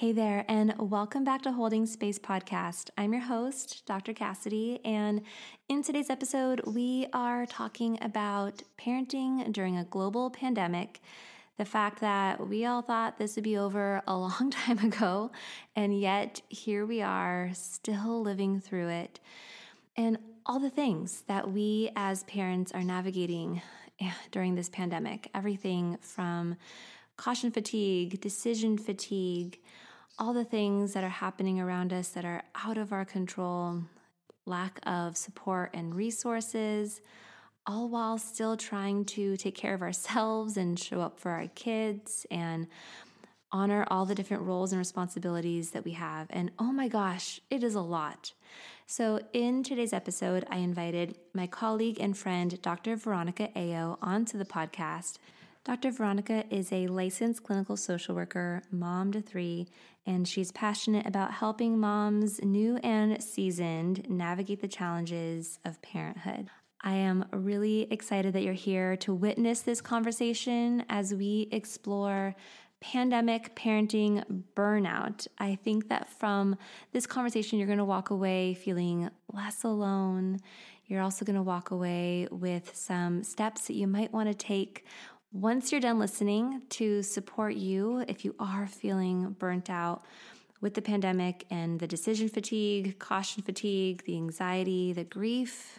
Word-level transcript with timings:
Hey 0.00 0.12
there, 0.12 0.46
and 0.48 0.72
welcome 0.78 1.24
back 1.24 1.42
to 1.42 1.52
Holding 1.52 1.84
Space 1.84 2.18
Podcast. 2.18 2.88
I'm 2.96 3.12
your 3.12 3.20
host, 3.20 3.84
Dr. 3.84 4.14
Cassidy, 4.14 4.80
and 4.82 5.20
in 5.68 5.82
today's 5.82 6.08
episode, 6.08 6.62
we 6.66 7.06
are 7.12 7.44
talking 7.44 7.98
about 8.00 8.62
parenting 8.80 9.52
during 9.52 9.76
a 9.76 9.84
global 9.84 10.30
pandemic. 10.30 11.02
The 11.58 11.66
fact 11.66 12.00
that 12.00 12.48
we 12.48 12.64
all 12.64 12.80
thought 12.80 13.18
this 13.18 13.34
would 13.34 13.44
be 13.44 13.58
over 13.58 14.00
a 14.08 14.16
long 14.16 14.50
time 14.50 14.78
ago, 14.78 15.32
and 15.76 16.00
yet 16.00 16.40
here 16.48 16.86
we 16.86 17.02
are 17.02 17.50
still 17.52 18.22
living 18.22 18.58
through 18.58 18.88
it, 18.88 19.20
and 19.98 20.16
all 20.46 20.60
the 20.60 20.70
things 20.70 21.24
that 21.28 21.52
we 21.52 21.90
as 21.94 22.22
parents 22.22 22.72
are 22.72 22.84
navigating 22.84 23.60
eh, 24.00 24.10
during 24.30 24.54
this 24.54 24.70
pandemic 24.70 25.28
everything 25.34 25.98
from 26.00 26.56
caution 27.18 27.50
fatigue, 27.50 28.18
decision 28.22 28.78
fatigue 28.78 29.60
all 30.18 30.32
the 30.32 30.44
things 30.44 30.92
that 30.92 31.04
are 31.04 31.08
happening 31.08 31.60
around 31.60 31.92
us 31.92 32.08
that 32.08 32.24
are 32.24 32.42
out 32.54 32.78
of 32.78 32.92
our 32.92 33.04
control, 33.04 33.82
lack 34.46 34.80
of 34.84 35.16
support 35.16 35.70
and 35.74 35.94
resources, 35.94 37.00
all 37.66 37.88
while 37.88 38.18
still 38.18 38.56
trying 38.56 39.04
to 39.04 39.36
take 39.36 39.54
care 39.54 39.74
of 39.74 39.82
ourselves 39.82 40.56
and 40.56 40.78
show 40.78 41.00
up 41.00 41.18
for 41.18 41.30
our 41.30 41.46
kids 41.48 42.26
and 42.30 42.66
honor 43.52 43.84
all 43.88 44.06
the 44.06 44.14
different 44.14 44.44
roles 44.44 44.72
and 44.72 44.78
responsibilities 44.78 45.70
that 45.70 45.84
we 45.84 45.92
have. 45.92 46.26
And 46.30 46.50
oh 46.58 46.72
my 46.72 46.88
gosh, 46.88 47.40
it 47.50 47.62
is 47.62 47.74
a 47.74 47.80
lot. 47.80 48.32
So, 48.86 49.20
in 49.32 49.62
today's 49.62 49.92
episode, 49.92 50.44
I 50.50 50.56
invited 50.56 51.16
my 51.32 51.46
colleague 51.46 51.98
and 52.00 52.18
friend, 52.18 52.60
Dr. 52.60 52.96
Veronica 52.96 53.48
Eyo, 53.54 53.98
onto 54.02 54.36
the 54.36 54.44
podcast. 54.44 55.18
Dr. 55.62 55.90
Veronica 55.90 56.44
is 56.48 56.72
a 56.72 56.86
licensed 56.86 57.42
clinical 57.42 57.76
social 57.76 58.14
worker, 58.14 58.62
mom 58.70 59.12
to 59.12 59.20
three, 59.20 59.68
and 60.06 60.26
she's 60.26 60.50
passionate 60.52 61.06
about 61.06 61.32
helping 61.32 61.78
moms, 61.78 62.42
new 62.42 62.78
and 62.78 63.22
seasoned, 63.22 64.08
navigate 64.08 64.62
the 64.62 64.68
challenges 64.68 65.58
of 65.66 65.82
parenthood. 65.82 66.48
I 66.82 66.94
am 66.94 67.26
really 67.30 67.82
excited 67.92 68.32
that 68.32 68.42
you're 68.42 68.54
here 68.54 68.96
to 68.98 69.12
witness 69.12 69.60
this 69.60 69.82
conversation 69.82 70.82
as 70.88 71.12
we 71.14 71.48
explore 71.52 72.34
pandemic 72.80 73.54
parenting 73.54 74.24
burnout. 74.56 75.26
I 75.38 75.56
think 75.56 75.90
that 75.90 76.08
from 76.08 76.56
this 76.92 77.06
conversation, 77.06 77.58
you're 77.58 77.66
going 77.66 77.76
to 77.76 77.84
walk 77.84 78.08
away 78.08 78.54
feeling 78.54 79.10
less 79.30 79.62
alone. 79.62 80.38
You're 80.86 81.02
also 81.02 81.26
going 81.26 81.36
to 81.36 81.42
walk 81.42 81.70
away 81.70 82.26
with 82.30 82.74
some 82.74 83.22
steps 83.22 83.66
that 83.66 83.74
you 83.74 83.86
might 83.86 84.12
want 84.12 84.28
to 84.28 84.34
take 84.34 84.86
once 85.32 85.70
you're 85.70 85.80
done 85.80 86.00
listening 86.00 86.60
to 86.68 87.02
support 87.04 87.54
you 87.54 88.04
if 88.08 88.24
you 88.24 88.34
are 88.40 88.66
feeling 88.66 89.30
burnt 89.38 89.70
out 89.70 90.04
with 90.60 90.74
the 90.74 90.82
pandemic 90.82 91.46
and 91.50 91.78
the 91.78 91.86
decision 91.86 92.28
fatigue, 92.28 92.98
caution 92.98 93.40
fatigue, 93.40 94.02
the 94.06 94.16
anxiety, 94.16 94.92
the 94.92 95.04
grief, 95.04 95.78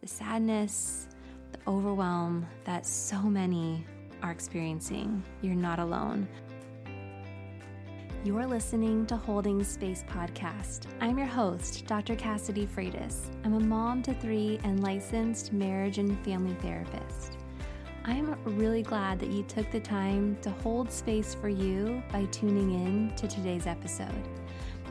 the 0.00 0.06
sadness, 0.06 1.08
the 1.52 1.58
overwhelm 1.68 2.46
that 2.64 2.86
so 2.86 3.20
many 3.20 3.84
are 4.22 4.30
experiencing, 4.30 5.22
you're 5.42 5.54
not 5.54 5.78
alone. 5.78 6.26
You're 8.24 8.46
listening 8.46 9.04
to 9.06 9.16
Holding 9.16 9.62
Space 9.62 10.04
Podcast. 10.08 10.86
I'm 11.00 11.18
your 11.18 11.26
host, 11.26 11.86
Dr. 11.86 12.16
Cassidy 12.16 12.66
Freitas. 12.66 13.30
I'm 13.44 13.54
a 13.54 13.60
mom 13.60 14.02
to 14.02 14.14
three 14.14 14.58
and 14.64 14.82
licensed 14.82 15.52
marriage 15.52 15.98
and 15.98 16.22
family 16.24 16.54
therapist. 16.62 17.39
I'm 18.04 18.34
really 18.44 18.82
glad 18.82 19.18
that 19.20 19.28
you 19.28 19.42
took 19.42 19.70
the 19.70 19.80
time 19.80 20.36
to 20.42 20.50
hold 20.50 20.90
space 20.90 21.34
for 21.34 21.48
you 21.48 22.02
by 22.10 22.24
tuning 22.26 22.72
in 22.72 23.14
to 23.16 23.28
today's 23.28 23.66
episode. 23.66 24.28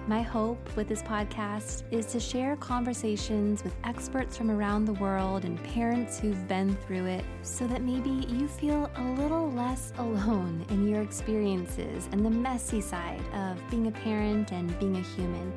My 0.08 0.22
hope 0.22 0.76
with 0.76 0.88
this 0.88 1.02
podcast 1.02 1.84
is 1.92 2.06
to 2.08 2.20
share 2.20 2.56
conversations 2.56 3.64
with 3.64 3.76
experts 3.84 4.38
from 4.38 4.52
around 4.52 4.86
the 4.86 4.94
world 4.94 5.44
and 5.44 5.62
parents 5.64 6.20
who've 6.20 6.48
been 6.48 6.76
through 6.78 7.06
it 7.06 7.26
so 7.42 7.68
that 7.68 7.82
maybe 7.82 8.10
you 8.10 8.48
feel 8.48 8.90
a 8.96 9.04
little 9.04 9.52
less 9.52 9.92
alone 9.98 10.66
in 10.70 10.88
your 10.88 11.02
experiences 11.02 12.08
and 12.12 12.24
the 12.24 12.30
messy 12.30 12.82
side 12.82 13.22
of 13.34 13.58
being 13.72 13.88
a 13.88 13.92
parent 13.92 14.52
and 14.52 14.78
being 14.80 14.96
a 14.96 15.02
human, 15.02 15.52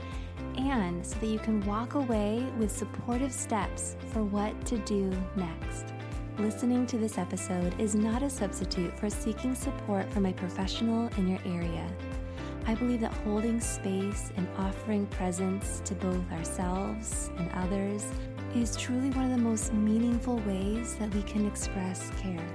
and 0.56 1.04
so 1.04 1.18
that 1.18 1.26
you 1.26 1.38
can 1.38 1.60
walk 1.66 1.94
away 1.94 2.46
with 2.58 2.70
supportive 2.70 3.32
steps 3.32 3.96
for 4.10 4.22
what 4.22 4.58
to 4.66 4.78
do 4.78 5.10
next. 5.36 5.92
Listening 6.38 6.86
to 6.86 6.96
this 6.96 7.18
episode 7.18 7.78
is 7.78 7.94
not 7.94 8.22
a 8.22 8.30
substitute 8.30 8.98
for 8.98 9.10
seeking 9.10 9.54
support 9.54 10.10
from 10.12 10.24
a 10.24 10.32
professional 10.32 11.08
in 11.18 11.28
your 11.28 11.38
area. 11.44 11.86
I 12.66 12.74
believe 12.74 13.02
that 13.02 13.12
holding 13.12 13.60
space 13.60 14.32
and 14.36 14.48
offering 14.56 15.06
presence 15.08 15.82
to 15.84 15.94
both 15.94 16.32
ourselves 16.32 17.30
and 17.36 17.50
others 17.52 18.06
is 18.54 18.76
truly 18.76 19.10
one 19.10 19.26
of 19.26 19.30
the 19.30 19.42
most 19.42 19.74
meaningful 19.74 20.38
ways 20.38 20.94
that 20.94 21.14
we 21.14 21.22
can 21.24 21.46
express 21.46 22.10
care. 22.18 22.48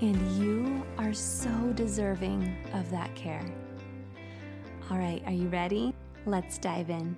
And 0.00 0.16
you 0.38 0.86
are 0.96 1.12
so 1.12 1.50
deserving 1.74 2.56
of 2.72 2.88
that 2.92 3.12
care. 3.16 3.44
All 4.90 4.98
right, 4.98 5.22
are 5.26 5.32
you 5.32 5.48
ready? 5.48 5.92
Let's 6.24 6.56
dive 6.56 6.88
in. 6.88 7.16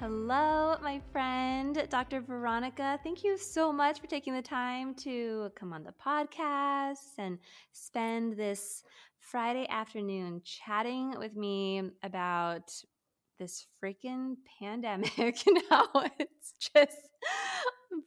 Hello, 0.00 0.76
my 0.82 0.98
friend, 1.12 1.86
Dr. 1.90 2.22
Veronica. 2.22 2.98
Thank 3.04 3.22
you 3.22 3.36
so 3.36 3.70
much 3.70 4.00
for 4.00 4.06
taking 4.06 4.32
the 4.32 4.40
time 4.40 4.94
to 4.94 5.50
come 5.54 5.74
on 5.74 5.84
the 5.84 5.92
podcast 5.92 7.18
and 7.18 7.36
spend 7.72 8.38
this 8.38 8.82
Friday 9.18 9.66
afternoon 9.68 10.40
chatting 10.42 11.16
with 11.18 11.36
me 11.36 11.82
about 12.02 12.72
this 13.38 13.66
freaking 13.84 14.36
pandemic 14.58 15.12
and 15.46 15.60
how 15.68 15.86
it's 16.18 16.54
just 16.74 16.96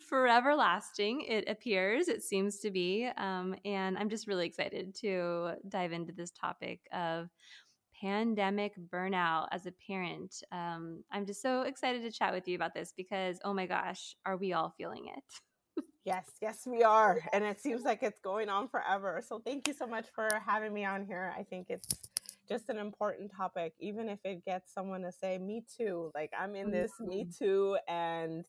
forever 0.10 0.56
lasting. 0.56 1.22
It 1.22 1.48
appears, 1.48 2.08
it 2.08 2.24
seems 2.24 2.58
to 2.62 2.72
be. 2.72 3.08
Um, 3.18 3.56
and 3.66 4.00
I'm 4.00 4.10
just 4.10 4.28
really 4.28 4.48
excited 4.48 4.96
to 5.02 5.52
dive 5.70 5.92
into 5.92 6.12
this 6.12 6.32
topic 6.32 6.80
of 6.92 7.30
pandemic 8.04 8.74
burnout 8.92 9.48
as 9.52 9.66
a 9.66 9.74
parent. 9.88 10.44
Um, 10.52 11.04
I'm 11.12 11.26
just 11.26 11.42
so 11.42 11.62
excited 11.62 12.02
to 12.04 12.12
chat 12.12 12.34
with 12.34 12.48
you 12.48 12.56
about 12.56 12.74
this 12.74 12.94
because, 12.96 13.40
oh 13.46 13.54
my 13.54 13.66
gosh, 13.66 14.16
are 14.26 14.36
we 14.36 14.52
all 14.52 14.74
feeling 14.78 15.06
it? 15.16 15.84
yes, 16.06 16.26
yes, 16.42 16.64
we 16.66 16.84
are. 16.84 17.22
And 17.32 17.46
it 17.46 17.62
seems 17.62 17.84
like 17.84 18.04
it's 18.04 18.20
going 18.20 18.50
on 18.50 18.68
forever. 18.68 19.24
So 19.26 19.40
thank 19.40 19.70
you 19.70 19.74
so 19.74 19.88
much 19.88 20.08
for 20.14 20.28
having 20.46 20.74
me 20.74 20.84
on 20.84 21.06
here. 21.06 21.34
I 21.38 21.44
think 21.44 21.68
it's 21.70 21.88
just 22.50 22.68
an 22.68 22.78
important 22.78 23.32
topic, 23.36 23.74
even 23.80 24.10
if 24.10 24.20
it 24.26 24.44
gets 24.44 24.74
someone 24.74 25.04
to 25.04 25.12
say, 25.14 25.38
Me 25.38 25.64
too. 25.78 26.12
Like, 26.14 26.32
I'm 26.38 26.56
in 26.56 26.72
this, 26.72 26.92
me 27.00 27.26
too. 27.40 27.78
And 27.88 28.46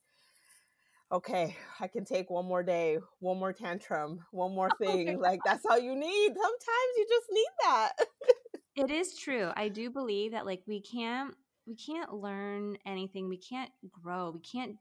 okay, 1.13 1.57
I 1.79 1.87
can 1.87 2.05
take 2.05 2.29
one 2.29 2.47
more 2.47 2.65
day, 2.65 2.99
one 3.21 3.39
more 3.39 3.53
tantrum, 3.53 4.19
one 4.33 4.53
more 4.53 4.69
oh 4.73 4.85
thing. 4.85 5.11
Oh 5.11 5.21
like, 5.21 5.39
that's 5.45 5.65
all 5.65 5.79
you 5.79 5.95
need. 5.95 6.29
Sometimes 6.35 6.93
you 6.97 7.07
just 7.09 7.27
need 7.31 7.51
that. 7.63 7.93
It 8.77 8.91
is 8.91 9.17
true. 9.17 9.51
I 9.57 9.69
do 9.69 9.91
believe 9.91 10.33
that 10.33 10.47
like 10.47 10.63
we 10.67 10.81
can't 10.81 11.35
we 11.67 11.75
can't 11.77 12.13
learn 12.13 12.77
anything. 12.85 13.29
We 13.29 13.39
can't 13.39 13.71
grow. 13.91 14.31
We 14.31 14.41
can't 14.41 14.77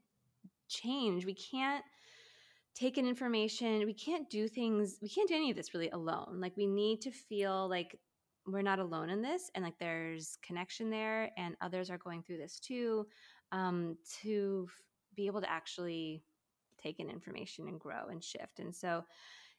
change. 0.68 1.24
We 1.24 1.34
can't 1.34 1.84
take 2.74 2.98
in 2.98 3.06
information. 3.06 3.86
We 3.86 3.94
can't 3.94 4.28
do 4.28 4.48
things, 4.48 4.98
we 5.00 5.08
can't 5.08 5.28
do 5.28 5.36
any 5.36 5.50
of 5.50 5.56
this 5.56 5.74
really 5.74 5.90
alone. 5.90 6.38
Like, 6.40 6.56
we 6.56 6.66
need 6.66 7.00
to 7.02 7.10
feel 7.10 7.68
like 7.68 7.98
we're 8.46 8.62
not 8.62 8.78
alone 8.78 9.08
in 9.08 9.22
this 9.22 9.50
and 9.54 9.64
like 9.64 9.78
there's 9.78 10.36
connection 10.42 10.90
there 10.90 11.30
and 11.38 11.56
others 11.62 11.88
are 11.88 11.96
going 11.96 12.22
through 12.22 12.36
this 12.36 12.60
too 12.60 13.06
um, 13.52 13.96
to 14.20 14.68
be 15.16 15.26
able 15.26 15.40
to 15.40 15.50
actually 15.50 16.22
take 16.82 17.00
in 17.00 17.08
information 17.08 17.68
and 17.68 17.80
grow 17.80 18.08
and 18.10 18.22
shift. 18.22 18.58
And 18.58 18.74
so, 18.74 19.04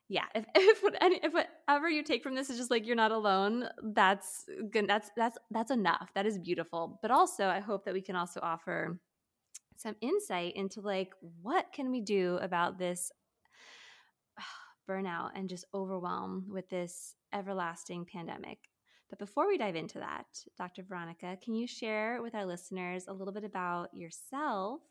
yeah, 0.07 0.25
if 0.35 0.45
if, 0.55 0.79
if 1.01 1.33
whatever 1.33 1.89
you 1.89 2.03
take 2.03 2.23
from 2.23 2.35
this 2.35 2.49
is 2.49 2.57
just 2.57 2.71
like 2.71 2.85
you're 2.85 2.95
not 2.95 3.11
alone, 3.11 3.67
that's 3.93 4.45
good. 4.71 4.87
That's 4.87 5.09
that's 5.15 5.37
that's 5.51 5.71
enough. 5.71 6.11
That 6.15 6.25
is 6.25 6.37
beautiful. 6.37 6.99
But 7.01 7.11
also, 7.11 7.47
I 7.47 7.59
hope 7.59 7.85
that 7.85 7.93
we 7.93 8.01
can 8.01 8.15
also 8.15 8.39
offer 8.41 8.99
some 9.77 9.95
insight 10.01 10.55
into 10.55 10.81
like 10.81 11.11
what 11.41 11.65
can 11.73 11.91
we 11.91 12.01
do 12.01 12.37
about 12.41 12.77
this 12.77 13.11
burnout 14.89 15.31
and 15.35 15.49
just 15.49 15.65
overwhelm 15.73 16.45
with 16.49 16.69
this 16.69 17.15
everlasting 17.33 18.05
pandemic. 18.05 18.59
But 19.09 19.19
before 19.19 19.47
we 19.47 19.57
dive 19.57 19.75
into 19.75 19.99
that, 19.99 20.25
Dr. 20.57 20.83
Veronica, 20.83 21.37
can 21.43 21.53
you 21.53 21.67
share 21.67 22.21
with 22.23 22.33
our 22.33 22.45
listeners 22.45 23.05
a 23.07 23.13
little 23.13 23.33
bit 23.33 23.43
about 23.43 23.93
yourself 23.93 24.81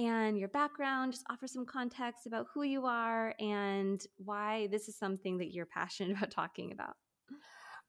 and 0.00 0.38
your 0.38 0.48
background, 0.48 1.12
just 1.12 1.26
offer 1.30 1.46
some 1.46 1.66
context 1.66 2.26
about 2.26 2.46
who 2.54 2.62
you 2.62 2.86
are 2.86 3.34
and 3.38 4.02
why 4.16 4.66
this 4.68 4.88
is 4.88 4.96
something 4.96 5.36
that 5.38 5.52
you're 5.52 5.66
passionate 5.66 6.12
about 6.16 6.30
talking 6.30 6.72
about. 6.72 6.96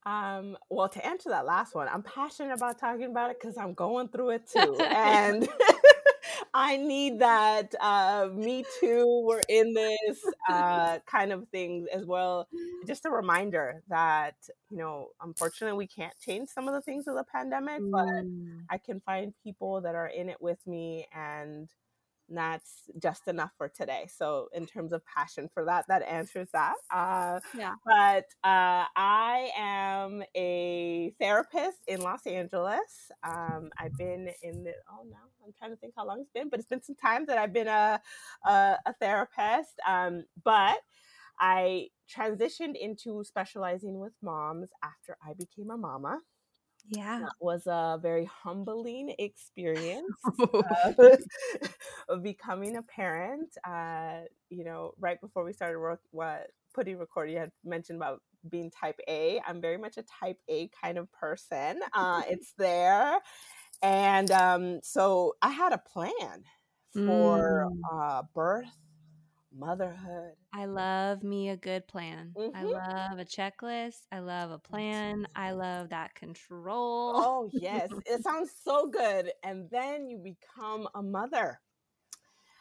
Um, 0.04 0.58
well, 0.70 0.90
to 0.90 1.06
answer 1.06 1.30
that 1.30 1.46
last 1.46 1.74
one, 1.76 1.88
I'm 1.88 2.04
passionate 2.04 2.54
about 2.54 2.80
talking 2.80 3.06
about 3.06 3.32
it 3.32 3.38
because 3.40 3.56
I'm 3.58 3.74
going 3.74 4.10
through 4.10 4.32
it 4.32 4.50
too. 4.54 4.76
and 4.80 5.48
I 6.54 6.76
need 6.76 7.20
that 7.20 7.74
uh, 7.80 8.28
me 8.34 8.66
too, 8.82 9.24
we're 9.26 9.42
in 9.48 9.74
this 9.74 10.20
uh, 10.50 11.00
kind 11.06 11.32
of 11.32 11.48
thing 11.50 11.88
as 11.94 12.06
well. 12.06 12.50
Just 12.86 13.06
a 13.06 13.10
reminder 13.10 13.84
that, 13.88 14.36
you 14.70 14.78
know, 14.78 15.10
unfortunately, 15.22 15.78
we 15.78 15.88
can't 15.88 16.18
change 16.20 16.50
some 16.50 16.68
of 16.68 16.74
the 16.74 16.82
things 16.82 17.08
of 17.08 17.16
the 17.16 17.24
pandemic, 17.24 17.80
mm. 17.82 17.92
but 17.92 18.74
I 18.74 18.80
can 18.80 19.00
find 19.00 19.34
people 19.44 19.80
that 19.82 19.96
are 19.96 20.08
in 20.08 20.28
it 20.28 20.42
with 20.42 20.60
me 20.68 21.08
and 21.16 21.70
that's 22.38 22.84
just 23.02 23.28
enough 23.28 23.52
for 23.58 23.70
today. 23.70 24.08
So, 24.08 24.50
in 24.54 24.66
terms 24.66 24.94
of 24.94 25.02
passion 25.06 25.50
for 25.54 25.66
that, 25.66 25.86
that 25.88 26.04
answers 26.04 26.50
that. 26.54 26.76
Uh, 26.92 27.40
yeah. 27.58 27.74
But 27.86 28.26
uh, 28.44 28.86
I 28.96 29.50
am 29.58 30.24
a 30.36 31.14
therapist 31.20 31.80
in 31.88 32.02
Los 32.02 32.26
Angeles. 32.26 33.12
Um, 33.24 33.70
I've 33.78 33.98
been 33.98 34.30
in 34.42 34.64
the, 34.64 34.74
oh 34.92 35.04
no, 35.04 35.18
I'm 35.46 35.54
trying 35.58 35.72
to 35.72 35.78
think 35.78 35.94
how 35.96 36.06
long 36.06 36.22
it's 36.22 36.32
been, 36.32 36.50
but 36.50 36.60
it's 36.60 36.70
been 36.70 36.84
some 36.84 36.96
time 36.96 37.26
that 37.28 37.38
I've 37.38 37.54
been 37.54 37.68
a, 37.68 38.02
a, 38.46 38.78
a 38.86 38.94
therapist. 39.00 39.80
Um, 39.88 40.26
but 40.44 40.80
I 41.40 41.88
transitioned 42.16 42.76
into 42.80 43.24
specializing 43.24 44.00
with 44.00 44.14
moms 44.22 44.70
after 44.84 45.18
I 45.26 45.34
became 45.34 45.72
a 45.72 45.78
mama. 45.78 46.20
Yeah. 46.88 47.20
That 47.20 47.34
was 47.40 47.68
a 47.68 48.00
very 48.02 48.26
humbling 48.26 49.14
experience 49.20 50.08
uh, 50.40 50.94
of 52.10 52.24
becoming 52.24 52.78
a 52.78 52.82
parent. 52.84 53.56
Uh, 53.64 54.22
you 54.50 54.64
know, 54.64 54.94
right 55.00 55.20
before 55.22 55.44
we 55.44 55.54
started 55.54 55.80
work, 55.80 56.02
what 56.12 56.48
putting 56.74 56.98
record, 56.98 57.30
you 57.30 57.38
had 57.38 57.52
mentioned 57.64 57.98
about 57.98 58.22
being 58.50 58.72
type 58.72 59.00
A. 59.08 59.40
I'm 59.48 59.62
very 59.62 59.78
much 59.78 59.98
a 59.98 60.04
type 60.04 60.40
A 60.50 60.70
kind 60.82 60.98
of 60.98 61.12
person. 61.12 61.80
Uh, 61.94 62.24
it's 62.30 62.54
there. 62.58 63.20
And 63.82 64.30
um, 64.32 64.80
so 64.84 65.36
I 65.42 65.50
had 65.50 65.74
a 65.74 65.78
plan 65.78 66.44
for 66.94 67.68
mm. 67.72 67.80
uh, 67.92 68.24
birth 68.34 68.66
motherhood. 69.56 70.34
I 70.54 70.66
love 70.66 71.24
me 71.24 71.50
a 71.50 71.58
good 71.58 71.88
plan. 71.88 72.34
Mm-hmm. 72.38 72.56
I 72.56 72.64
love 72.64 73.20
a 73.20 73.26
checklist. 73.26 74.02
I 74.12 74.20
love 74.20 74.52
a 74.52 74.60
plan. 74.60 75.28
I 75.36 75.52
love 75.52 75.90
that 75.90 76.16
control. 76.16 77.14
Oh, 77.16 77.50
yes. 77.54 77.90
it 78.06 78.24
sounds 78.24 78.52
so 78.64 78.88
good. 78.88 79.32
And 79.44 79.70
then 79.70 80.08
you 80.08 80.18
become 80.18 80.88
a 80.96 81.02
mother. 81.02 81.60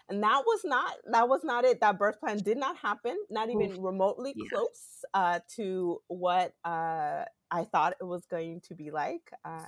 And 0.08 0.22
that 0.24 0.42
was 0.44 0.62
not 0.64 0.92
that 1.12 1.28
was 1.28 1.44
not 1.44 1.64
it. 1.64 1.80
That 1.80 1.96
birth 1.96 2.18
plan 2.18 2.38
did 2.38 2.58
not 2.58 2.76
happen, 2.76 3.16
not 3.30 3.48
even 3.48 3.70
Oof. 3.70 3.78
remotely 3.78 4.34
yeah. 4.36 4.48
close 4.52 5.04
uh, 5.14 5.38
to 5.54 6.02
what 6.08 6.52
uh, 6.64 7.24
I 7.50 7.64
thought 7.70 7.94
it 8.00 8.04
was 8.04 8.26
going 8.26 8.60
to 8.62 8.74
be 8.74 8.90
like. 8.90 9.30
Uh, 9.44 9.62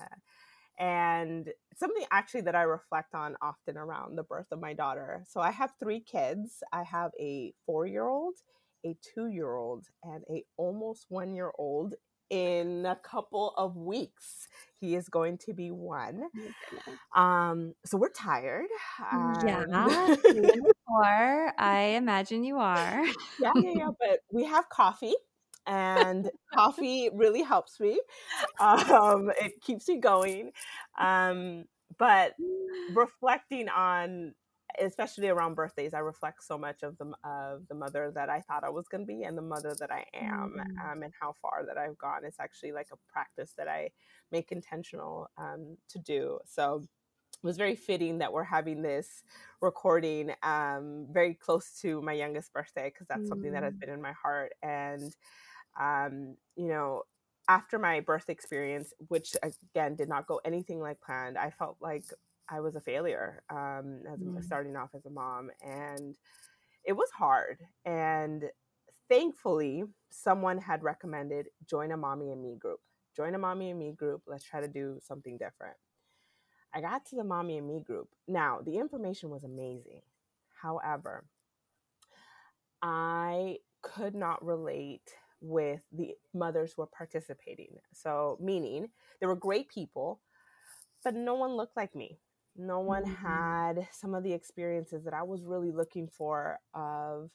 and 0.78 1.48
something 1.76 2.04
actually 2.10 2.42
that 2.42 2.54
I 2.54 2.62
reflect 2.62 3.14
on 3.14 3.36
often 3.42 3.76
around 3.76 4.16
the 4.16 4.22
birth 4.22 4.46
of 4.52 4.60
my 4.60 4.72
daughter. 4.72 5.24
So 5.28 5.40
I 5.40 5.50
have 5.50 5.72
three 5.78 6.00
kids. 6.00 6.62
I 6.72 6.82
have 6.84 7.12
a 7.20 7.52
four 7.66 7.86
year 7.86 8.08
old, 8.08 8.34
a 8.84 8.96
two 9.14 9.28
year 9.28 9.54
old, 9.54 9.86
and 10.02 10.24
a 10.30 10.44
almost 10.56 11.06
one 11.08 11.34
year 11.34 11.52
old. 11.58 11.94
In 12.30 12.86
a 12.86 12.96
couple 12.96 13.52
of 13.58 13.76
weeks, 13.76 14.48
he 14.80 14.94
is 14.94 15.10
going 15.10 15.36
to 15.44 15.52
be 15.52 15.70
one. 15.70 16.22
Um, 17.14 17.74
so 17.84 17.98
we're 17.98 18.08
tired. 18.08 18.68
Yeah, 19.46 19.64
or 20.88 21.52
I 21.58 21.80
imagine 21.96 22.42
you 22.44 22.58
are. 22.58 23.04
yeah, 23.38 23.52
yeah, 23.56 23.70
yeah. 23.74 23.90
But 24.00 24.20
we 24.32 24.44
have 24.44 24.68
coffee 24.70 25.14
and 25.66 26.30
coffee 26.52 27.10
really 27.12 27.42
helps 27.42 27.78
me. 27.80 28.00
Um, 28.60 29.30
it 29.40 29.60
keeps 29.60 29.88
me 29.88 29.98
going. 29.98 30.52
Um, 30.98 31.64
but 31.98 32.34
reflecting 32.94 33.68
on, 33.68 34.34
especially 34.80 35.28
around 35.28 35.54
birthdays, 35.54 35.94
I 35.94 35.98
reflect 35.98 36.42
so 36.42 36.56
much 36.56 36.82
of 36.82 36.96
the 36.98 37.12
of 37.24 37.68
the 37.68 37.74
mother 37.74 38.10
that 38.14 38.30
I 38.30 38.40
thought 38.40 38.64
I 38.64 38.70
was 38.70 38.88
going 38.88 39.02
to 39.02 39.06
be 39.06 39.24
and 39.24 39.36
the 39.36 39.42
mother 39.42 39.74
that 39.78 39.90
I 39.90 40.04
am, 40.14 40.54
mm-hmm. 40.58 40.90
um, 40.90 41.02
and 41.02 41.12
how 41.20 41.34
far 41.42 41.64
that 41.66 41.78
I've 41.78 41.98
gone. 41.98 42.24
It's 42.24 42.40
actually 42.40 42.72
like 42.72 42.88
a 42.92 43.12
practice 43.12 43.52
that 43.58 43.68
I 43.68 43.90
make 44.30 44.52
intentional 44.52 45.28
um, 45.36 45.76
to 45.90 45.98
do. 45.98 46.38
So 46.46 46.82
it 47.42 47.46
was 47.46 47.56
very 47.56 47.74
fitting 47.74 48.18
that 48.18 48.32
we're 48.32 48.44
having 48.44 48.82
this 48.82 49.24
recording 49.60 50.32
um, 50.42 51.06
very 51.10 51.34
close 51.34 51.78
to 51.80 52.00
my 52.00 52.12
youngest 52.12 52.52
birthday 52.52 52.90
because 52.90 53.08
that's 53.08 53.22
mm. 53.22 53.28
something 53.28 53.52
that 53.52 53.64
has 53.64 53.74
mm. 53.74 53.80
been 53.80 53.90
in 53.90 54.00
my 54.00 54.12
heart 54.12 54.52
and 54.62 55.14
um, 55.80 56.36
you 56.56 56.68
know, 56.68 57.02
after 57.48 57.78
my 57.78 58.00
birth 58.00 58.28
experience, 58.28 58.92
which 59.08 59.36
again 59.42 59.96
did 59.96 60.08
not 60.08 60.26
go 60.26 60.40
anything 60.44 60.80
like 60.80 61.00
planned, 61.00 61.36
I 61.36 61.50
felt 61.50 61.76
like 61.80 62.04
I 62.48 62.60
was 62.60 62.76
a 62.76 62.80
failure 62.80 63.42
um, 63.50 64.02
as 64.12 64.20
mm. 64.20 64.44
starting 64.44 64.76
off 64.76 64.90
as 64.94 65.06
a 65.06 65.10
mom, 65.10 65.50
and 65.62 66.16
it 66.84 66.92
was 66.92 67.10
hard. 67.10 67.58
And 67.84 68.44
thankfully, 69.08 69.84
someone 70.10 70.58
had 70.58 70.82
recommended 70.82 71.46
join 71.68 71.92
a 71.92 71.96
mommy 71.96 72.32
and 72.32 72.42
me 72.42 72.56
group. 72.58 72.80
Join 73.16 73.34
a 73.34 73.38
mommy 73.38 73.70
and 73.70 73.78
me 73.78 73.92
group. 73.92 74.22
Let's 74.26 74.44
try 74.44 74.60
to 74.60 74.68
do 74.68 74.98
something 75.02 75.36
different. 75.36 75.76
I 76.74 76.80
got 76.80 77.04
to 77.06 77.16
the 77.16 77.24
mommy 77.24 77.58
and 77.58 77.66
me 77.66 77.80
group. 77.80 78.08
Now, 78.26 78.60
the 78.64 78.78
information 78.78 79.28
was 79.28 79.44
amazing. 79.44 80.00
However, 80.62 81.24
I 82.80 83.58
could 83.82 84.14
not 84.14 84.44
relate 84.44 85.14
with 85.42 85.82
the 85.92 86.14
mothers 86.32 86.72
who 86.72 86.82
were 86.82 86.86
participating. 86.86 87.76
So, 87.92 88.38
meaning 88.40 88.88
there 89.20 89.28
were 89.28 89.36
great 89.36 89.68
people, 89.68 90.20
but 91.04 91.14
no 91.14 91.34
one 91.34 91.56
looked 91.56 91.76
like 91.76 91.94
me. 91.94 92.18
No 92.56 92.80
one 92.80 93.04
mm-hmm. 93.04 93.26
had 93.26 93.88
some 93.90 94.14
of 94.14 94.22
the 94.22 94.32
experiences 94.32 95.04
that 95.04 95.14
I 95.14 95.22
was 95.22 95.44
really 95.44 95.72
looking 95.72 96.08
for 96.08 96.58
of 96.74 97.30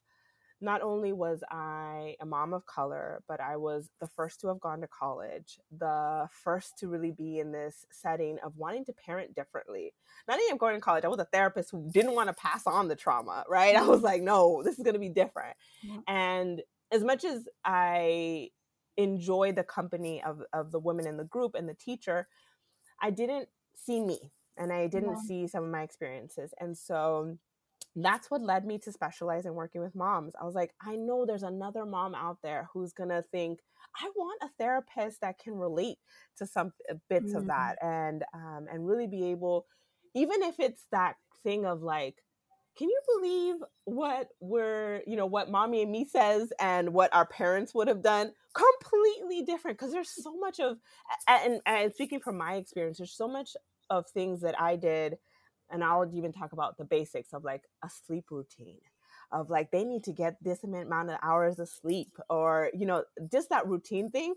not 0.59 0.81
only 0.81 1.13
was 1.13 1.43
I 1.51 2.15
a 2.19 2.25
mom 2.25 2.53
of 2.53 2.65
color, 2.65 3.21
but 3.27 3.39
I 3.39 3.57
was 3.57 3.89
the 3.99 4.07
first 4.07 4.41
to 4.41 4.47
have 4.47 4.59
gone 4.59 4.81
to 4.81 4.87
college, 4.87 5.59
the 5.77 6.27
first 6.31 6.77
to 6.79 6.87
really 6.87 7.11
be 7.11 7.39
in 7.39 7.51
this 7.51 7.85
setting 7.91 8.37
of 8.43 8.57
wanting 8.57 8.85
to 8.85 8.93
parent 8.93 9.35
differently. 9.35 9.93
Not 10.27 10.39
even 10.45 10.57
going 10.57 10.75
to 10.75 10.81
college, 10.81 11.05
I 11.05 11.09
was 11.09 11.19
a 11.19 11.25
therapist 11.25 11.69
who 11.71 11.87
didn't 11.91 12.15
want 12.15 12.29
to 12.29 12.33
pass 12.33 12.65
on 12.65 12.87
the 12.87 12.95
trauma, 12.95 13.43
right? 13.47 13.75
I 13.75 13.83
was 13.83 14.01
like, 14.01 14.21
no, 14.21 14.63
this 14.63 14.77
is 14.77 14.83
going 14.83 14.95
to 14.95 14.99
be 14.99 15.09
different. 15.09 15.55
Yeah. 15.83 15.97
And 16.07 16.61
as 16.91 17.03
much 17.03 17.23
as 17.23 17.47
I 17.65 18.49
enjoy 18.97 19.51
the 19.51 19.63
company 19.63 20.23
of, 20.23 20.41
of 20.53 20.71
the 20.71 20.79
women 20.79 21.07
in 21.07 21.17
the 21.17 21.23
group 21.23 21.55
and 21.55 21.67
the 21.67 21.73
teacher, 21.75 22.27
I 23.01 23.11
didn't 23.11 23.49
see 23.75 24.01
me 24.01 24.31
and 24.57 24.73
I 24.73 24.87
didn't 24.87 25.17
yeah. 25.17 25.27
see 25.27 25.47
some 25.47 25.63
of 25.63 25.69
my 25.69 25.83
experiences. 25.83 26.53
And 26.59 26.77
so 26.77 27.37
that's 27.95 28.29
what 28.29 28.41
led 28.41 28.65
me 28.65 28.77
to 28.79 28.91
specialize 28.91 29.45
in 29.45 29.53
working 29.53 29.81
with 29.81 29.95
moms. 29.95 30.33
I 30.39 30.45
was 30.45 30.55
like, 30.55 30.73
I 30.81 30.95
know 30.95 31.25
there's 31.25 31.43
another 31.43 31.85
mom 31.85 32.15
out 32.15 32.37
there 32.43 32.69
who's 32.73 32.93
going 32.93 33.09
to 33.09 33.23
think, 33.31 33.59
I 33.99 34.09
want 34.15 34.43
a 34.43 34.49
therapist 34.59 35.21
that 35.21 35.39
can 35.39 35.55
relate 35.55 35.97
to 36.37 36.45
some 36.45 36.73
uh, 36.89 36.95
bits 37.09 37.29
mm-hmm. 37.29 37.37
of 37.37 37.47
that 37.47 37.77
and 37.81 38.23
um, 38.33 38.67
and 38.71 38.87
really 38.87 39.07
be 39.07 39.25
able, 39.31 39.65
even 40.13 40.43
if 40.43 40.59
it's 40.59 40.83
that 40.91 41.15
thing 41.43 41.65
of 41.65 41.81
like, 41.81 42.15
can 42.77 42.89
you 42.89 43.01
believe 43.15 43.55
what 43.85 44.29
we're 44.39 45.01
you 45.07 45.15
know 45.15 45.25
what 45.25 45.49
mommy 45.49 45.81
and 45.81 45.91
me 45.91 46.05
says 46.05 46.51
and 46.59 46.93
what 46.93 47.13
our 47.13 47.25
parents 47.25 47.73
would 47.73 47.87
have 47.87 48.01
done? 48.03 48.31
Completely 48.53 49.43
different 49.43 49.77
because 49.77 49.91
there's 49.91 50.11
so 50.11 50.35
much 50.37 50.59
of 50.59 50.77
and, 51.27 51.59
and 51.65 51.93
speaking 51.93 52.19
from 52.19 52.37
my 52.37 52.55
experience 52.55 52.97
there's 52.97 53.11
so 53.15 53.27
much 53.27 53.55
of 53.89 54.05
things 54.07 54.41
that 54.41 54.59
i 54.59 54.75
did 54.75 55.17
and 55.69 55.83
i'll 55.83 56.09
even 56.13 56.33
talk 56.33 56.51
about 56.53 56.77
the 56.77 56.83
basics 56.83 57.33
of 57.33 57.43
like 57.43 57.63
a 57.83 57.89
sleep 57.89 58.25
routine 58.31 58.79
of 59.31 59.49
like 59.49 59.71
they 59.71 59.83
need 59.83 60.03
to 60.03 60.11
get 60.11 60.35
this 60.43 60.63
amount 60.63 61.09
of 61.09 61.17
hours 61.23 61.59
of 61.59 61.69
sleep 61.69 62.17
or 62.29 62.69
you 62.73 62.85
know 62.85 63.03
just 63.31 63.49
that 63.49 63.67
routine 63.67 64.09
thing 64.09 64.33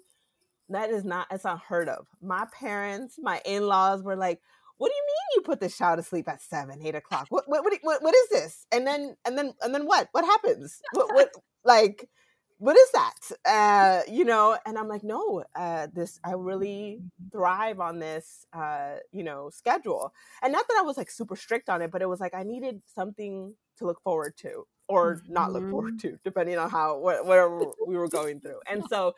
that 0.71 0.91
is 0.91 1.05
not 1.05 1.27
it's 1.31 1.45
unheard 1.45 1.89
of. 1.89 2.07
My 2.23 2.47
parents 2.53 3.17
my 3.21 3.43
in-laws 3.45 4.03
were 4.03 4.17
like 4.17 4.41
what 4.81 4.89
do 4.89 4.95
you 4.97 5.05
mean 5.07 5.37
you 5.37 5.43
put 5.43 5.61
the 5.61 5.69
child 5.69 5.99
to 5.99 6.03
sleep 6.03 6.27
at 6.27 6.41
seven 6.41 6.81
eight 6.83 6.95
o'clock? 6.95 7.27
What 7.29 7.45
what 7.47 7.63
what, 7.63 7.75
what, 7.83 8.03
what 8.03 8.15
is 8.15 8.29
this? 8.31 8.67
And 8.73 8.87
then 8.87 9.15
and 9.27 9.37
then 9.37 9.53
and 9.61 9.75
then 9.75 9.85
what? 9.85 10.09
What 10.13 10.25
happens? 10.25 10.81
What 10.95 11.13
what 11.13 11.31
like 11.67 12.09
what 12.57 12.79
is 12.79 12.91
that? 12.93 13.15
Uh 13.45 14.11
you 14.11 14.25
know 14.25 14.57
and 14.65 14.79
i'm 14.79 14.89
like 14.89 15.05
no 15.05 15.45
uh 15.55 15.89
this 15.93 16.19
i 16.25 16.33
really 16.33 17.03
thrive 17.31 17.79
on 17.79 17.99
this 17.99 18.47
uh 18.55 18.95
you 19.13 19.23
know 19.23 19.51
schedule. 19.51 20.15
And 20.43 20.51
not 20.51 20.67
that 20.67 20.79
i 20.79 20.83
was 20.83 20.97
like 20.97 21.11
super 21.11 21.37
strict 21.37 21.69
on 21.69 21.83
it 21.83 21.91
but 21.91 22.01
it 22.01 22.09
was 22.09 22.21
like 22.21 22.35
i 22.35 22.43
needed 22.43 22.81
something 22.87 23.55
to 23.77 23.87
look 23.87 24.01
forward 24.03 24.35
to 24.39 24.67
or 24.89 25.17
mm-hmm. 25.17 25.33
not 25.35 25.53
look 25.53 25.69
forward 25.69 25.99
mm-hmm. 25.99 26.09
to 26.09 26.19
depending 26.25 26.57
on 26.57 26.71
how 26.71 26.97
whatever 26.97 27.67
we 27.87 27.99
were 27.99 28.09
going 28.09 28.41
through. 28.41 28.61
And 28.67 28.83
so 28.91 29.15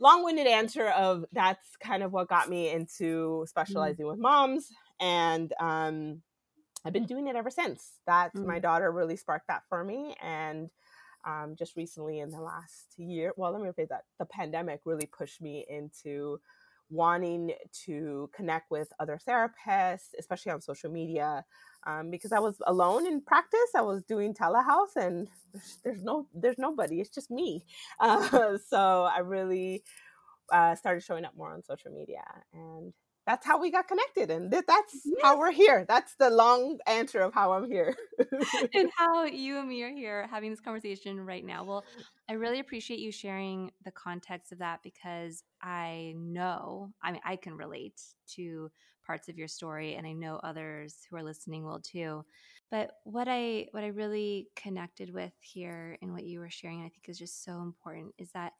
long-winded 0.00 0.46
answer 0.46 0.88
of 0.88 1.24
that's 1.32 1.76
kind 1.82 2.02
of 2.02 2.12
what 2.12 2.28
got 2.28 2.48
me 2.48 2.70
into 2.70 3.42
mm. 3.42 3.48
specializing 3.48 4.04
mm-hmm. 4.04 4.10
with 4.10 4.18
moms 4.18 4.68
and 5.00 5.52
um 5.60 6.20
i've 6.84 6.92
been 6.92 7.06
doing 7.06 7.28
it 7.28 7.36
ever 7.36 7.50
since 7.50 7.92
that 8.06 8.34
mm-hmm. 8.34 8.46
my 8.46 8.58
daughter 8.58 8.90
really 8.90 9.16
sparked 9.16 9.48
that 9.48 9.62
for 9.68 9.84
me 9.84 10.14
and 10.22 10.70
um, 11.24 11.56
just 11.56 11.76
recently 11.76 12.20
in 12.20 12.30
the 12.30 12.40
last 12.40 12.94
year. 12.96 13.32
Well, 13.36 13.52
let 13.52 13.60
me 13.60 13.68
rephrase 13.68 13.88
that. 13.88 14.04
The 14.18 14.24
pandemic 14.24 14.80
really 14.84 15.06
pushed 15.06 15.40
me 15.40 15.66
into 15.68 16.40
wanting 16.90 17.52
to 17.84 18.30
connect 18.34 18.70
with 18.70 18.88
other 18.98 19.18
therapists, 19.26 20.08
especially 20.18 20.52
on 20.52 20.60
social 20.60 20.90
media, 20.90 21.44
um, 21.86 22.10
because 22.10 22.32
I 22.32 22.38
was 22.38 22.56
alone 22.66 23.06
in 23.06 23.20
practice. 23.20 23.70
I 23.76 23.82
was 23.82 24.02
doing 24.02 24.34
telehealth, 24.34 24.96
and 24.96 25.28
there's, 25.52 25.78
there's 25.84 26.02
no 26.02 26.26
there's 26.34 26.58
nobody. 26.58 27.00
It's 27.00 27.14
just 27.14 27.30
me. 27.30 27.64
Uh, 28.00 28.58
so 28.68 29.08
I 29.12 29.20
really 29.20 29.82
uh, 30.52 30.74
started 30.74 31.02
showing 31.02 31.24
up 31.24 31.36
more 31.36 31.52
on 31.52 31.62
social 31.62 31.90
media, 31.92 32.24
and 32.52 32.92
that's 33.28 33.46
how 33.46 33.60
we 33.60 33.70
got 33.70 33.86
connected 33.86 34.30
and 34.30 34.50
th- 34.50 34.64
that's 34.66 35.02
yes. 35.04 35.18
how 35.22 35.38
we're 35.38 35.52
here. 35.52 35.84
That's 35.86 36.14
the 36.14 36.30
long 36.30 36.78
answer 36.86 37.20
of 37.20 37.34
how 37.34 37.52
i'm 37.52 37.70
here. 37.70 37.94
And 38.74 38.90
how 38.96 39.24
you 39.24 39.58
and 39.58 39.68
me 39.68 39.82
are 39.82 39.90
here 39.90 40.26
having 40.30 40.50
this 40.50 40.60
conversation 40.60 41.20
right 41.20 41.44
now. 41.44 41.62
Well 41.62 41.84
i 42.30 42.32
really 42.32 42.58
appreciate 42.58 43.00
you 43.00 43.12
sharing 43.12 43.70
the 43.84 43.90
context 43.90 44.50
of 44.50 44.58
that 44.58 44.80
because 44.82 45.42
i 45.62 46.14
know 46.16 46.90
i 47.02 47.12
mean 47.12 47.20
i 47.24 47.36
can 47.36 47.54
relate 47.54 48.00
to 48.36 48.70
parts 49.06 49.28
of 49.28 49.36
your 49.36 49.48
story 49.48 49.94
and 49.94 50.06
i 50.06 50.12
know 50.12 50.40
others 50.42 51.06
who 51.08 51.16
are 51.16 51.22
listening 51.22 51.64
will 51.64 51.80
too. 51.80 52.24
But 52.70 52.92
what 53.04 53.28
i 53.28 53.66
what 53.72 53.84
i 53.84 53.88
really 53.88 54.48
connected 54.56 55.12
with 55.12 55.34
here 55.40 55.98
and 56.00 56.14
what 56.14 56.24
you 56.24 56.40
were 56.40 56.50
sharing 56.50 56.80
i 56.80 56.88
think 56.88 57.04
is 57.08 57.18
just 57.18 57.44
so 57.44 57.60
important 57.60 58.14
is 58.16 58.30
that 58.32 58.54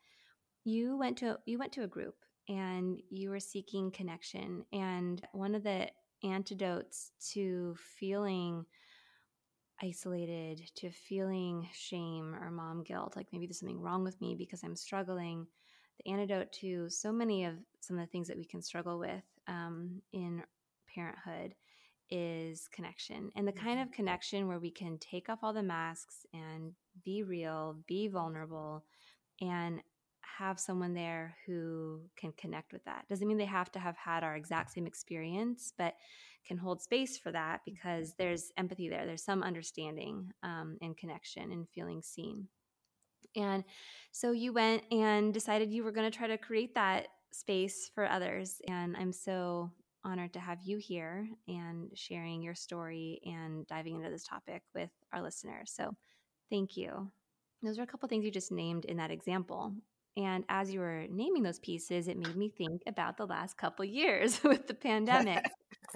you 0.64 0.98
went 0.98 1.16
to 1.18 1.38
you 1.46 1.58
went 1.58 1.72
to 1.72 1.84
a 1.84 1.94
group 1.96 2.16
and 2.48 3.00
you 3.10 3.30
were 3.30 3.40
seeking 3.40 3.90
connection. 3.90 4.64
And 4.72 5.26
one 5.32 5.54
of 5.54 5.62
the 5.62 5.88
antidotes 6.24 7.12
to 7.32 7.76
feeling 7.98 8.64
isolated, 9.82 10.70
to 10.76 10.90
feeling 10.90 11.68
shame 11.72 12.34
or 12.40 12.50
mom 12.50 12.82
guilt, 12.82 13.14
like 13.16 13.28
maybe 13.32 13.46
there's 13.46 13.60
something 13.60 13.80
wrong 13.80 14.02
with 14.02 14.20
me 14.20 14.34
because 14.34 14.62
I'm 14.64 14.76
struggling, 14.76 15.46
the 15.98 16.10
antidote 16.10 16.52
to 16.60 16.88
so 16.88 17.12
many 17.12 17.44
of 17.44 17.54
some 17.80 17.98
of 17.98 18.04
the 18.04 18.10
things 18.10 18.28
that 18.28 18.36
we 18.36 18.44
can 18.44 18.62
struggle 18.62 18.98
with 18.98 19.22
um, 19.46 20.02
in 20.12 20.42
parenthood 20.92 21.54
is 22.10 22.68
connection 22.72 23.30
and 23.36 23.46
the 23.46 23.52
kind 23.52 23.78
of 23.80 23.88
mm-hmm. 23.88 23.96
connection 23.96 24.48
where 24.48 24.58
we 24.58 24.70
can 24.70 24.98
take 24.98 25.28
off 25.28 25.40
all 25.42 25.52
the 25.52 25.62
masks 25.62 26.24
and 26.32 26.72
be 27.04 27.22
real, 27.22 27.76
be 27.86 28.08
vulnerable, 28.08 28.84
and 29.40 29.80
have 30.38 30.60
someone 30.60 30.94
there 30.94 31.36
who 31.46 32.00
can 32.16 32.32
connect 32.32 32.72
with 32.72 32.84
that. 32.84 33.06
Doesn't 33.08 33.26
mean 33.26 33.38
they 33.38 33.44
have 33.44 33.72
to 33.72 33.78
have 33.78 33.96
had 33.96 34.24
our 34.24 34.36
exact 34.36 34.72
same 34.72 34.86
experience, 34.86 35.72
but 35.76 35.94
can 36.46 36.56
hold 36.56 36.80
space 36.80 37.18
for 37.18 37.30
that 37.32 37.60
because 37.64 38.14
there's 38.14 38.52
empathy 38.56 38.88
there. 38.88 39.06
There's 39.06 39.24
some 39.24 39.42
understanding 39.42 40.32
um, 40.42 40.78
and 40.80 40.96
connection 40.96 41.52
and 41.52 41.68
feeling 41.68 42.02
seen. 42.02 42.48
And 43.36 43.64
so 44.12 44.32
you 44.32 44.52
went 44.52 44.82
and 44.90 45.34
decided 45.34 45.70
you 45.70 45.84
were 45.84 45.92
going 45.92 46.10
to 46.10 46.16
try 46.16 46.26
to 46.26 46.38
create 46.38 46.74
that 46.74 47.08
space 47.32 47.90
for 47.94 48.06
others. 48.08 48.60
And 48.66 48.96
I'm 48.96 49.12
so 49.12 49.70
honored 50.04 50.32
to 50.32 50.40
have 50.40 50.58
you 50.62 50.78
here 50.78 51.28
and 51.46 51.90
sharing 51.94 52.42
your 52.42 52.54
story 52.54 53.20
and 53.24 53.66
diving 53.66 53.96
into 53.96 54.10
this 54.10 54.24
topic 54.24 54.62
with 54.74 54.90
our 55.12 55.22
listeners. 55.22 55.72
So 55.74 55.94
thank 56.50 56.76
you. 56.76 57.10
Those 57.62 57.78
are 57.78 57.82
a 57.82 57.86
couple 57.86 58.08
things 58.08 58.24
you 58.24 58.30
just 58.30 58.52
named 58.52 58.84
in 58.84 58.96
that 58.98 59.10
example. 59.10 59.74
And 60.16 60.44
as 60.48 60.72
you 60.72 60.80
were 60.80 61.06
naming 61.10 61.42
those 61.42 61.60
pieces, 61.60 62.08
it 62.08 62.18
made 62.18 62.34
me 62.34 62.48
think 62.48 62.82
about 62.86 63.16
the 63.16 63.26
last 63.26 63.56
couple 63.56 63.84
years 63.84 64.42
with 64.44 64.66
the 64.66 64.74
pandemic. 64.74 65.44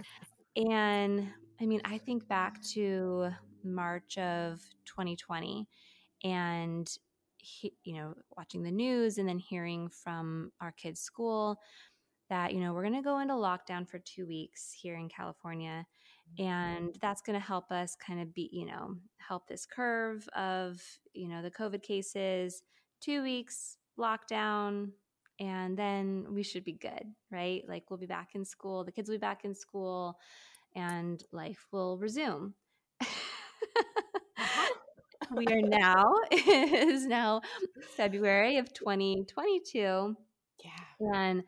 and 0.57 1.29
I 1.61 1.67
mean, 1.67 1.81
I 1.85 1.99
think 1.99 2.29
back 2.29 2.63
to 2.73 3.31
March 3.65 4.19
of 4.19 4.61
2020 4.87 5.67
and 6.25 6.89
he, 7.39 7.73
you 7.83 7.95
know, 7.95 8.15
watching 8.37 8.63
the 8.63 8.71
news 8.71 9.19
and 9.19 9.29
then 9.29 9.39
hearing 9.39 9.89
from 9.89 10.53
our 10.61 10.73
kids' 10.73 11.01
school 11.01 11.59
that, 12.31 12.55
you 12.55 12.61
know, 12.61 12.73
we're 12.73 12.83
going 12.83 12.95
to 12.95 13.03
go 13.03 13.19
into 13.19 13.35
lockdown 13.35 13.89
for 13.89 13.99
2 13.99 14.27
weeks 14.27 14.73
here 14.73 14.97
in 14.97 15.09
California 15.09 15.85
mm-hmm. 16.39 16.49
and 16.49 16.97
that's 17.01 17.23
going 17.23 17.39
to 17.39 17.45
help 17.45 17.71
us 17.73 17.97
kind 17.97 18.21
of 18.21 18.33
be, 18.33 18.49
you 18.53 18.67
know, 18.67 18.95
help 19.19 19.49
this 19.49 19.67
curve 19.67 20.29
of, 20.37 20.81
you 21.13 21.29
know, 21.29 21.43
the 21.43 21.51
COVID 21.51 21.83
cases. 21.83 22.63
2 23.01 23.23
weeks 23.23 23.79
lockdown 23.99 24.91
and 25.41 25.77
then 25.77 26.27
we 26.31 26.43
should 26.43 26.65
be 26.65 26.73
good, 26.73 27.05
right? 27.31 27.63
Like 27.69 27.91
we'll 27.91 27.99
be 27.99 28.07
back 28.07 28.31
in 28.35 28.45
school, 28.45 28.85
the 28.85 28.93
kids 28.93 29.09
will 29.09 29.17
be 29.17 29.21
back 29.21 29.45
in 29.45 29.55
school, 29.55 30.19
and 30.75 31.23
life 31.33 31.67
will 31.73 31.99
resume. 31.99 32.55
Uh-huh. 33.01 34.69
we 35.35 35.47
are 35.47 35.63
now 35.63 36.15
is 36.31 37.07
now 37.07 37.41
February 37.97 38.59
of 38.59 38.73
2022. 38.73 40.17
Yeah. 40.65 40.71
And 41.15 41.43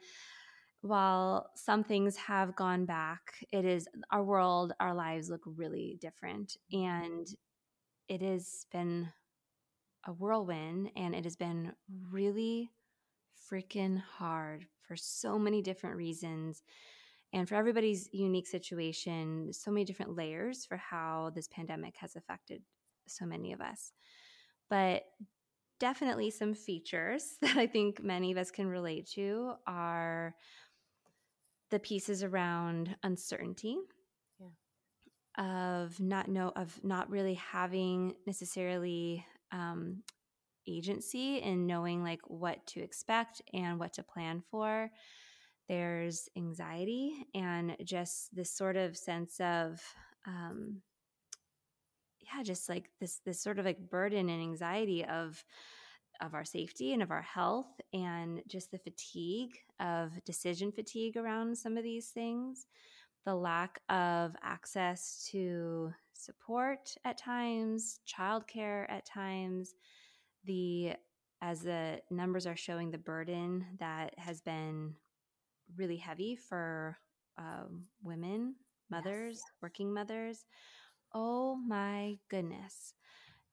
while 0.80 1.50
some 1.54 1.84
things 1.84 2.16
have 2.16 2.56
gone 2.56 2.84
back, 2.84 3.20
it 3.52 3.64
is 3.64 3.88
our 4.10 4.24
world, 4.24 4.72
our 4.80 4.94
lives 4.94 5.30
look 5.30 5.42
really 5.46 5.98
different. 6.00 6.56
And 6.72 7.26
it 8.08 8.22
has 8.22 8.66
been 8.70 9.08
a 10.06 10.12
whirlwind 10.12 10.90
and 10.96 11.14
it 11.14 11.24
has 11.24 11.36
been 11.36 11.72
really 12.10 12.70
freaking 13.50 14.00
hard 14.00 14.66
for 14.86 14.96
so 14.96 15.38
many 15.38 15.62
different 15.62 15.96
reasons. 15.96 16.62
And 17.32 17.48
for 17.48 17.54
everybody's 17.54 18.08
unique 18.12 18.46
situation, 18.46 19.52
so 19.52 19.70
many 19.70 19.84
different 19.84 20.16
layers 20.16 20.64
for 20.64 20.76
how 20.76 21.32
this 21.34 21.48
pandemic 21.48 21.96
has 21.98 22.16
affected 22.16 22.62
so 23.06 23.26
many 23.26 23.52
of 23.52 23.60
us. 23.60 23.92
But 24.70 25.02
definitely 25.80 26.30
some 26.30 26.54
features 26.54 27.36
that 27.42 27.56
I 27.56 27.66
think 27.66 28.02
many 28.02 28.32
of 28.32 28.38
us 28.38 28.50
can 28.50 28.66
relate 28.66 29.08
to 29.14 29.54
are 29.66 30.34
the 31.70 31.78
pieces 31.78 32.22
around 32.22 32.94
uncertainty 33.02 33.76
of 35.36 35.98
not 35.98 36.28
know 36.28 36.52
of 36.54 36.78
not 36.84 37.10
really 37.10 37.34
having 37.34 38.14
necessarily 38.26 39.26
um, 39.54 40.02
agency 40.68 41.38
in 41.38 41.66
knowing 41.66 42.02
like 42.02 42.20
what 42.26 42.66
to 42.66 42.80
expect 42.80 43.40
and 43.52 43.78
what 43.78 43.92
to 43.94 44.02
plan 44.02 44.42
for. 44.50 44.90
There's 45.68 46.28
anxiety 46.36 47.26
and 47.34 47.76
just 47.84 48.34
this 48.34 48.50
sort 48.50 48.76
of 48.76 48.96
sense 48.96 49.40
of, 49.40 49.80
um, 50.26 50.82
yeah, 52.20 52.42
just 52.42 52.68
like 52.68 52.90
this 53.00 53.20
this 53.24 53.40
sort 53.40 53.58
of 53.58 53.64
like 53.64 53.90
burden 53.90 54.28
and 54.28 54.42
anxiety 54.42 55.04
of 55.04 55.42
of 56.20 56.34
our 56.34 56.44
safety 56.44 56.92
and 56.92 57.02
of 57.02 57.10
our 57.10 57.22
health 57.22 57.80
and 57.92 58.42
just 58.46 58.70
the 58.70 58.78
fatigue 58.78 59.56
of 59.80 60.12
decision 60.24 60.70
fatigue 60.72 61.16
around 61.16 61.56
some 61.58 61.76
of 61.76 61.82
these 61.82 62.08
things 62.10 62.66
the 63.26 63.34
lack 63.34 63.80
of 63.88 64.36
access 64.42 65.28
to 65.30 65.92
support 66.24 66.94
at 67.04 67.18
times, 67.18 68.00
childcare 68.06 68.86
at 68.88 69.06
times, 69.06 69.74
the 70.44 70.94
as 71.42 71.60
the 71.60 72.00
numbers 72.10 72.46
are 72.46 72.56
showing 72.56 72.90
the 72.90 72.98
burden 72.98 73.66
that 73.78 74.14
has 74.18 74.40
been 74.40 74.94
really 75.76 75.96
heavy 75.96 76.36
for 76.36 76.96
um, 77.36 77.84
women, 78.02 78.54
mothers, 78.90 79.36
yes. 79.36 79.52
working 79.60 79.92
mothers. 79.92 80.46
Oh 81.12 81.54
my 81.54 82.16
goodness. 82.30 82.94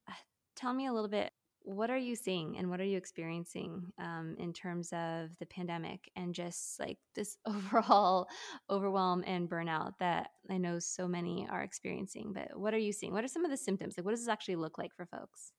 Uh, 0.07 0.13
tell 0.55 0.73
me 0.73 0.87
a 0.87 0.93
little 0.93 1.09
bit 1.09 1.31
what 1.63 1.89
are 1.89 1.97
you 1.97 2.15
seeing 2.15 2.57
and 2.57 2.69
what 2.69 2.79
are 2.79 2.85
you 2.85 2.97
experiencing 2.97 3.91
um, 3.99 4.35
in 4.39 4.51
terms 4.51 4.91
of 4.93 5.29
the 5.39 5.45
pandemic 5.45 6.09
and 6.15 6.33
just 6.33 6.79
like 6.79 6.97
this 7.15 7.37
overall 7.45 8.27
overwhelm 8.69 9.23
and 9.27 9.49
burnout 9.49 9.93
that 9.99 10.31
I 10.49 10.57
know 10.57 10.79
so 10.79 11.07
many 11.07 11.47
are 11.49 11.63
experiencing? 11.63 12.33
But 12.33 12.59
what 12.59 12.73
are 12.73 12.79
you 12.79 12.91
seeing? 12.91 13.13
What 13.13 13.23
are 13.23 13.29
some 13.29 13.45
of 13.45 13.51
the 13.51 13.57
symptoms? 13.57 13.95
Like, 13.97 14.05
what 14.05 14.11
does 14.11 14.21
this 14.21 14.29
actually 14.29 14.55
look 14.55 14.77
like 14.77 14.95
for 14.95 15.05
folks? 15.05 15.51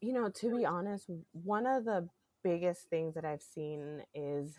You 0.00 0.12
know, 0.12 0.28
to 0.28 0.56
be 0.56 0.64
honest, 0.64 1.10
one 1.32 1.66
of 1.66 1.84
the 1.84 2.08
biggest 2.44 2.88
things 2.90 3.14
that 3.14 3.24
I've 3.24 3.42
seen 3.42 4.02
is 4.14 4.54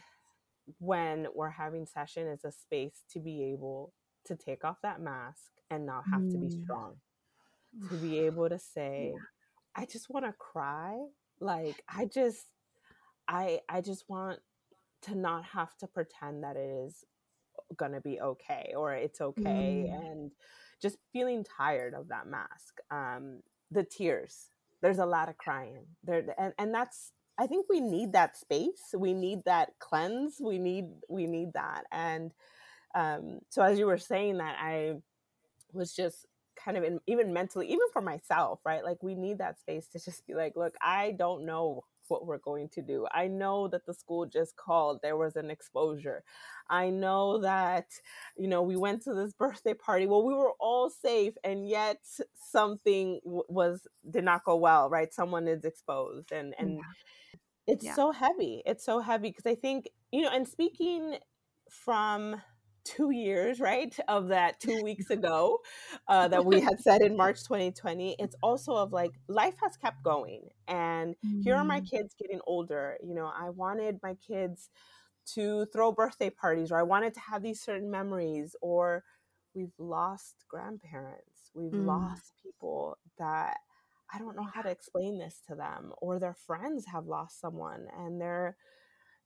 when 0.80 1.28
we're 1.36 1.50
having 1.50 1.86
session 1.86 2.28
is 2.28 2.46
a 2.46 2.52
space 2.52 3.04
to 3.12 3.20
be 3.20 3.44
able 3.44 3.94
to 4.26 4.36
take 4.36 4.64
off 4.64 4.78
that 4.84 5.02
mask 5.02 5.52
and 5.70 5.86
not 5.86 6.04
have 6.12 6.22
mm. 6.22 6.32
to 6.32 6.38
be 6.38 6.48
mm. 6.48 6.64
strong 6.64 6.96
to 7.90 7.96
be 7.96 8.20
able 8.26 8.50
to 8.50 8.60
say 8.60 9.12
yeah. 9.14 9.20
I 9.76 9.86
just 9.86 10.10
want 10.10 10.26
to 10.26 10.34
cry. 10.34 11.00
Like 11.40 11.84
I 11.90 12.06
just 12.06 12.46
I 13.28 13.60
I 13.70 13.82
just 13.82 14.06
want 14.08 14.40
to 15.04 15.16
not 15.16 15.44
have 15.46 15.76
to 15.78 15.88
pretend 15.88 16.44
that 16.44 16.56
it 16.56 16.70
is 16.88 17.04
going 17.76 17.92
to 17.92 18.02
be 18.02 18.22
okay 18.22 18.74
or 18.78 18.94
it's 18.94 19.20
okay 19.20 19.90
mm. 19.90 20.12
and 20.12 20.32
just 20.82 20.98
feeling 21.12 21.44
tired 21.44 21.94
of 21.94 22.10
that 22.10 22.28
mask. 22.28 22.80
Um 22.92 23.42
the 23.72 23.84
tears. 23.84 24.50
There's 24.82 25.00
a 25.00 25.06
lot 25.06 25.30
of 25.30 25.38
crying. 25.38 25.86
There 26.04 26.24
and 26.38 26.54
and 26.58 26.74
that's 26.74 27.12
I 27.38 27.48
think 27.48 27.66
we 27.70 27.82
need 27.82 28.14
that 28.14 28.38
space. 28.38 28.94
We 28.96 29.14
need 29.14 29.40
that 29.46 29.72
cleanse. 29.80 30.38
We 30.40 30.60
need 30.60 30.86
we 31.10 31.26
need 31.26 31.54
that. 31.54 31.86
And 31.92 32.32
um 32.96 33.40
so 33.50 33.64
as 33.64 33.80
you 33.80 33.88
were 33.88 33.98
saying 33.98 34.38
that 34.38 34.56
I 34.60 34.94
was 35.74 35.94
just 35.94 36.28
kind 36.56 36.78
of 36.78 36.84
in, 36.84 37.00
even 37.08 37.34
mentally, 37.34 37.68
even 37.68 37.88
for 37.92 38.02
myself, 38.02 38.60
right? 38.66 38.84
Like 38.84 39.02
we 39.02 39.16
need 39.16 39.38
that 39.40 39.60
space 39.60 39.88
to 39.90 40.00
just 40.00 40.26
be 40.28 40.34
like, 40.34 40.54
look, 40.56 40.74
I 40.82 41.12
don't 41.18 41.46
know 41.46 41.84
what 42.08 42.26
we're 42.26 42.38
going 42.38 42.70
to 42.70 42.82
do. 42.82 43.08
I 43.12 43.28
know 43.28 43.68
that 43.70 43.86
the 43.86 43.94
school 43.94 44.26
just 44.26 44.56
called, 44.56 45.00
there 45.02 45.18
was 45.18 45.36
an 45.36 45.50
exposure. 45.50 46.24
I 46.70 46.90
know 46.90 47.40
that, 47.40 47.88
you 48.38 48.48
know, 48.48 48.62
we 48.62 48.76
went 48.76 49.02
to 49.04 49.14
this 49.14 49.34
birthday 49.34 49.74
party. 49.74 50.06
Well, 50.06 50.26
we 50.26 50.34
were 50.34 50.54
all 50.60 50.90
safe, 50.90 51.34
and 51.44 51.68
yet 51.68 52.00
something 52.36 53.20
was 53.24 53.88
did 54.10 54.24
not 54.24 54.44
go 54.44 54.56
well, 54.56 54.90
right? 54.90 55.14
Someone 55.14 55.48
is 55.48 55.66
exposed, 55.66 56.32
and 56.32 56.54
and 56.58 56.78
yeah. 56.78 57.34
it's 57.68 57.86
yeah. 57.86 57.96
so 57.96 58.12
heavy. 58.12 58.62
It's 58.66 58.86
so 58.86 59.00
heavy 59.00 59.30
because 59.30 59.46
I 59.46 59.56
think 59.56 59.90
you 60.12 60.22
know, 60.22 60.30
and 60.32 60.48
speaking 60.48 61.18
from 61.70 62.42
two 62.84 63.12
years, 63.12 63.60
right, 63.60 63.96
of 64.08 64.30
that 64.30 64.60
two 64.60 64.82
weeks 64.84 65.10
ago 65.10 65.60
uh, 66.08 66.28
that 66.28 66.46
we 66.46 66.60
had 66.60 66.80
said 66.80 67.02
in 67.02 67.16
March 67.16 67.44
2020. 67.44 68.16
It's 68.20 68.36
also 68.42 68.76
of 68.76 68.92
like 68.92 69.12
life 69.28 69.56
has 69.62 69.78
kept 69.78 70.04
going. 70.04 70.50
And 70.68 71.16
mm-hmm. 71.16 71.42
here 71.42 71.56
are 71.56 71.64
my 71.64 71.80
mm-hmm. 71.80 71.96
kids 71.96 72.16
getting 72.20 72.40
older. 72.46 72.98
You 73.04 73.16
know, 73.16 73.32
I 73.36 73.50
wanted 73.50 74.00
my 74.04 74.16
kids 74.16 74.70
to 75.36 75.66
throw 75.72 75.92
birthday 75.92 76.30
parties 76.30 76.72
or 76.72 76.78
I 76.78 76.84
wanted 76.84 77.14
to 77.14 77.20
have 77.22 77.42
these 77.42 77.62
certain 77.62 77.90
memories 77.90 78.56
or 78.62 79.04
we've 79.56 79.74
lost 79.78 80.46
grandparents. 80.50 81.52
We've 81.54 81.72
mm. 81.72 81.86
lost 81.86 82.34
people 82.44 82.98
that 83.18 83.58
I 84.14 84.20
don't 84.20 84.36
know 84.36 84.48
how 84.52 84.62
to 84.62 84.70
explain 84.70 85.18
this 85.18 85.42
to 85.48 85.56
them 85.56 85.94
or 85.98 86.20
their 86.20 86.36
friends 86.46 86.86
have 86.92 87.06
lost 87.06 87.40
someone 87.40 87.88
and 87.98 88.20
they're 88.20 88.58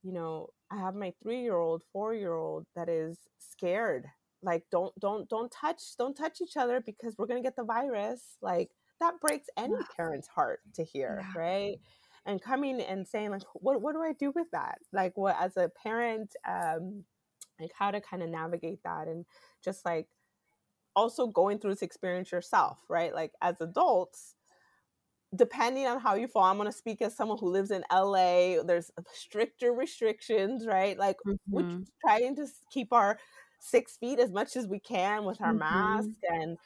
you 0.02 0.12
know 0.12 0.48
i 0.70 0.76
have 0.76 0.94
my 0.94 1.12
three 1.22 1.42
year 1.42 1.56
old 1.56 1.82
four 1.92 2.14
year 2.14 2.34
old 2.34 2.66
that 2.76 2.88
is 2.88 3.18
scared. 3.58 4.06
Like 4.42 4.64
don't 4.70 4.98
don't 5.00 5.28
don't 5.28 5.50
touch 5.50 5.82
don't 5.98 6.14
touch 6.14 6.40
each 6.40 6.56
other 6.56 6.80
because 6.80 7.16
we're 7.18 7.26
going 7.26 7.42
to 7.42 7.46
get 7.46 7.56
the 7.56 7.64
virus. 7.64 8.36
Like 8.40 8.70
that 9.00 9.20
breaks 9.20 9.48
any 9.56 9.74
parent's 9.96 10.28
heart 10.28 10.60
to 10.74 10.84
hear 10.84 11.20
yeah. 11.20 11.40
right? 11.40 11.76
And 12.24 12.40
coming 12.40 12.80
and 12.80 13.06
saying 13.06 13.30
like 13.30 13.42
what, 13.54 13.80
what 13.80 13.94
do 13.94 14.02
i 14.02 14.12
do 14.12 14.32
with 14.34 14.48
that? 14.52 14.78
Like 14.92 15.16
what 15.16 15.36
as 15.40 15.56
a 15.56 15.70
parent 15.82 16.34
um 16.48 17.04
like 17.60 17.72
how 17.76 17.90
to 17.90 18.00
kind 18.00 18.22
of 18.22 18.28
navigate 18.28 18.80
that 18.84 19.08
and 19.08 19.24
just 19.64 19.84
like 19.84 20.06
also 20.94 21.26
going 21.26 21.58
through 21.58 21.72
this 21.72 21.82
experience 21.82 22.30
yourself 22.30 22.78
right? 22.88 23.12
Like 23.12 23.32
as 23.42 23.60
adults 23.60 24.36
depending 25.34 25.86
on 25.86 26.00
how 26.00 26.14
you 26.14 26.26
fall, 26.26 26.44
I'm 26.44 26.56
going 26.56 26.70
to 26.70 26.76
speak 26.76 27.02
as 27.02 27.16
someone 27.16 27.38
who 27.38 27.50
lives 27.50 27.70
in 27.70 27.84
LA. 27.92 28.62
There's 28.62 28.90
stricter 29.12 29.72
restrictions, 29.72 30.66
right? 30.66 30.98
Like 30.98 31.16
mm-hmm. 31.26 31.34
we're 31.48 31.80
trying 32.00 32.36
to 32.36 32.46
keep 32.70 32.92
our 32.92 33.18
six 33.60 33.96
feet 33.96 34.18
as 34.18 34.30
much 34.30 34.56
as 34.56 34.66
we 34.66 34.78
can 34.78 35.24
with 35.24 35.40
our 35.40 35.48
mm-hmm. 35.48 35.58
mask, 35.58 36.18
and 36.30 36.56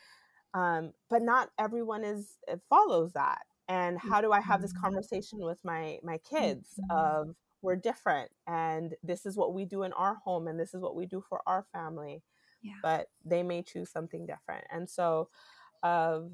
um, 0.55 0.93
but 1.11 1.23
not 1.23 1.51
everyone 1.59 2.05
is 2.05 2.39
follows 2.69 3.13
that. 3.15 3.41
And 3.69 3.99
how 3.99 4.21
do 4.21 4.33
I 4.33 4.41
have 4.41 4.61
this 4.61 4.73
mm-hmm. 4.73 4.85
conversation 4.85 5.39
with 5.41 5.59
my 5.65 5.99
my 6.03 6.19
kids 6.19 6.69
mm-hmm. 6.81 6.97
of 6.97 7.35
we're 7.63 7.77
different, 7.77 8.31
and 8.47 8.95
this 9.03 9.27
is 9.27 9.37
what 9.37 9.55
we 9.55 9.65
do 9.65 9.83
in 9.83 9.93
our 9.95 10.17
home, 10.17 10.47
and 10.47 10.59
this 10.59 10.75
is 10.75 10.81
what 10.81 10.97
we 10.97 11.07
do 11.07 11.23
for 11.29 11.41
our 11.47 11.65
family. 11.73 12.23
Yeah. 12.63 12.75
But 12.83 13.09
they 13.25 13.43
may 13.43 13.63
choose 13.63 13.91
something 13.91 14.25
different, 14.25 14.65
and 14.71 14.89
so 14.89 15.31
of 15.83 16.31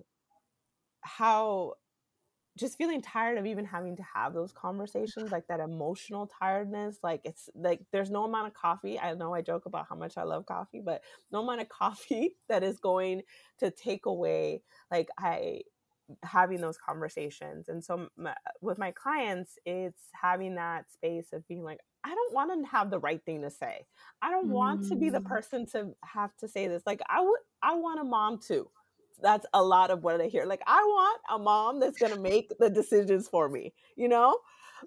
how 1.00 1.74
just 2.58 2.76
feeling 2.76 3.00
tired 3.00 3.38
of 3.38 3.46
even 3.46 3.64
having 3.64 3.96
to 3.96 4.02
have 4.14 4.34
those 4.34 4.52
conversations 4.52 5.30
like 5.30 5.46
that 5.46 5.60
emotional 5.60 6.30
tiredness 6.40 6.98
like 7.02 7.20
it's 7.24 7.48
like 7.54 7.80
there's 7.92 8.10
no 8.10 8.24
amount 8.24 8.46
of 8.46 8.54
coffee 8.54 8.98
i 8.98 9.14
know 9.14 9.32
i 9.32 9.40
joke 9.40 9.66
about 9.66 9.86
how 9.88 9.94
much 9.94 10.18
i 10.18 10.22
love 10.22 10.44
coffee 10.44 10.82
but 10.84 11.02
no 11.32 11.40
amount 11.40 11.60
of 11.60 11.68
coffee 11.68 12.36
that 12.48 12.62
is 12.62 12.78
going 12.78 13.22
to 13.58 13.70
take 13.70 14.06
away 14.06 14.62
like 14.90 15.08
i 15.18 15.60
having 16.22 16.60
those 16.60 16.78
conversations 16.78 17.68
and 17.68 17.84
so 17.84 18.08
my, 18.16 18.34
with 18.62 18.78
my 18.78 18.90
clients 18.90 19.58
it's 19.66 20.04
having 20.12 20.54
that 20.54 20.90
space 20.90 21.32
of 21.34 21.46
being 21.48 21.62
like 21.62 21.78
i 22.02 22.08
don't 22.08 22.34
want 22.34 22.50
to 22.50 22.70
have 22.70 22.90
the 22.90 22.98
right 22.98 23.22
thing 23.26 23.42
to 23.42 23.50
say 23.50 23.84
i 24.22 24.30
don't 24.30 24.48
mm. 24.48 24.52
want 24.52 24.88
to 24.88 24.96
be 24.96 25.10
the 25.10 25.20
mm. 25.20 25.26
person 25.26 25.66
to 25.66 25.94
have 26.02 26.34
to 26.36 26.48
say 26.48 26.66
this 26.66 26.82
like 26.86 27.02
i 27.10 27.20
would 27.20 27.40
i 27.62 27.74
want 27.74 28.00
a 28.00 28.04
mom 28.04 28.38
too 28.38 28.66
that's 29.22 29.46
a 29.52 29.62
lot 29.62 29.90
of 29.90 30.02
what 30.02 30.20
I 30.20 30.26
hear. 30.26 30.44
Like, 30.46 30.62
I 30.66 30.82
want 30.82 31.20
a 31.30 31.38
mom 31.38 31.80
that's 31.80 31.98
gonna 31.98 32.20
make 32.20 32.52
the 32.58 32.70
decisions 32.70 33.28
for 33.28 33.48
me, 33.48 33.72
you 33.96 34.08
know? 34.08 34.38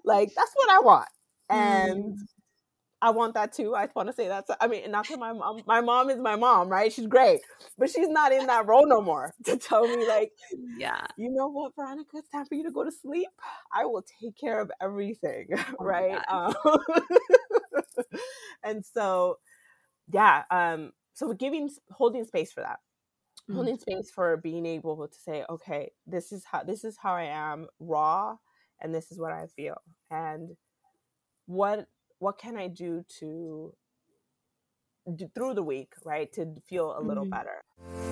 Like 0.04 0.30
that's 0.34 0.52
what 0.54 0.70
I 0.70 0.80
want. 0.80 1.08
And 1.50 2.04
mm. 2.14 2.18
I 3.02 3.10
want 3.10 3.34
that 3.34 3.52
too. 3.52 3.74
I 3.74 3.88
want 3.96 4.08
to 4.08 4.12
say 4.12 4.28
that. 4.28 4.44
I 4.60 4.68
mean, 4.68 4.88
not 4.90 5.08
that 5.08 5.18
my 5.18 5.32
mom, 5.32 5.62
my 5.66 5.80
mom 5.80 6.08
is 6.08 6.18
my 6.18 6.36
mom, 6.36 6.68
right? 6.68 6.92
She's 6.92 7.08
great, 7.08 7.40
but 7.76 7.90
she's 7.90 8.08
not 8.08 8.32
in 8.32 8.46
that 8.46 8.66
role 8.66 8.86
no 8.86 9.02
more 9.02 9.34
to 9.44 9.56
tell 9.56 9.88
me 9.88 10.06
like, 10.06 10.30
yeah, 10.78 11.04
you 11.16 11.30
know 11.30 11.48
what, 11.48 11.72
Veronica, 11.74 12.18
it's 12.18 12.28
time 12.30 12.46
for 12.46 12.54
you 12.54 12.62
to 12.62 12.70
go 12.70 12.84
to 12.84 12.92
sleep. 12.92 13.28
I 13.74 13.86
will 13.86 14.04
take 14.22 14.38
care 14.38 14.60
of 14.60 14.70
everything, 14.80 15.48
oh 15.80 15.84
right? 15.84 16.20
Um, 16.28 16.54
and 18.64 18.84
so, 18.84 19.38
yeah, 20.12 20.44
um, 20.50 20.92
so 21.14 21.32
giving, 21.32 21.70
holding 21.90 22.24
space 22.24 22.52
for 22.52 22.60
that. 22.60 22.78
Holding 23.50 23.78
space 23.78 24.10
for 24.10 24.36
being 24.36 24.66
able 24.66 25.08
to 25.08 25.18
say 25.18 25.44
okay 25.50 25.90
this 26.06 26.32
is 26.32 26.44
how 26.44 26.62
this 26.62 26.84
is 26.84 26.96
how 27.02 27.14
i 27.14 27.24
am 27.24 27.66
raw 27.80 28.36
and 28.80 28.94
this 28.94 29.10
is 29.10 29.18
what 29.18 29.32
i 29.32 29.46
feel. 29.46 29.76
And 30.10 30.56
what 31.46 31.86
what 32.18 32.38
can 32.38 32.56
i 32.56 32.68
do 32.68 33.04
to 33.18 33.74
do 35.16 35.28
through 35.34 35.54
the 35.54 35.62
week 35.62 35.92
right 36.04 36.32
to 36.32 36.54
feel 36.68 36.96
a 36.96 37.02
little 37.02 37.24
mm-hmm. 37.24 37.30
better 37.30 38.11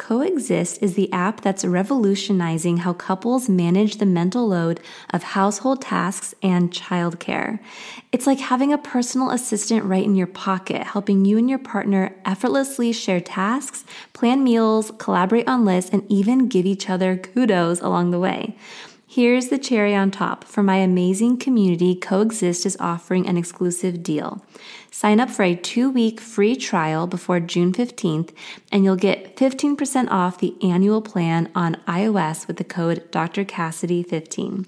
Coexist 0.00 0.82
is 0.82 0.94
the 0.94 1.12
app 1.12 1.42
that's 1.42 1.62
revolutionizing 1.62 2.78
how 2.78 2.94
couples 2.94 3.50
manage 3.50 3.98
the 3.98 4.06
mental 4.06 4.48
load 4.48 4.80
of 5.10 5.22
household 5.22 5.82
tasks 5.82 6.34
and 6.42 6.70
childcare. 6.70 7.60
It's 8.10 8.26
like 8.26 8.38
having 8.38 8.72
a 8.72 8.78
personal 8.78 9.28
assistant 9.28 9.84
right 9.84 10.02
in 10.02 10.14
your 10.14 10.26
pocket, 10.26 10.84
helping 10.84 11.26
you 11.26 11.36
and 11.36 11.50
your 11.50 11.58
partner 11.58 12.16
effortlessly 12.24 12.92
share 12.92 13.20
tasks, 13.20 13.84
plan 14.14 14.42
meals, 14.42 14.90
collaborate 14.96 15.46
on 15.46 15.66
lists, 15.66 15.90
and 15.92 16.10
even 16.10 16.48
give 16.48 16.64
each 16.64 16.88
other 16.88 17.18
kudos 17.18 17.82
along 17.82 18.10
the 18.10 18.18
way. 18.18 18.56
Here's 19.12 19.48
the 19.48 19.58
cherry 19.58 19.92
on 19.92 20.12
top. 20.12 20.44
For 20.44 20.62
my 20.62 20.76
amazing 20.76 21.38
community, 21.38 21.96
Coexist 21.96 22.64
is 22.64 22.76
offering 22.78 23.26
an 23.26 23.36
exclusive 23.36 24.04
deal. 24.04 24.46
Sign 24.92 25.18
up 25.18 25.28
for 25.28 25.42
a 25.42 25.56
two 25.56 25.90
week 25.90 26.20
free 26.20 26.54
trial 26.54 27.08
before 27.08 27.40
June 27.40 27.72
15th, 27.72 28.30
and 28.70 28.84
you'll 28.84 28.94
get 28.94 29.34
15% 29.34 30.08
off 30.12 30.38
the 30.38 30.54
annual 30.62 31.02
plan 31.02 31.50
on 31.56 31.74
iOS 31.88 32.46
with 32.46 32.58
the 32.58 32.62
code 32.62 33.10
Dr. 33.10 33.44
Cassidy 33.44 34.04
15 34.04 34.64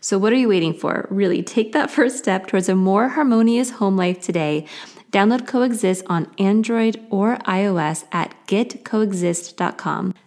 So, 0.00 0.18
what 0.18 0.32
are 0.32 0.36
you 0.36 0.48
waiting 0.48 0.74
for? 0.74 1.06
Really, 1.08 1.44
take 1.44 1.70
that 1.70 1.88
first 1.88 2.18
step 2.18 2.48
towards 2.48 2.68
a 2.68 2.74
more 2.74 3.10
harmonious 3.10 3.70
home 3.70 3.96
life 3.96 4.20
today. 4.20 4.66
Download 5.12 5.46
Coexist 5.46 6.04
on 6.08 6.26
Android 6.40 7.06
or 7.08 7.36
iOS 7.46 8.04
at 8.10 8.34
getcoexist.com. 8.48 10.12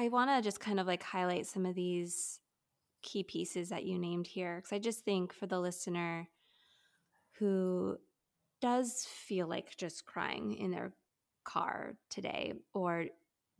I 0.00 0.08
want 0.08 0.30
to 0.30 0.40
just 0.40 0.60
kind 0.60 0.80
of 0.80 0.86
like 0.86 1.02
highlight 1.02 1.46
some 1.46 1.66
of 1.66 1.74
these 1.74 2.40
key 3.02 3.22
pieces 3.22 3.68
that 3.68 3.84
you 3.84 3.98
named 3.98 4.26
here 4.26 4.56
because 4.56 4.72
I 4.72 4.78
just 4.78 5.04
think 5.04 5.34
for 5.34 5.46
the 5.46 5.60
listener 5.60 6.26
who 7.38 7.98
does 8.62 9.06
feel 9.10 9.46
like 9.46 9.76
just 9.76 10.06
crying 10.06 10.54
in 10.54 10.70
their 10.70 10.94
car 11.44 11.96
today 12.08 12.54
or 12.72 13.06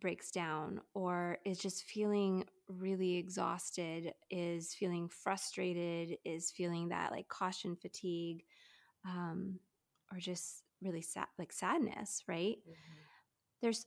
breaks 0.00 0.31
down 0.31 0.81
or 0.94 1.37
is 1.44 1.59
just 1.59 1.85
feeling 1.85 2.44
really 2.68 3.16
exhausted 3.16 4.14
is 4.31 4.72
feeling 4.72 5.11
frustrated 5.11 6.16
is 6.24 6.50
feeling 6.50 6.88
that 6.88 7.12
like 7.12 7.29
caution 7.29 7.76
fatigue 7.76 8.44
um, 9.05 9.59
or 10.11 10.18
just 10.18 10.62
really 10.83 11.03
sad 11.03 11.26
like 11.38 11.53
sadness 11.53 12.22
right 12.26 12.57
mm-hmm. 12.66 12.98
there's 13.61 13.85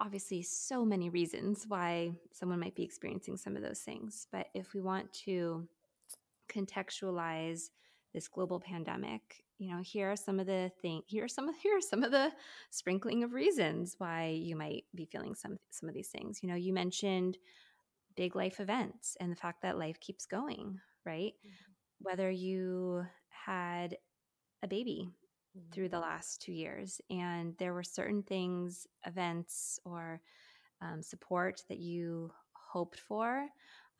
obviously 0.00 0.42
so 0.42 0.84
many 0.84 1.10
reasons 1.10 1.66
why 1.68 2.12
someone 2.32 2.58
might 2.58 2.74
be 2.74 2.82
experiencing 2.82 3.36
some 3.36 3.54
of 3.54 3.62
those 3.62 3.80
things. 3.80 4.26
But 4.32 4.46
if 4.54 4.72
we 4.72 4.80
want 4.80 5.12
to 5.24 5.68
contextualize 6.50 7.70
this 8.14 8.26
global 8.26 8.58
pandemic, 8.58 9.44
you 9.58 9.70
know, 9.70 9.82
here 9.82 10.10
are 10.10 10.16
some 10.16 10.40
of 10.40 10.46
the 10.46 10.72
things. 10.80 11.04
Here 11.06 11.24
are 11.24 11.28
some 11.28 11.48
of 11.48 11.54
here 11.62 11.76
are 11.76 11.82
some 11.82 12.02
of 12.02 12.10
the 12.10 12.32
sprinkling 12.70 13.22
of 13.22 13.34
reasons 13.34 13.94
why 13.98 14.28
you 14.28 14.56
might 14.56 14.84
be 14.94 15.04
feeling 15.04 15.34
some 15.34 15.58
some 15.70 15.88
of 15.88 15.94
these 15.94 16.08
things. 16.08 16.42
You 16.42 16.48
know, 16.48 16.56
you 16.56 16.72
mentioned 16.72 17.36
big 18.16 18.34
life 18.34 18.58
events 18.58 19.16
and 19.20 19.30
the 19.30 19.36
fact 19.36 19.62
that 19.62 19.78
life 19.78 20.00
keeps 20.00 20.26
going, 20.26 20.80
right? 21.04 21.34
Mm-hmm. 21.46 21.72
Whether 22.02 22.30
you 22.30 23.04
had 23.28 23.96
a 24.62 24.68
baby 24.68 25.10
mm-hmm. 25.56 25.70
through 25.72 25.88
the 25.88 25.98
last 25.98 26.42
two 26.42 26.52
years. 26.52 27.00
And 27.10 27.54
there 27.58 27.74
were 27.74 27.82
certain 27.82 28.22
things, 28.22 28.86
events, 29.06 29.78
or 29.84 30.20
um, 30.80 31.02
support 31.02 31.62
that 31.68 31.78
you 31.78 32.32
hoped 32.52 32.98
for 33.00 33.46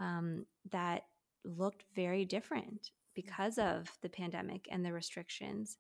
um, 0.01 0.47
that 0.71 1.05
looked 1.45 1.85
very 1.95 2.25
different 2.25 2.91
because 3.15 3.59
of 3.59 3.91
the 4.03 4.09
pandemic 4.09 4.67
and 4.71 4.85
the 4.85 4.93
restrictions. 4.93 5.79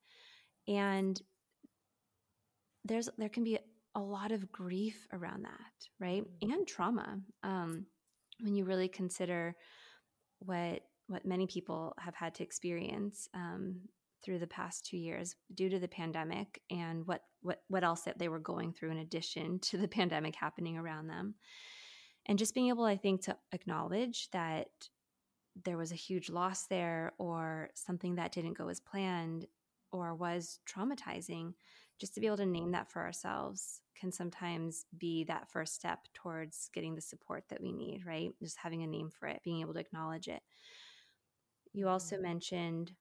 And 0.68 1.20
there's 2.85 3.09
there 3.18 3.28
can 3.28 3.44
be 3.44 3.59
a 3.94 4.00
lot 4.00 4.33
of 4.33 4.52
grief 4.52 5.06
around 5.12 5.44
that, 5.44 5.88
right? 5.98 6.22
Mm-hmm. 6.22 6.52
And 6.52 6.66
trauma. 6.66 7.20
Um, 7.42 7.87
when 8.40 8.54
you 8.54 8.64
really 8.64 8.88
consider 8.88 9.54
what 10.40 10.83
what 11.09 11.26
many 11.26 11.46
people 11.46 11.94
have 11.98 12.14
had 12.14 12.35
to 12.37 12.44
experience 12.44 13.28
um, 13.35 13.80
through 14.22 14.38
the 14.38 14.46
past 14.46 14.85
two 14.85 14.96
years 14.96 15.35
due 15.54 15.68
to 15.68 15.78
the 15.78 15.88
pandemic 15.88 16.61
and 16.70 17.06
what 17.06 17.22
what 17.42 17.62
what 17.68 17.85
else 17.85 18.02
that 18.02 18.18
they 18.18 18.28
were 18.28 18.38
going 18.38 18.72
through 18.72 18.90
in 18.90 18.98
addition 18.98 19.59
to 19.61 19.78
the 19.78 19.88
pandemic 19.98 20.35
happening 20.35 20.76
around 20.76 21.06
them. 21.06 21.35
And 22.26 22.38
just 22.38 22.54
being 22.54 22.68
able 22.68 22.85
i 22.85 22.96
think 22.96 23.22
to 23.22 23.37
acknowledge 23.52 24.30
that 24.33 24.68
there 25.64 25.76
was 25.76 25.92
a 25.92 25.96
huge 25.96 26.30
loss 26.30 26.66
there 26.66 27.12
or 27.18 27.70
something 27.74 28.14
that 28.16 28.33
didn't 28.33 28.56
go 28.56 28.68
as 28.68 28.80
planned 28.80 29.46
or 29.92 30.14
was 30.14 30.61
traumatizing 30.68 31.54
just 31.98 32.14
to 32.14 32.20
be 32.20 32.26
able 32.26 32.37
to 32.37 32.46
name 32.46 32.70
that 32.72 32.90
for 32.90 33.02
ourselves 33.02 33.83
can 33.98 34.11
sometimes 34.11 34.87
be 34.96 35.24
that 35.24 35.50
first 35.50 35.74
step 35.74 35.98
towards 36.14 36.70
getting 36.72 36.94
the 36.94 37.00
support 37.00 37.44
that 37.50 37.61
we 37.61 37.72
need 37.72 38.06
right? 38.06 38.30
Just 38.42 38.56
having 38.56 38.83
a 38.83 38.87
name 38.87 39.11
for 39.11 39.28
it 39.28 39.42
being 39.44 39.61
able 39.61 39.74
to 39.74 39.80
acknowledge 39.80 40.28
it. 40.28 40.42
You 41.72 41.88
also 41.88 42.16
mm-hmm. 42.16 42.24
mentioned 42.24 42.92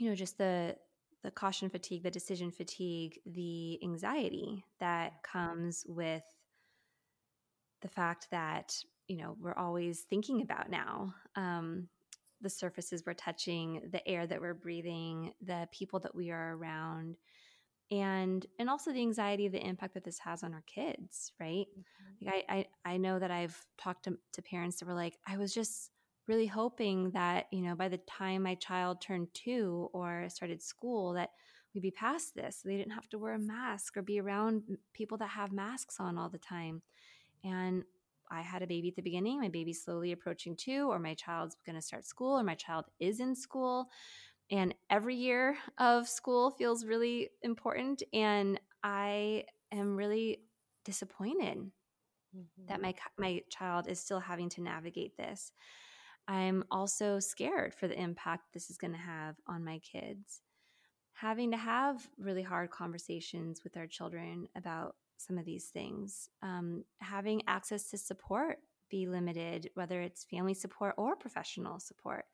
you 0.00 0.08
know 0.08 0.16
just 0.16 0.38
the 0.38 0.74
the 1.22 1.30
caution 1.30 1.68
fatigue 1.68 2.02
the 2.02 2.10
decision 2.10 2.50
fatigue 2.50 3.20
the 3.26 3.78
anxiety 3.84 4.64
that 4.80 5.22
comes 5.22 5.84
with 5.86 6.24
the 7.82 7.88
fact 7.88 8.26
that 8.30 8.74
you 9.06 9.16
know 9.18 9.36
we're 9.40 9.54
always 9.54 10.00
thinking 10.00 10.40
about 10.40 10.70
now 10.70 11.14
um, 11.36 11.86
the 12.40 12.48
surfaces 12.48 13.02
we're 13.06 13.12
touching 13.12 13.82
the 13.92 14.06
air 14.08 14.26
that 14.26 14.40
we're 14.40 14.54
breathing 14.54 15.32
the 15.42 15.68
people 15.70 16.00
that 16.00 16.14
we 16.14 16.30
are 16.30 16.56
around 16.56 17.16
and 17.90 18.46
and 18.58 18.70
also 18.70 18.92
the 18.92 19.00
anxiety 19.00 19.44
of 19.44 19.52
the 19.52 19.66
impact 19.66 19.92
that 19.94 20.04
this 20.04 20.18
has 20.18 20.42
on 20.42 20.54
our 20.54 20.64
kids 20.66 21.32
right 21.38 21.66
mm-hmm. 21.78 22.26
like 22.26 22.44
I, 22.48 22.54
I 22.86 22.92
i 22.94 22.96
know 22.96 23.18
that 23.18 23.30
i've 23.30 23.66
talked 23.76 24.04
to, 24.04 24.16
to 24.32 24.42
parents 24.42 24.78
that 24.78 24.86
were 24.86 24.94
like 24.94 25.18
i 25.26 25.36
was 25.36 25.52
just 25.52 25.90
really 26.30 26.46
hoping 26.46 27.10
that 27.10 27.46
you 27.50 27.60
know 27.60 27.74
by 27.74 27.88
the 27.88 27.98
time 27.98 28.44
my 28.44 28.54
child 28.54 29.00
turned 29.00 29.26
two 29.34 29.90
or 29.92 30.26
started 30.28 30.62
school 30.62 31.12
that 31.12 31.30
we'd 31.74 31.82
be 31.82 31.90
past 31.90 32.36
this 32.36 32.62
they 32.64 32.76
didn't 32.76 32.92
have 32.92 33.08
to 33.08 33.18
wear 33.18 33.34
a 33.34 33.38
mask 33.38 33.96
or 33.96 34.02
be 34.02 34.20
around 34.20 34.62
people 34.94 35.18
that 35.18 35.30
have 35.30 35.52
masks 35.52 35.96
on 35.98 36.16
all 36.16 36.28
the 36.30 36.38
time. 36.38 36.82
And 37.42 37.82
i 38.30 38.42
had 38.42 38.62
a 38.62 38.66
baby 38.66 38.88
at 38.90 38.94
the 38.94 39.02
beginning 39.02 39.40
my 39.40 39.48
baby's 39.48 39.82
slowly 39.82 40.12
approaching 40.12 40.54
two 40.54 40.88
or 40.88 41.00
my 41.00 41.14
child's 41.14 41.56
going 41.66 41.74
to 41.74 41.82
start 41.82 42.06
school 42.06 42.38
or 42.38 42.44
my 42.44 42.54
child 42.54 42.84
is 43.00 43.18
in 43.18 43.34
school. 43.34 43.88
And 44.52 44.72
every 44.88 45.16
year 45.16 45.56
of 45.78 46.08
school 46.08 46.52
feels 46.52 46.86
really 46.86 47.30
important 47.42 48.04
and 48.12 48.60
i 48.84 49.44
am 49.72 49.96
really 49.96 50.42
disappointed 50.84 51.58
mm-hmm. 51.58 52.66
that 52.68 52.80
my 52.80 52.94
my 53.18 53.42
child 53.50 53.88
is 53.88 53.98
still 53.98 54.20
having 54.20 54.48
to 54.50 54.62
navigate 54.62 55.16
this 55.16 55.52
I'm 56.30 56.64
also 56.70 57.18
scared 57.18 57.74
for 57.74 57.88
the 57.88 58.00
impact 58.00 58.54
this 58.54 58.70
is 58.70 58.78
going 58.78 58.92
to 58.92 58.98
have 58.98 59.34
on 59.48 59.64
my 59.64 59.80
kids. 59.80 60.42
Having 61.14 61.50
to 61.50 61.56
have 61.56 62.08
really 62.18 62.44
hard 62.44 62.70
conversations 62.70 63.64
with 63.64 63.76
our 63.76 63.88
children 63.88 64.46
about 64.56 64.94
some 65.16 65.38
of 65.38 65.44
these 65.44 65.66
things, 65.66 66.28
um, 66.40 66.84
having 67.00 67.42
access 67.48 67.90
to 67.90 67.98
support 67.98 68.58
be 68.90 69.08
limited, 69.08 69.70
whether 69.74 70.00
it's 70.00 70.24
family 70.24 70.54
support 70.54 70.94
or 70.96 71.16
professional 71.16 71.80
support. 71.80 72.24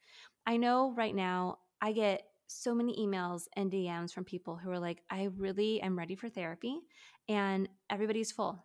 I 0.47 0.59
know 0.59 0.93
right 0.95 1.15
now 1.15 1.59
I 1.81 1.93
get 1.93 2.23
so 2.49 2.75
many 2.75 2.97
emails 2.97 3.45
and 3.57 3.73
DMs 3.73 4.13
from 4.13 4.25
people 4.25 4.57
who 4.57 4.71
are 4.71 4.79
like, 4.79 5.03
I 5.11 5.31
really 5.37 5.81
am 5.81 5.99
ready 5.99 6.15
for 6.15 6.29
therapy, 6.29 6.81
and 7.29 7.69
everybody's 7.91 8.31
full. 8.31 8.63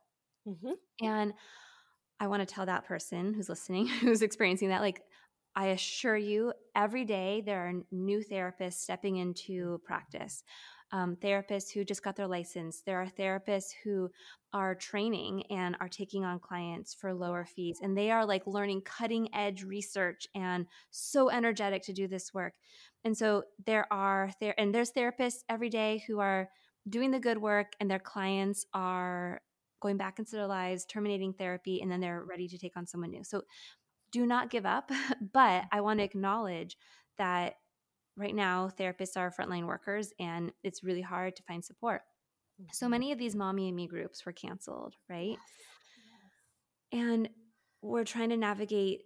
Mm-hmm. 0.47 1.05
And 1.05 1.33
I 2.19 2.27
want 2.27 2.47
to 2.47 2.53
tell 2.53 2.65
that 2.65 2.85
person 2.85 3.33
who's 3.33 3.49
listening, 3.49 3.87
who's 4.01 4.21
experiencing 4.21 4.69
that, 4.69 4.81
like, 4.81 5.01
I 5.55 5.67
assure 5.67 6.17
you, 6.17 6.53
every 6.75 7.05
day 7.05 7.41
there 7.45 7.67
are 7.67 7.73
new 7.91 8.23
therapists 8.23 8.73
stepping 8.73 9.17
into 9.17 9.81
practice. 9.83 10.43
Um, 10.93 11.15
therapists 11.15 11.71
who 11.73 11.85
just 11.85 12.03
got 12.03 12.17
their 12.17 12.27
license. 12.27 12.81
There 12.85 13.01
are 13.01 13.07
therapists 13.07 13.69
who 13.83 14.09
are 14.53 14.75
training 14.75 15.43
and 15.49 15.77
are 15.79 15.87
taking 15.87 16.25
on 16.25 16.39
clients 16.39 16.93
for 16.93 17.13
lower 17.13 17.45
fees. 17.45 17.79
And 17.81 17.97
they 17.97 18.11
are 18.11 18.25
like 18.25 18.45
learning 18.45 18.81
cutting 18.81 19.33
edge 19.33 19.63
research 19.63 20.27
and 20.35 20.65
so 20.89 21.29
energetic 21.29 21.83
to 21.83 21.93
do 21.93 22.07
this 22.07 22.33
work. 22.33 22.53
And 23.05 23.17
so 23.17 23.43
there 23.65 23.91
are 23.91 24.31
there 24.41 24.53
and 24.59 24.75
there's 24.75 24.91
therapists 24.91 25.43
every 25.47 25.69
day 25.69 26.03
who 26.07 26.19
are 26.19 26.49
doing 26.89 27.11
the 27.11 27.19
good 27.19 27.37
work 27.37 27.73
and 27.79 27.89
their 27.89 27.99
clients 27.99 28.65
are 28.73 29.41
going 29.81 29.97
back 29.97 30.19
into 30.19 30.35
their 30.35 30.47
lives, 30.47 30.85
terminating 30.85 31.33
therapy, 31.33 31.81
and 31.81 31.91
then 31.91 31.99
they're 31.99 32.23
ready 32.23 32.47
to 32.47 32.57
take 32.57 32.77
on 32.77 32.85
someone 32.85 33.11
new. 33.11 33.23
So 33.23 33.41
do 34.11 34.25
not 34.25 34.49
give 34.49 34.65
up. 34.65 34.91
But 35.33 35.65
I 35.71 35.81
want 35.81 35.99
to 35.99 36.03
acknowledge 36.03 36.77
that 37.17 37.55
right 38.17 38.35
now 38.35 38.69
therapists 38.77 39.17
are 39.17 39.31
frontline 39.31 39.65
workers 39.65 40.11
and 40.19 40.51
it's 40.63 40.83
really 40.83 41.01
hard 41.01 41.35
to 41.37 41.43
find 41.43 41.63
support. 41.63 42.01
So 42.71 42.85
mm-hmm. 42.85 42.91
many 42.91 43.11
of 43.11 43.19
these 43.19 43.35
mommy 43.35 43.67
and 43.67 43.75
me 43.75 43.87
groups 43.87 44.25
were 44.25 44.33
canceled, 44.33 44.95
right? 45.09 45.37
And 46.91 47.29
we're 47.81 48.03
trying 48.03 48.29
to 48.29 48.37
navigate 48.37 49.01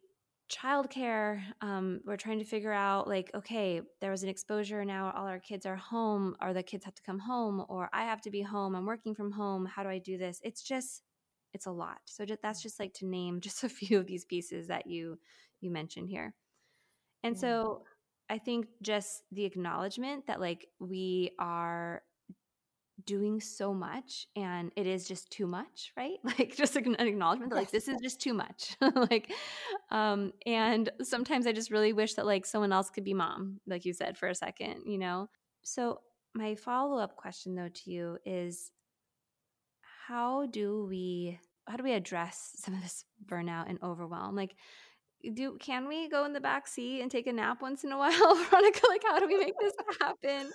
childcare. 0.51 1.41
Um, 1.61 2.01
we're 2.05 2.17
trying 2.17 2.39
to 2.39 2.45
figure 2.45 2.71
out, 2.71 3.07
like, 3.07 3.31
okay, 3.33 3.81
there 4.01 4.11
was 4.11 4.23
an 4.23 4.29
exposure. 4.29 4.83
Now 4.85 5.13
all 5.15 5.27
our 5.27 5.39
kids 5.39 5.65
are 5.65 5.75
home, 5.75 6.35
or 6.41 6.53
the 6.53 6.63
kids 6.63 6.85
have 6.85 6.95
to 6.95 7.01
come 7.03 7.19
home, 7.19 7.65
or 7.69 7.89
I 7.93 8.03
have 8.03 8.21
to 8.21 8.31
be 8.31 8.41
home. 8.41 8.75
I'm 8.75 8.85
working 8.85 9.15
from 9.15 9.31
home. 9.31 9.65
How 9.65 9.83
do 9.83 9.89
I 9.89 9.99
do 9.99 10.17
this? 10.17 10.39
It's 10.43 10.63
just 10.63 11.01
it's 11.55 11.65
a 11.65 11.71
lot. 11.71 11.99
So 12.05 12.25
that's 12.43 12.61
just 12.61 12.79
like 12.79 12.93
to 12.95 13.07
name 13.07 13.39
just 13.47 13.63
a 13.63 13.69
few 13.69 13.97
of 13.97 14.05
these 14.05 14.25
pieces 14.25 14.67
that 14.67 14.85
you 14.85 15.17
you 15.61 15.71
mentioned 15.71 16.09
here. 16.09 16.35
And 17.23 17.35
yeah. 17.35 17.41
so 17.41 17.83
I 18.29 18.37
think 18.37 18.67
just 18.81 19.23
the 19.31 19.45
acknowledgement 19.45 20.27
that 20.27 20.39
like 20.39 20.67
we 20.79 21.31
are 21.39 22.03
doing 23.05 23.41
so 23.41 23.73
much 23.73 24.25
and 24.35 24.71
it 24.77 24.87
is 24.87 25.05
just 25.05 25.29
too 25.29 25.45
much 25.45 25.91
right 25.97 26.17
like 26.23 26.55
just 26.55 26.77
an 26.77 26.95
acknowledgement 26.97 27.51
that 27.51 27.57
like 27.57 27.69
this 27.69 27.89
is 27.89 27.97
just 28.01 28.21
too 28.21 28.33
much 28.33 28.77
like 28.95 29.33
um 29.91 30.31
and 30.45 30.89
sometimes 31.01 31.45
i 31.45 31.51
just 31.51 31.71
really 31.71 31.91
wish 31.91 32.13
that 32.13 32.25
like 32.25 32.45
someone 32.45 32.71
else 32.71 32.89
could 32.89 33.03
be 33.03 33.13
mom 33.13 33.59
like 33.67 33.83
you 33.83 33.91
said 33.91 34.17
for 34.17 34.29
a 34.29 34.33
second 34.33 34.77
you 34.85 34.97
know 34.97 35.27
so 35.61 35.99
my 36.33 36.55
follow-up 36.55 37.17
question 37.17 37.53
though 37.53 37.67
to 37.67 37.91
you 37.91 38.17
is 38.25 38.71
how 40.07 40.45
do 40.45 40.85
we 40.87 41.39
how 41.67 41.78
do 41.78 41.84
we 41.84 41.93
address 41.93 42.51
some 42.58 42.73
of 42.73 42.82
this 42.82 43.06
burnout 43.25 43.69
and 43.69 43.80
overwhelm? 43.84 44.36
Like 44.36 44.56
do 45.34 45.58
can 45.60 45.88
we 45.88 46.08
go 46.08 46.23
in 46.25 46.34
the 46.34 46.39
back 46.39 46.67
seat 46.67 47.01
and 47.01 47.10
take 47.10 47.25
a 47.25 47.34
nap 47.34 47.60
once 47.62 47.84
in 47.84 47.91
a 47.91 47.97
while 47.97 48.12
veronica? 48.12 48.82
Like 48.88 49.04
how 49.08 49.19
do 49.19 49.28
we 49.28 49.38
make 49.38 49.56
this 49.60 49.73
happen? 49.99 50.51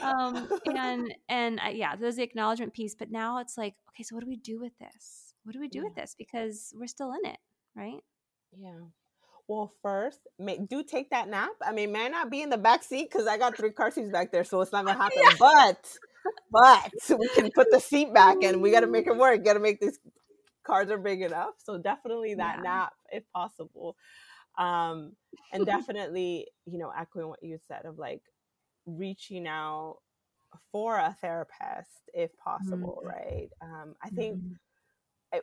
Um 0.00 0.48
and 0.66 1.14
and 1.28 1.60
uh, 1.60 1.70
yeah 1.70 1.96
there's 1.96 2.16
the 2.16 2.22
acknowledgement 2.22 2.74
piece 2.74 2.94
but 2.94 3.10
now 3.10 3.38
it's 3.38 3.56
like 3.56 3.74
okay 3.90 4.02
so 4.02 4.14
what 4.14 4.22
do 4.22 4.28
we 4.28 4.36
do 4.36 4.60
with 4.60 4.76
this? 4.78 5.34
What 5.44 5.54
do 5.54 5.60
we 5.60 5.68
do 5.68 5.78
yeah. 5.78 5.84
with 5.84 5.94
this? 5.94 6.14
Because 6.16 6.72
we're 6.76 6.86
still 6.86 7.12
in 7.12 7.30
it 7.30 7.38
right? 7.74 8.00
Yeah. 8.58 8.80
Well 9.48 9.72
first 9.82 10.20
may, 10.38 10.58
do 10.58 10.82
take 10.84 11.10
that 11.10 11.28
nap. 11.28 11.50
I 11.66 11.72
mean 11.72 11.92
may 11.92 12.08
not 12.08 12.30
be 12.30 12.42
in 12.42 12.50
the 12.50 12.58
back 12.58 12.82
seat 12.82 13.08
because 13.10 13.26
i 13.26 13.38
got 13.38 13.56
three 13.56 13.72
car 13.72 13.90
seats 13.90 14.10
back 14.10 14.30
there 14.30 14.44
so 14.44 14.60
it's 14.60 14.72
not 14.72 14.84
gonna 14.84 14.98
happen. 14.98 15.22
Yeah. 15.22 15.36
but 15.38 15.98
but 16.50 17.18
we 17.18 17.28
can 17.28 17.50
put 17.50 17.70
the 17.70 17.80
seat 17.80 18.12
back 18.12 18.42
and 18.42 18.62
we 18.62 18.70
got 18.70 18.80
to 18.80 18.86
make 18.86 19.06
it 19.06 19.16
work. 19.16 19.44
Got 19.44 19.54
to 19.54 19.60
make 19.60 19.80
this 19.80 19.98
cars 20.64 20.90
are 20.90 20.98
big 20.98 21.22
enough. 21.22 21.54
So 21.58 21.78
definitely 21.78 22.34
that 22.34 22.56
yeah. 22.58 22.62
nap 22.62 22.92
if 23.10 23.24
possible. 23.34 23.96
Um, 24.58 25.12
and 25.52 25.66
definitely, 25.66 26.46
you 26.66 26.78
know, 26.78 26.92
echoing 26.96 27.28
what 27.28 27.42
you 27.42 27.58
said 27.68 27.84
of 27.84 27.98
like 27.98 28.22
reaching 28.86 29.46
out 29.46 29.98
for 30.70 30.96
a 30.96 31.16
therapist 31.20 32.10
if 32.14 32.30
possible, 32.36 33.02
mm-hmm. 33.04 33.08
right? 33.08 33.48
Um, 33.62 33.94
I 34.02 34.10
think 34.10 34.36
mm-hmm. 34.36 35.38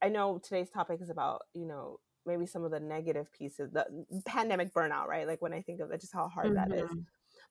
I, 0.00 0.06
I 0.06 0.08
know 0.08 0.38
today's 0.38 0.70
topic 0.70 1.00
is 1.02 1.10
about, 1.10 1.42
you 1.54 1.66
know, 1.66 1.98
maybe 2.26 2.46
some 2.46 2.64
of 2.64 2.70
the 2.70 2.80
negative 2.80 3.32
pieces, 3.32 3.70
the 3.72 3.86
pandemic 4.26 4.72
burnout, 4.72 5.06
right? 5.06 5.26
Like 5.26 5.42
when 5.42 5.54
I 5.54 5.62
think 5.62 5.80
of 5.80 5.90
it, 5.90 6.00
just 6.00 6.12
how 6.12 6.28
hard 6.28 6.48
mm-hmm. 6.48 6.70
that 6.70 6.84
is. 6.84 6.90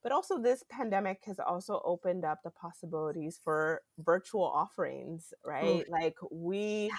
But 0.04 0.12
also, 0.12 0.40
this 0.40 0.64
pandemic 0.70 1.22
has 1.26 1.40
also 1.40 1.82
opened 1.84 2.24
up 2.24 2.40
the 2.44 2.52
possibilities 2.52 3.40
for 3.44 3.82
virtual 4.00 4.44
offerings, 4.44 5.34
right? 5.46 5.84
Like, 5.90 6.16
we, 6.32 6.92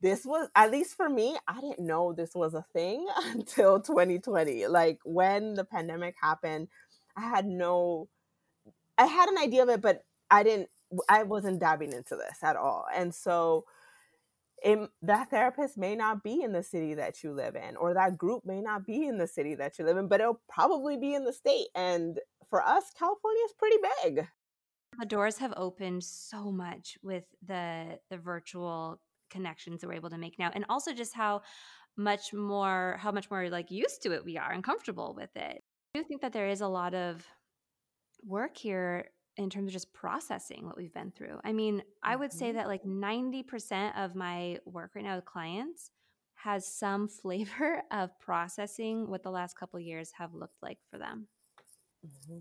this 0.00 0.24
was, 0.24 0.48
at 0.54 0.70
least 0.70 0.94
for 0.96 1.08
me, 1.08 1.36
I 1.48 1.60
didn't 1.60 1.86
know 1.86 2.12
this 2.12 2.34
was 2.34 2.54
a 2.54 2.64
thing 2.72 3.06
until 3.26 3.80
2020. 3.80 4.66
Like, 4.68 5.00
when 5.04 5.54
the 5.54 5.64
pandemic 5.64 6.14
happened, 6.20 6.68
I 7.16 7.22
had 7.28 7.46
no, 7.46 8.08
I 8.96 9.06
had 9.06 9.28
an 9.28 9.38
idea 9.38 9.62
of 9.62 9.68
it, 9.68 9.82
but 9.82 10.04
I 10.30 10.42
didn't, 10.42 10.68
I 11.08 11.24
wasn't 11.24 11.60
diving 11.60 11.92
into 11.92 12.16
this 12.16 12.38
at 12.42 12.56
all. 12.56 12.86
And 12.94 13.14
so, 13.14 13.64
it, 14.64 14.90
that 15.02 15.30
therapist 15.30 15.76
may 15.76 15.94
not 15.94 16.24
be 16.24 16.42
in 16.42 16.52
the 16.52 16.62
city 16.62 16.94
that 16.94 17.22
you 17.22 17.32
live 17.32 17.54
in, 17.54 17.76
or 17.76 17.92
that 17.92 18.16
group 18.16 18.44
may 18.46 18.62
not 18.62 18.86
be 18.86 19.06
in 19.06 19.18
the 19.18 19.26
city 19.26 19.54
that 19.56 19.78
you 19.78 19.84
live 19.84 19.98
in, 19.98 20.08
but 20.08 20.20
it'll 20.20 20.40
probably 20.48 20.96
be 20.96 21.14
in 21.14 21.24
the 21.24 21.34
state. 21.34 21.66
And 21.74 22.18
for 22.48 22.62
us, 22.62 22.84
California 22.98 23.42
is 23.44 23.52
pretty 23.58 23.76
big. 24.02 24.26
The 24.98 25.06
doors 25.06 25.38
have 25.38 25.52
opened 25.56 26.02
so 26.02 26.50
much 26.50 26.96
with 27.02 27.24
the 27.46 27.98
the 28.10 28.16
virtual 28.16 29.00
connections 29.28 29.80
that 29.80 29.88
we're 29.88 29.94
able 29.94 30.10
to 30.10 30.18
make 30.18 30.38
now, 30.38 30.50
and 30.54 30.64
also 30.68 30.92
just 30.92 31.14
how 31.14 31.42
much 31.96 32.32
more 32.32 32.96
how 33.00 33.12
much 33.12 33.30
more 33.30 33.50
like 33.50 33.70
used 33.70 34.02
to 34.02 34.12
it 34.12 34.24
we 34.24 34.38
are 34.38 34.52
and 34.52 34.64
comfortable 34.64 35.14
with 35.14 35.36
it. 35.36 35.62
I 35.94 35.98
do 35.98 36.04
think 36.04 36.22
that 36.22 36.32
there 36.32 36.48
is 36.48 36.62
a 36.62 36.68
lot 36.68 36.94
of 36.94 37.26
work 38.24 38.56
here 38.56 39.08
in 39.36 39.50
terms 39.50 39.68
of 39.68 39.72
just 39.72 39.92
processing 39.92 40.64
what 40.66 40.76
we've 40.76 40.94
been 40.94 41.10
through. 41.10 41.38
I 41.44 41.52
mean, 41.52 41.82
I 42.02 42.16
would 42.16 42.32
say 42.32 42.48
mm-hmm. 42.48 42.58
that 42.58 42.68
like 42.68 42.84
90% 42.84 43.96
of 43.96 44.14
my 44.14 44.58
work 44.64 44.92
right 44.94 45.04
now 45.04 45.16
with 45.16 45.24
clients 45.24 45.90
has 46.34 46.66
some 46.66 47.08
flavor 47.22 47.82
of 47.90 48.10
processing 48.20 49.08
what 49.08 49.22
the 49.22 49.30
last 49.30 49.58
couple 49.58 49.80
years 49.80 50.12
have 50.18 50.34
looked 50.34 50.62
like 50.62 50.78
for 50.90 50.98
them. 50.98 51.26
Mm-hmm. 52.06 52.38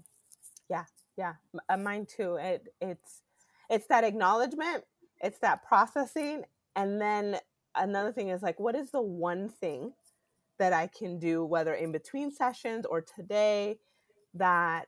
Yeah, 0.69 0.84
yeah, 1.17 1.34
uh, 1.69 1.77
mine 1.77 2.06
too. 2.06 2.36
It 2.36 2.67
it's 2.82 3.21
it's 3.69 3.86
that 3.88 4.03
acknowledgement, 4.03 4.84
it's 5.21 5.39
that 5.39 5.63
processing, 5.63 6.43
and 6.75 6.99
then 6.99 7.38
another 7.75 8.12
thing 8.12 8.29
is 8.29 8.41
like, 8.41 8.60
what 8.60 8.75
is 8.75 8.91
the 8.91 9.01
one 9.01 9.49
thing 9.49 9.93
that 10.60 10.73
I 10.73 10.88
can 10.88 11.19
do, 11.19 11.45
whether 11.45 11.73
in 11.73 11.91
between 11.91 12.32
sessions 12.32 12.86
or 12.86 13.01
today, 13.01 13.77
that 14.34 14.88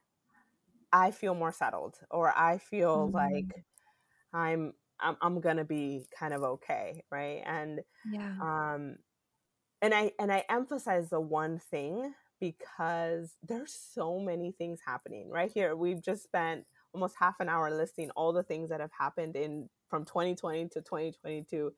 I 0.91 1.11
feel 1.11 1.35
more 1.35 1.51
settled, 1.51 1.95
or 2.09 2.37
I 2.37 2.57
feel 2.57 3.07
mm-hmm. 3.07 3.15
like 3.15 3.65
I'm 4.33 4.73
I'm, 4.99 5.17
I'm 5.21 5.41
gonna 5.41 5.65
be 5.65 6.05
kind 6.17 6.33
of 6.33 6.43
okay, 6.43 7.03
right? 7.11 7.41
And 7.45 7.81
yeah, 8.11 8.31
um, 8.41 8.97
and 9.81 9.93
I 9.93 10.11
and 10.19 10.31
I 10.31 10.43
emphasize 10.49 11.09
the 11.09 11.19
one 11.19 11.59
thing 11.59 12.13
because 12.39 13.35
there's 13.43 13.73
so 13.73 14.19
many 14.19 14.51
things 14.51 14.79
happening 14.85 15.29
right 15.29 15.51
here. 15.51 15.75
We've 15.75 16.01
just 16.01 16.23
spent 16.23 16.65
almost 16.93 17.15
half 17.19 17.39
an 17.39 17.49
hour 17.49 17.69
listing 17.69 18.09
all 18.11 18.33
the 18.33 18.43
things 18.43 18.69
that 18.69 18.79
have 18.79 18.91
happened 18.97 19.35
in 19.35 19.69
from 19.89 20.05
2020 20.05 20.69
to 20.69 20.81
2022 20.81 21.71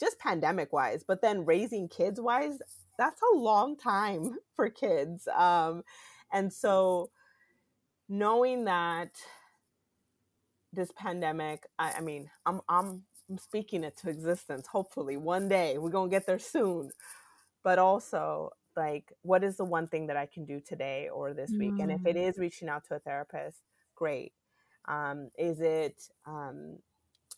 just 0.00 0.18
pandemic 0.18 0.72
wise 0.72 1.04
but 1.06 1.22
then 1.22 1.44
raising 1.44 1.88
kids 1.88 2.20
wise 2.20 2.58
that's 2.98 3.20
a 3.22 3.36
long 3.36 3.76
time 3.76 4.36
for 4.56 4.68
kids 4.68 5.28
um, 5.28 5.82
and 6.32 6.52
so 6.52 7.10
knowing 8.08 8.64
that 8.64 9.10
this 10.72 10.90
pandemic 10.96 11.66
I, 11.78 11.94
I 11.98 12.00
mean 12.00 12.30
I'm, 12.44 12.60
I'm 12.68 13.02
i'm 13.30 13.38
speaking 13.38 13.84
it 13.84 13.96
to 13.98 14.10
existence 14.10 14.66
hopefully 14.66 15.16
one 15.16 15.48
day 15.48 15.78
we're 15.78 15.90
gonna 15.90 16.10
get 16.10 16.26
there 16.26 16.38
soon 16.38 16.90
but 17.62 17.78
also 17.78 18.50
like 18.76 19.12
what 19.22 19.44
is 19.44 19.56
the 19.56 19.64
one 19.64 19.86
thing 19.86 20.08
that 20.08 20.16
i 20.16 20.26
can 20.26 20.44
do 20.44 20.60
today 20.60 21.08
or 21.12 21.32
this 21.32 21.52
mm. 21.52 21.58
week 21.58 21.80
and 21.80 21.92
if 21.92 22.04
it 22.04 22.16
mm. 22.16 22.38
reaching 22.38 22.68
out 22.68 22.84
to 22.84 22.94
a 22.94 22.98
therapist 22.98 23.58
great 23.94 24.32
um, 24.86 25.30
is 25.38 25.62
it 25.62 26.02
um, 26.26 26.76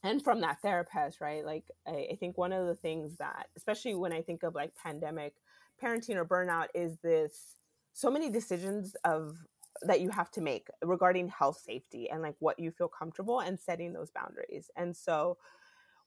and 0.02 0.22
from 0.22 0.40
that 0.40 0.60
therapist 0.62 1.20
right 1.20 1.44
like 1.44 1.64
I, 1.86 2.08
I 2.12 2.16
think 2.18 2.36
one 2.36 2.52
of 2.52 2.66
the 2.66 2.74
things 2.74 3.16
that 3.18 3.46
especially 3.56 3.94
when 3.94 4.12
i 4.12 4.22
think 4.22 4.42
of 4.42 4.54
like 4.54 4.74
pandemic 4.74 5.34
parenting 5.82 6.16
or 6.16 6.24
burnout 6.24 6.68
is 6.74 6.96
this 7.02 7.56
so 7.92 8.10
many 8.10 8.30
decisions 8.30 8.96
of 9.04 9.36
that 9.82 10.00
you 10.00 10.10
have 10.10 10.30
to 10.30 10.40
make 10.40 10.68
regarding 10.82 11.28
health 11.28 11.60
safety 11.64 12.08
and 12.10 12.22
like 12.22 12.36
what 12.38 12.58
you 12.58 12.70
feel 12.70 12.88
comfortable 12.88 13.40
and 13.40 13.58
setting 13.58 13.92
those 13.92 14.10
boundaries 14.10 14.70
and 14.76 14.96
so 14.96 15.36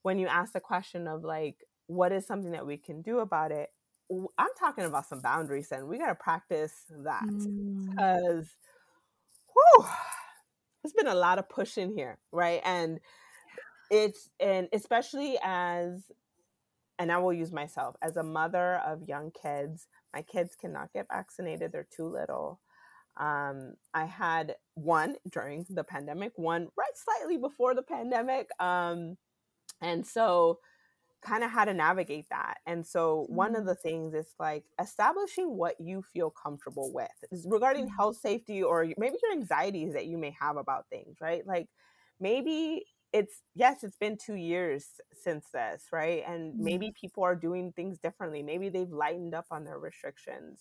when 0.02 0.18
you 0.18 0.26
ask 0.26 0.52
the 0.52 0.60
question 0.60 1.06
of 1.06 1.24
like 1.24 1.64
what 1.90 2.12
is 2.12 2.24
something 2.24 2.52
that 2.52 2.66
we 2.66 2.76
can 2.76 3.02
do 3.02 3.18
about 3.18 3.50
it? 3.50 3.70
I'm 4.38 4.48
talking 4.58 4.84
about 4.84 5.06
some 5.06 5.20
boundaries, 5.20 5.70
and 5.72 5.88
we 5.88 5.98
got 5.98 6.08
to 6.08 6.14
practice 6.14 6.72
that 7.04 7.22
because, 7.26 8.48
mm. 9.56 9.88
there's 10.82 10.92
been 10.94 11.06
a 11.06 11.14
lot 11.14 11.38
of 11.38 11.48
pushing 11.48 11.92
here, 11.92 12.18
right? 12.32 12.60
And 12.64 13.00
it's 13.90 14.30
and 14.38 14.68
especially 14.72 15.38
as 15.42 16.04
and 16.98 17.10
I 17.10 17.18
will 17.18 17.32
use 17.32 17.50
myself 17.50 17.96
as 18.02 18.16
a 18.16 18.22
mother 18.22 18.76
of 18.86 19.08
young 19.08 19.30
kids. 19.30 19.88
My 20.12 20.22
kids 20.22 20.56
cannot 20.60 20.92
get 20.92 21.06
vaccinated; 21.08 21.72
they're 21.72 21.86
too 21.96 22.06
little. 22.06 22.60
Um, 23.16 23.74
I 23.92 24.04
had 24.04 24.56
one 24.74 25.16
during 25.30 25.66
the 25.68 25.84
pandemic, 25.84 26.32
one 26.36 26.68
right 26.76 26.94
slightly 26.94 27.36
before 27.36 27.74
the 27.74 27.82
pandemic, 27.82 28.48
um, 28.60 29.16
and 29.80 30.06
so 30.06 30.58
kind 31.22 31.44
of 31.44 31.50
how 31.50 31.64
to 31.64 31.74
navigate 31.74 32.26
that. 32.30 32.58
And 32.66 32.86
so 32.86 33.26
one 33.28 33.50
of 33.50 33.58
mm-hmm. 33.58 33.68
the 33.68 33.74
things 33.74 34.14
is 34.14 34.26
like 34.38 34.64
establishing 34.80 35.56
what 35.56 35.78
you 35.78 36.02
feel 36.02 36.30
comfortable 36.30 36.92
with 36.92 37.08
regarding 37.44 37.86
mm-hmm. 37.86 37.96
health 37.96 38.16
safety 38.16 38.62
or 38.62 38.86
maybe 38.96 39.16
your 39.22 39.32
anxieties 39.32 39.92
that 39.92 40.06
you 40.06 40.16
may 40.16 40.34
have 40.40 40.56
about 40.56 40.88
things, 40.88 41.16
right? 41.20 41.46
Like 41.46 41.68
maybe 42.20 42.84
it's 43.12 43.42
yes, 43.54 43.82
it's 43.82 43.96
been 43.96 44.16
2 44.16 44.34
years 44.34 44.86
since 45.12 45.46
this, 45.52 45.84
right? 45.92 46.22
And 46.26 46.54
mm-hmm. 46.54 46.64
maybe 46.64 46.92
people 46.98 47.22
are 47.22 47.36
doing 47.36 47.72
things 47.72 47.98
differently. 47.98 48.42
Maybe 48.42 48.68
they've 48.68 48.90
lightened 48.90 49.34
up 49.34 49.46
on 49.50 49.64
their 49.64 49.78
restrictions. 49.78 50.60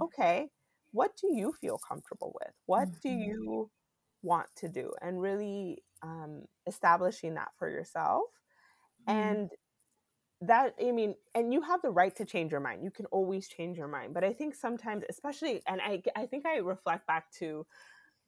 Okay, 0.00 0.48
what 0.92 1.16
do 1.20 1.32
you 1.32 1.52
feel 1.60 1.78
comfortable 1.78 2.32
with? 2.40 2.52
What 2.66 2.88
do 3.02 3.08
you 3.08 3.70
want 4.22 4.46
to 4.56 4.68
do? 4.68 4.92
And 5.00 5.20
really 5.20 5.82
um, 6.02 6.42
establishing 6.66 7.34
that 7.34 7.48
for 7.58 7.68
yourself. 7.68 8.24
And 9.06 9.50
that 10.42 10.74
i 10.84 10.90
mean 10.90 11.14
and 11.34 11.52
you 11.52 11.60
have 11.60 11.80
the 11.82 11.90
right 11.90 12.16
to 12.16 12.24
change 12.24 12.50
your 12.50 12.60
mind 12.60 12.82
you 12.82 12.90
can 12.90 13.06
always 13.06 13.48
change 13.48 13.78
your 13.78 13.86
mind 13.86 14.12
but 14.12 14.24
i 14.24 14.32
think 14.32 14.54
sometimes 14.54 15.04
especially 15.08 15.62
and 15.68 15.80
i 15.80 16.02
i 16.16 16.26
think 16.26 16.44
i 16.44 16.56
reflect 16.56 17.06
back 17.06 17.30
to 17.32 17.64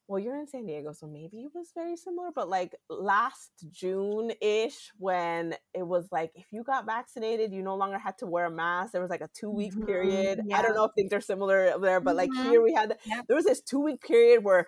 well 0.07 0.19
you're 0.19 0.39
in 0.39 0.47
san 0.47 0.67
diego 0.67 0.93
so 0.93 1.07
maybe 1.07 1.39
it 1.39 1.51
was 1.55 1.71
very 1.75 1.97
similar 1.97 2.29
but 2.35 2.49
like 2.49 2.75
last 2.89 3.51
june-ish 3.71 4.91
when 4.99 5.55
it 5.73 5.87
was 5.87 6.09
like 6.13 6.31
if 6.35 6.47
you 6.51 6.63
got 6.63 6.85
vaccinated 6.85 7.53
you 7.53 7.63
no 7.63 7.75
longer 7.75 7.99
had 7.99 8.17
to 8.19 8.27
wear 8.27 8.47
a 8.47 8.51
mask 8.51 8.93
there 8.93 9.01
was 9.01 9.11
like 9.11 9.21
a 9.21 9.31
two 9.35 9.51
week 9.51 9.73
mm-hmm. 9.73 9.87
period 9.87 10.41
yeah. 10.47 10.59
i 10.59 10.63
don't 10.63 10.75
know 10.75 10.85
if 10.85 10.93
things 10.95 11.13
are 11.13 11.21
similar 11.21 11.79
there 11.79 12.01
but 12.01 12.17
mm-hmm. 12.17 12.35
like 12.35 12.49
here 12.51 12.63
we 12.63 12.73
had 12.73 12.97
there 13.29 13.37
was 13.37 13.45
this 13.45 13.61
two 13.61 13.81
week 13.81 14.01
period 14.03 14.45
where 14.45 14.67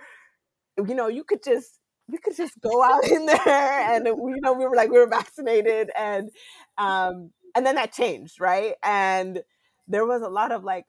you 0.79 0.95
know 0.95 1.09
you 1.09 1.25
could 1.25 1.43
just 1.43 1.79
we 2.09 2.19
could 2.19 2.37
just 2.37 2.59
go 2.61 2.83
out 2.91 3.05
in 3.05 3.27
there 3.27 3.95
and 3.95 4.07
you 4.07 4.41
know 4.41 4.53
we 4.53 4.67
were 4.67 4.77
like 4.77 4.91
we 4.91 4.99
were 4.99 5.09
vaccinated 5.09 5.91
and 5.97 6.31
um 6.79 7.31
and 7.55 7.67
then 7.67 7.75
that 7.75 7.93
changed 7.93 8.41
right 8.41 8.75
and 8.83 9.43
there 9.89 10.07
was 10.07 10.23
a 10.23 10.29
lot 10.29 10.53
of 10.53 10.65
like 10.65 10.85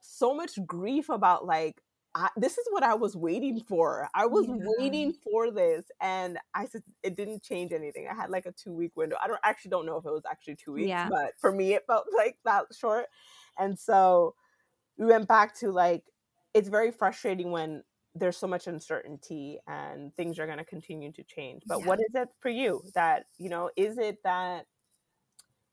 so 0.00 0.34
much 0.34 0.58
grief 0.66 1.08
about 1.08 1.46
like 1.46 1.80
I, 2.14 2.28
this 2.36 2.58
is 2.58 2.66
what 2.70 2.82
I 2.82 2.94
was 2.94 3.16
waiting 3.16 3.60
for. 3.60 4.08
I 4.14 4.26
was 4.26 4.46
yeah. 4.46 4.56
waiting 4.78 5.12
for 5.12 5.50
this, 5.50 5.86
and 6.00 6.38
I 6.54 6.66
said 6.66 6.82
it 7.02 7.16
didn't 7.16 7.42
change 7.42 7.72
anything. 7.72 8.06
I 8.10 8.14
had 8.14 8.30
like 8.30 8.46
a 8.46 8.52
two 8.52 8.72
week 8.72 8.92
window. 8.96 9.16
I 9.22 9.28
don't 9.28 9.40
actually 9.42 9.70
don't 9.70 9.86
know 9.86 9.96
if 9.96 10.04
it 10.04 10.12
was 10.12 10.24
actually 10.30 10.56
two 10.56 10.72
weeks, 10.72 10.88
yeah. 10.88 11.08
but 11.08 11.32
for 11.40 11.52
me 11.52 11.74
it 11.74 11.84
felt 11.86 12.06
like 12.16 12.36
that 12.44 12.66
short. 12.78 13.06
And 13.58 13.78
so 13.78 14.34
we 14.98 15.06
went 15.06 15.28
back 15.28 15.54
to 15.60 15.70
like 15.70 16.04
it's 16.54 16.68
very 16.68 16.90
frustrating 16.90 17.50
when 17.50 17.82
there's 18.14 18.36
so 18.36 18.46
much 18.46 18.66
uncertainty 18.66 19.58
and 19.66 20.14
things 20.14 20.38
are 20.38 20.46
going 20.46 20.58
to 20.58 20.64
continue 20.64 21.10
to 21.12 21.22
change. 21.22 21.62
But 21.66 21.80
yeah. 21.80 21.86
what 21.86 22.00
is 22.00 22.14
it 22.14 22.28
for 22.40 22.50
you 22.50 22.82
that 22.94 23.24
you 23.38 23.48
know? 23.48 23.70
Is 23.76 23.98
it 23.98 24.22
that 24.24 24.66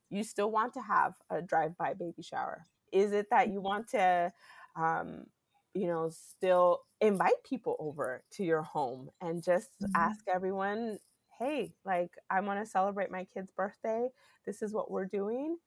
you 0.09 0.23
still 0.23 0.51
want 0.51 0.73
to 0.73 0.81
have 0.81 1.15
a 1.29 1.41
drive-by 1.41 1.95
baby 1.95 2.21
shower? 2.21 2.65
Is 2.91 3.11
it 3.11 3.27
that 3.29 3.49
you 3.49 3.61
want 3.61 3.89
to, 3.89 4.31
um, 4.75 5.25
you 5.73 5.87
know, 5.87 6.09
still 6.09 6.81
invite 7.01 7.43
people 7.43 7.75
over 7.79 8.23
to 8.31 8.43
your 8.43 8.61
home 8.61 9.09
and 9.21 9.43
just 9.43 9.69
mm-hmm. 9.81 9.91
ask 9.95 10.25
everyone, 10.27 10.99
hey, 11.37 11.73
like 11.85 12.11
I 12.29 12.41
want 12.41 12.63
to 12.63 12.69
celebrate 12.69 13.11
my 13.11 13.25
kid's 13.33 13.51
birthday. 13.51 14.09
This 14.45 14.61
is 14.61 14.73
what 14.73 14.91
we're 14.91 15.05
doing. 15.05 15.57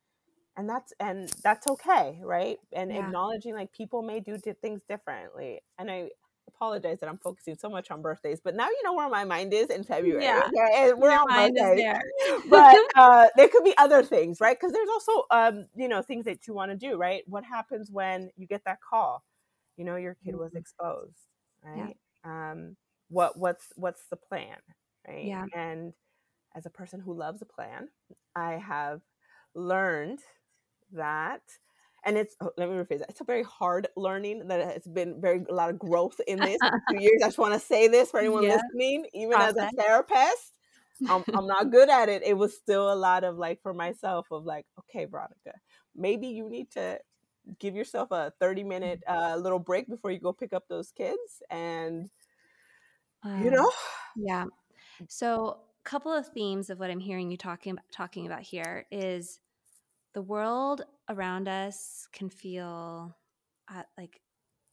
And 0.57 0.69
that's 0.69 0.93
and 1.01 1.31
that's 1.43 1.67
okay, 1.67 2.21
right? 2.23 2.59
And 2.75 2.91
yeah. 2.91 3.07
acknowledging 3.07 3.55
like 3.55 3.73
people 3.73 4.03
may 4.03 4.21
do 4.21 4.37
things 4.37 4.83
differently. 4.87 5.61
And 5.79 5.91
I 5.91 6.11
apologize 6.47 7.01
that 7.01 7.09
I'm 7.09 7.19
focusing 7.19 7.57
so 7.57 7.71
much 7.71 7.91
on 7.91 8.03
birthdays, 8.03 8.41
but 8.43 8.55
now 8.55 8.69
you 8.69 8.81
know 8.85 8.93
where 8.93 9.09
my 9.09 9.25
mind 9.25 9.55
is 9.55 9.69
in 9.69 9.83
February. 9.83 10.23
Yeah, 10.23 10.43
okay? 10.47 10.93
we're 10.93 11.11
Your 11.11 11.21
on 11.21 11.55
birthdays. 11.55 11.97
but 12.51 12.77
uh, 12.97 13.29
there 13.37 13.49
could 13.49 13.65
be 13.65 13.75
other 13.79 14.03
things, 14.03 14.41
right? 14.41 14.59
Because 14.59 14.73
there's 14.73 14.89
also, 14.89 15.25
um, 15.31 15.67
you 15.75 15.89
know, 15.89 16.03
things 16.03 16.25
that 16.27 16.47
you 16.47 16.55
want 16.55 16.71
to 16.71 16.77
do, 16.77 16.97
right? 16.97 17.23
What 17.27 17.45
happens 17.45 17.91
when 17.91 18.31
you 18.37 18.47
get 18.47 18.63
that 18.67 18.79
call? 18.81 19.25
You 19.83 19.87
know, 19.87 19.97
your 19.97 20.17
kid 20.25 20.37
was 20.37 20.51
mm-hmm. 20.51 20.59
exposed, 20.59 21.27
right? 21.65 21.97
Yeah. 22.25 22.53
Um, 22.53 22.77
what 23.09 23.37
what's 23.37 23.67
what's 23.75 24.05
the 24.11 24.17
plan, 24.17 24.59
right? 25.09 25.25
Yeah. 25.25 25.45
And 25.57 25.93
as 26.55 26.67
a 26.67 26.71
person 26.71 27.01
who 27.01 27.15
loves 27.15 27.43
a 27.43 27.47
plan, 27.47 27.89
I 28.37 28.53
have 28.59 29.01
learned 29.57 30.21
that 30.93 31.43
and 32.05 32.17
it's 32.17 32.37
oh, 32.41 32.53
let 32.57 32.69
me 32.69 32.77
rephrase 32.77 33.01
that. 33.01 33.11
It's 33.11 33.21
a 33.23 33.25
very 33.25 33.43
hard 33.43 33.89
learning 33.97 34.47
that 34.47 34.61
it's 34.61 34.87
been 34.87 35.21
very 35.21 35.43
a 35.51 35.53
lot 35.53 35.71
of 35.71 35.81
growth 35.81 36.21
in 36.29 36.39
this 36.39 36.59
two 36.89 37.03
years. 37.03 37.21
I 37.21 37.27
just 37.27 37.39
want 37.39 37.55
to 37.55 37.61
say 37.61 37.89
this 37.89 38.13
for 38.13 38.21
anyone 38.21 38.45
yeah. 38.45 38.61
listening, 38.63 39.07
even 39.15 39.33
Process. 39.33 39.57
as 39.57 39.73
a 39.73 39.83
therapist. 39.83 40.53
I'm, 41.09 41.25
I'm 41.35 41.49
not 41.49 41.73
good 41.73 41.91
at 41.91 42.09
it. 42.09 42.23
It 42.25 42.35
was 42.37 42.55
still 42.55 42.93
a 42.93 42.95
lot 42.95 43.25
of 43.25 43.37
like 43.37 43.61
for 43.63 43.75
myself 43.75 44.29
of 44.31 44.45
like, 44.45 44.65
okay, 44.79 45.07
Veronica, 45.07 45.55
maybe 45.97 46.29
you 46.29 46.49
need 46.49 46.71
to 46.73 47.01
give 47.59 47.75
yourself 47.75 48.11
a 48.11 48.33
30 48.41 48.65
minute 48.65 49.03
uh, 49.09 49.37
little 49.37 49.59
break 49.59 49.89
before 49.89 50.11
you 50.11 50.19
go 50.19 50.33
pick 50.33 50.53
up 50.53 50.65
those 50.69 50.93
kids 50.93 51.43
and 51.51 52.11
um, 53.25 53.43
you 53.45 53.51
know 53.51 53.71
yeah 54.17 54.45
so 55.09 55.59
a 55.85 55.89
couple 55.89 56.13
of 56.13 56.29
themes 56.29 56.71
of 56.71 56.79
what 56.79 56.91
i'm 56.91 57.01
hearing 57.01 57.31
you 57.31 57.37
talking 57.37 57.77
talking 57.91 58.27
about 58.27 58.43
here 58.43 58.87
is 58.91 59.41
the 60.15 60.23
world 60.23 60.83
around 61.09 61.49
us 61.49 62.07
can 62.13 62.29
feel 62.29 63.17
uh, 63.75 63.83
like 63.97 64.21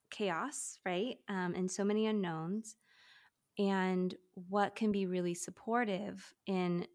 chaos, 0.09 0.79
right? 0.85 1.17
Um, 1.27 1.53
and 1.55 1.69
so 1.69 1.83
many 1.83 2.07
unknowns. 2.07 2.75
And 3.57 4.15
what 4.33 4.75
can 4.75 4.91
be 4.91 5.05
really 5.05 5.33
supportive 5.33 6.33
in 6.45 6.87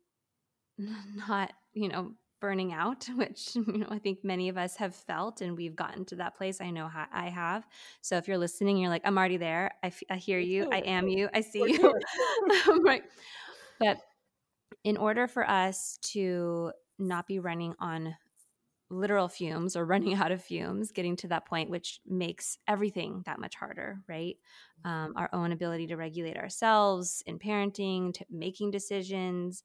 not, 0.78 1.52
you 1.72 1.88
know, 1.88 2.12
burning 2.44 2.74
out, 2.74 3.08
which 3.16 3.56
you 3.56 3.78
know 3.78 3.86
I 3.88 3.98
think 3.98 4.22
many 4.22 4.50
of 4.50 4.58
us 4.58 4.76
have 4.76 4.94
felt, 4.94 5.40
and 5.40 5.56
we've 5.56 5.74
gotten 5.74 6.04
to 6.06 6.16
that 6.16 6.36
place. 6.36 6.60
I 6.60 6.70
know 6.70 6.88
how 6.88 7.06
I 7.10 7.30
have. 7.30 7.66
So 8.02 8.18
if 8.18 8.28
you're 8.28 8.36
listening, 8.36 8.76
you're 8.76 8.90
like, 8.90 9.00
I'm 9.06 9.16
already 9.16 9.38
there. 9.38 9.72
I, 9.82 9.86
f- 9.86 10.02
I 10.10 10.16
hear 10.16 10.38
you. 10.38 10.68
I 10.70 10.80
am 10.80 11.08
you. 11.08 11.30
I 11.32 11.40
see 11.40 11.64
you. 11.66 11.94
right. 12.82 13.02
But 13.80 13.98
in 14.84 14.96
order 14.96 15.26
for 15.26 15.48
us 15.50 15.98
to 16.12 16.70
not 16.96 17.26
be 17.26 17.40
running 17.40 17.74
on 17.80 18.14
literal 18.88 19.26
fumes 19.26 19.74
or 19.74 19.84
running 19.84 20.14
out 20.14 20.30
of 20.30 20.44
fumes, 20.44 20.92
getting 20.92 21.16
to 21.16 21.28
that 21.28 21.44
point, 21.44 21.70
which 21.70 21.98
makes 22.06 22.56
everything 22.68 23.22
that 23.26 23.40
much 23.40 23.56
harder, 23.56 23.98
right? 24.08 24.36
Um, 24.84 25.14
our 25.16 25.28
own 25.32 25.50
ability 25.50 25.88
to 25.88 25.96
regulate 25.96 26.36
ourselves 26.36 27.24
in 27.26 27.40
parenting, 27.40 28.14
to 28.14 28.24
making 28.30 28.70
decisions. 28.70 29.64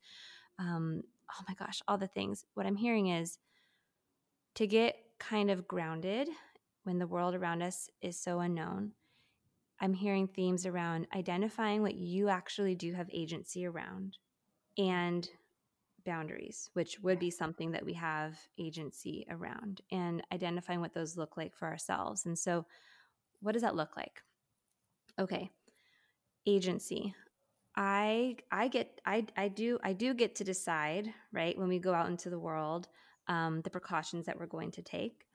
Um, 0.58 1.04
oh 1.32 1.44
my 1.48 1.54
gosh, 1.56 1.82
all 1.88 1.98
the 1.98 2.08
things. 2.08 2.46
What 2.54 2.65
I'm 2.65 2.76
hearing 2.76 3.08
is 3.08 3.38
to 4.56 4.68
get 4.68 4.96
kind 5.20 5.52
of 5.52 5.68
grounded 5.68 6.30
when 6.84 7.00
the 7.00 7.08
world 7.08 7.36
around 7.36 7.62
us 7.62 7.89
is 8.02 8.18
so 8.18 8.39
unknown. 8.39 8.94
I'm 9.80 9.94
hearing 9.94 10.28
themes 10.28 10.65
around 10.65 11.08
identifying 11.15 11.82
what 11.82 11.96
you 11.96 12.30
actually 12.30 12.76
do 12.76 12.94
have 12.94 13.10
agency 13.13 13.65
around 13.65 14.18
and 14.78 15.28
boundaries, 16.06 16.70
which 16.74 17.00
would 17.02 17.20
be 17.20 17.30
something 17.30 17.72
that 17.72 17.86
we 17.86 17.94
have 17.94 18.38
agency 18.58 19.26
around, 19.30 19.82
and 19.92 20.24
identifying 20.34 20.82
what 20.82 20.94
those 20.94 21.18
look 21.18 21.38
like 21.38 21.56
for 21.56 21.68
ourselves. 21.68 22.26
And 22.26 22.38
so, 22.38 22.65
what 23.42 23.54
does 23.54 23.62
that 23.62 23.76
look 23.76 23.96
like? 23.96 24.22
Okay, 25.20 25.50
agency. 26.46 27.13
I 27.80 28.36
I 28.52 28.68
get 28.68 29.00
I 29.06 29.26
I 29.38 29.48
do 29.48 29.80
I 29.82 29.94
do 29.94 30.13
get 30.13 30.36
to 30.36 30.44
decide 30.44 31.13
right 31.32 31.58
when 31.58 31.70
we 31.70 31.80
go 31.80 31.94
out 31.94 32.10
into 32.10 32.30
the 32.30 32.38
world 32.38 32.89
um, 33.30 33.62
the 33.62 33.70
precautions 33.70 34.26
that 34.26 34.38
we're 34.38 34.48
going 34.48 34.72
to 34.72 34.82
take. 34.82 35.26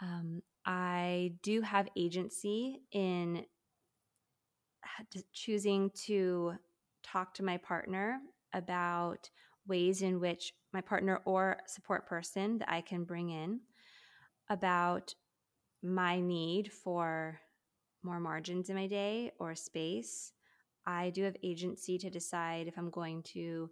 Um, 0.00 0.40
I 0.64 1.32
do 1.42 1.62
have 1.62 1.88
agency 1.96 2.82
in 2.92 3.44
choosing 5.32 5.90
to 6.06 6.52
talk 7.02 7.34
to 7.34 7.42
my 7.42 7.56
partner 7.56 8.20
about 8.54 9.28
ways 9.66 10.02
in 10.02 10.20
which 10.20 10.52
my 10.72 10.80
partner 10.80 11.20
or 11.24 11.58
support 11.66 12.06
person 12.06 12.58
that 12.58 12.70
I 12.70 12.82
can 12.82 13.02
bring 13.02 13.30
in 13.30 13.60
about 14.48 15.14
my 15.82 16.20
need 16.20 16.72
for 16.72 17.40
more 18.04 18.20
margins 18.20 18.68
in 18.68 18.76
my 18.76 18.86
day 18.86 19.32
or 19.40 19.56
space. 19.56 20.32
I 20.90 21.10
do 21.10 21.22
have 21.22 21.36
agency 21.42 21.98
to 21.98 22.10
decide 22.10 22.66
if 22.66 22.76
I'm 22.76 22.90
going 22.90 23.22
to 23.34 23.70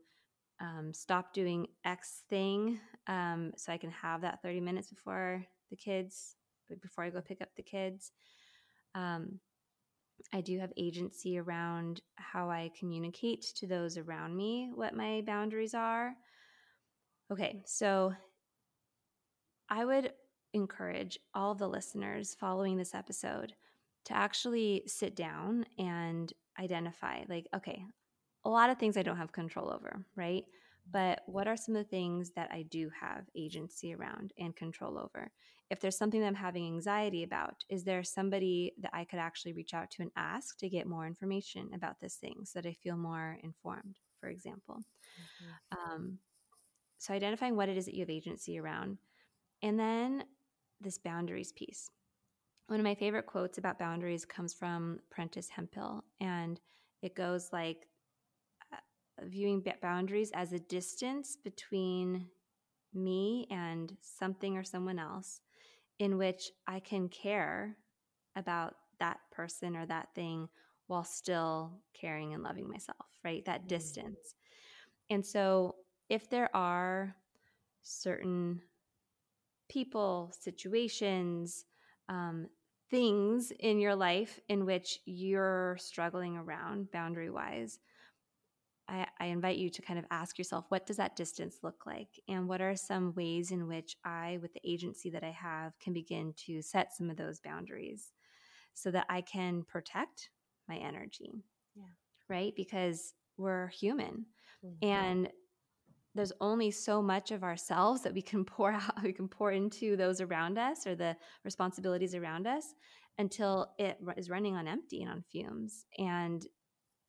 um, 0.60 0.92
stop 0.92 1.32
doing 1.32 1.66
X 1.84 2.22
thing 2.30 2.78
um, 3.08 3.52
so 3.56 3.72
I 3.72 3.76
can 3.76 3.90
have 3.90 4.20
that 4.20 4.40
30 4.42 4.60
minutes 4.60 4.88
before 4.90 5.44
the 5.70 5.76
kids, 5.76 6.36
before 6.80 7.04
I 7.04 7.10
go 7.10 7.20
pick 7.20 7.40
up 7.40 7.48
the 7.56 7.62
kids. 7.62 8.12
Um, 8.94 9.40
I 10.32 10.40
do 10.40 10.60
have 10.60 10.72
agency 10.76 11.38
around 11.38 12.02
how 12.16 12.50
I 12.50 12.70
communicate 12.78 13.42
to 13.56 13.66
those 13.66 13.96
around 13.96 14.36
me 14.36 14.70
what 14.74 14.94
my 14.94 15.22
boundaries 15.26 15.74
are. 15.74 16.14
Okay, 17.32 17.62
so 17.66 18.14
I 19.68 19.84
would 19.84 20.12
encourage 20.54 21.18
all 21.34 21.54
the 21.54 21.68
listeners 21.68 22.36
following 22.38 22.76
this 22.76 22.94
episode 22.94 23.54
to 24.08 24.16
actually 24.16 24.82
sit 24.86 25.14
down 25.14 25.66
and 25.78 26.32
identify 26.58 27.22
like, 27.28 27.46
okay, 27.54 27.84
a 28.44 28.48
lot 28.50 28.70
of 28.70 28.78
things 28.78 28.96
I 28.96 29.02
don't 29.02 29.18
have 29.18 29.32
control 29.32 29.70
over, 29.70 30.04
right? 30.16 30.44
But 30.90 31.20
what 31.26 31.46
are 31.46 31.56
some 31.56 31.76
of 31.76 31.84
the 31.84 31.90
things 31.90 32.30
that 32.34 32.48
I 32.50 32.62
do 32.62 32.90
have 32.98 33.26
agency 33.36 33.94
around 33.94 34.32
and 34.38 34.56
control 34.56 34.98
over? 34.98 35.30
If 35.70 35.80
there's 35.80 35.98
something 35.98 36.20
that 36.22 36.26
I'm 36.26 36.34
having 36.34 36.66
anxiety 36.66 37.22
about, 37.22 37.62
is 37.68 37.84
there 37.84 38.02
somebody 38.02 38.72
that 38.80 38.92
I 38.94 39.04
could 39.04 39.18
actually 39.18 39.52
reach 39.52 39.74
out 39.74 39.90
to 39.92 40.02
and 40.02 40.10
ask 40.16 40.56
to 40.60 40.70
get 40.70 40.86
more 40.86 41.06
information 41.06 41.68
about 41.74 42.00
this 42.00 42.14
thing 42.14 42.44
so 42.44 42.62
that 42.62 42.68
I 42.68 42.72
feel 42.72 42.96
more 42.96 43.36
informed, 43.42 43.98
for 44.18 44.30
example? 44.30 44.76
Mm-hmm. 44.78 45.92
Um, 45.92 46.18
so, 46.96 47.12
identifying 47.12 47.54
what 47.54 47.68
it 47.68 47.76
is 47.76 47.84
that 47.84 47.94
you 47.94 48.00
have 48.00 48.10
agency 48.10 48.58
around. 48.58 48.96
And 49.62 49.78
then 49.78 50.24
this 50.80 50.96
boundaries 50.96 51.52
piece. 51.52 51.90
One 52.68 52.78
of 52.78 52.84
my 52.84 52.94
favorite 52.94 53.24
quotes 53.24 53.56
about 53.56 53.78
boundaries 53.78 54.26
comes 54.26 54.52
from 54.52 55.00
Prentice 55.10 55.48
Hemphill, 55.48 56.04
and 56.20 56.60
it 57.00 57.14
goes 57.14 57.48
like 57.50 57.88
viewing 59.22 59.64
boundaries 59.80 60.30
as 60.34 60.52
a 60.52 60.58
distance 60.58 61.36
between 61.42 62.26
me 62.92 63.46
and 63.50 63.96
something 64.02 64.58
or 64.58 64.64
someone 64.64 64.98
else 64.98 65.40
in 65.98 66.18
which 66.18 66.50
I 66.66 66.80
can 66.80 67.08
care 67.08 67.78
about 68.36 68.74
that 69.00 69.18
person 69.32 69.74
or 69.74 69.86
that 69.86 70.08
thing 70.14 70.48
while 70.88 71.04
still 71.04 71.72
caring 71.98 72.34
and 72.34 72.42
loving 72.42 72.68
myself, 72.68 73.06
right? 73.24 73.44
That 73.46 73.60
mm-hmm. 73.60 73.68
distance. 73.68 74.34
And 75.08 75.24
so 75.24 75.76
if 76.10 76.28
there 76.28 76.54
are 76.54 77.16
certain 77.82 78.60
people, 79.70 80.32
situations, 80.38 81.64
um, 82.10 82.46
things 82.90 83.52
in 83.60 83.78
your 83.78 83.94
life 83.94 84.40
in 84.48 84.64
which 84.64 85.00
you're 85.04 85.76
struggling 85.80 86.36
around 86.36 86.90
boundary 86.90 87.30
wise, 87.30 87.78
I, 88.88 89.06
I, 89.20 89.26
invite 89.26 89.58
you 89.58 89.68
to 89.68 89.82
kind 89.82 89.98
of 89.98 90.06
ask 90.10 90.38
yourself, 90.38 90.64
what 90.70 90.86
does 90.86 90.96
that 90.96 91.14
distance 91.14 91.56
look 91.62 91.84
like? 91.84 92.08
And 92.26 92.48
what 92.48 92.62
are 92.62 92.74
some 92.74 93.12
ways 93.14 93.50
in 93.50 93.66
which 93.66 93.96
I, 94.04 94.38
with 94.40 94.54
the 94.54 94.60
agency 94.64 95.10
that 95.10 95.22
I 95.22 95.30
have, 95.30 95.78
can 95.78 95.92
begin 95.92 96.32
to 96.46 96.62
set 96.62 96.96
some 96.96 97.10
of 97.10 97.16
those 97.18 97.40
boundaries 97.40 98.12
so 98.72 98.90
that 98.92 99.04
I 99.10 99.20
can 99.20 99.62
protect 99.64 100.30
my 100.68 100.76
energy? 100.76 101.44
Yeah. 101.76 101.84
Right? 102.28 102.54
Because 102.56 103.12
we're 103.36 103.68
human. 103.68 104.24
Mm-hmm. 104.64 104.88
And 104.88 105.28
there's 106.18 106.32
only 106.40 106.72
so 106.72 107.00
much 107.00 107.30
of 107.30 107.44
ourselves 107.44 108.02
that 108.02 108.12
we 108.12 108.20
can 108.20 108.44
pour 108.56 108.72
out, 108.72 109.02
we 109.04 109.12
can 109.12 109.28
pour 109.28 109.52
into 109.52 109.96
those 109.96 110.20
around 110.20 110.58
us 110.58 110.84
or 110.84 110.96
the 110.96 111.16
responsibilities 111.44 112.14
around 112.14 112.46
us 112.46 112.74
until 113.18 113.68
it 113.78 113.98
is 114.16 114.28
running 114.28 114.56
on 114.56 114.66
empty 114.66 115.02
and 115.02 115.10
on 115.10 115.22
fumes. 115.30 115.86
And 115.96 116.44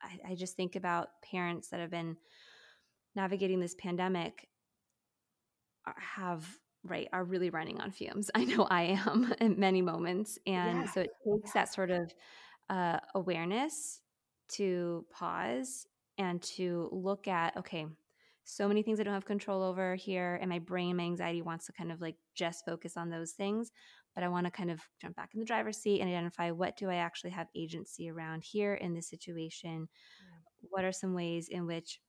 I, 0.00 0.30
I 0.30 0.34
just 0.36 0.56
think 0.56 0.76
about 0.76 1.08
parents 1.28 1.68
that 1.68 1.80
have 1.80 1.90
been 1.90 2.16
navigating 3.16 3.58
this 3.58 3.74
pandemic 3.74 4.48
have 5.96 6.46
right 6.84 7.08
are 7.12 7.24
really 7.24 7.50
running 7.50 7.80
on 7.80 7.90
fumes 7.90 8.30
i 8.36 8.44
know 8.44 8.64
i 8.70 8.82
am 8.82 9.34
in 9.40 9.58
many 9.58 9.82
moments 9.82 10.38
and 10.46 10.82
yeah. 10.82 10.84
so 10.84 11.00
it 11.00 11.10
takes 11.26 11.52
that 11.52 11.72
sort 11.72 11.90
of 11.90 12.14
uh, 12.68 12.98
awareness 13.16 14.00
to 14.48 15.04
pause 15.10 15.86
and 16.16 16.40
to 16.42 16.88
look 16.92 17.26
at 17.26 17.56
okay 17.56 17.86
so 18.50 18.68
many 18.68 18.82
things 18.82 19.00
i 19.00 19.02
don't 19.02 19.14
have 19.14 19.24
control 19.24 19.62
over 19.62 19.94
here 19.94 20.38
and 20.40 20.50
my 20.50 20.58
brain 20.58 20.96
my 20.96 21.04
anxiety 21.04 21.42
wants 21.42 21.66
to 21.66 21.72
kind 21.72 21.92
of 21.92 22.00
like 22.00 22.16
just 22.34 22.64
focus 22.64 22.96
on 22.96 23.10
those 23.10 23.32
things 23.32 23.70
but 24.14 24.24
I 24.24 24.28
want 24.28 24.46
to 24.46 24.50
kind 24.50 24.70
of 24.70 24.80
jump 25.00 25.16
back 25.16 25.30
in 25.34 25.40
the 25.40 25.46
driver's 25.46 25.78
seat 25.78 26.00
and 26.00 26.08
identify 26.08 26.50
what 26.50 26.76
do 26.76 26.90
I 26.90 26.96
actually 26.96 27.30
have 27.30 27.48
agency 27.54 28.10
around 28.10 28.42
here 28.42 28.74
in 28.74 28.94
this 28.94 29.08
situation? 29.08 29.88
Yeah. 30.20 30.68
What 30.70 30.84
are 30.84 30.92
some 30.92 31.14
ways 31.14 31.48
in 31.48 31.66
which 31.66 32.00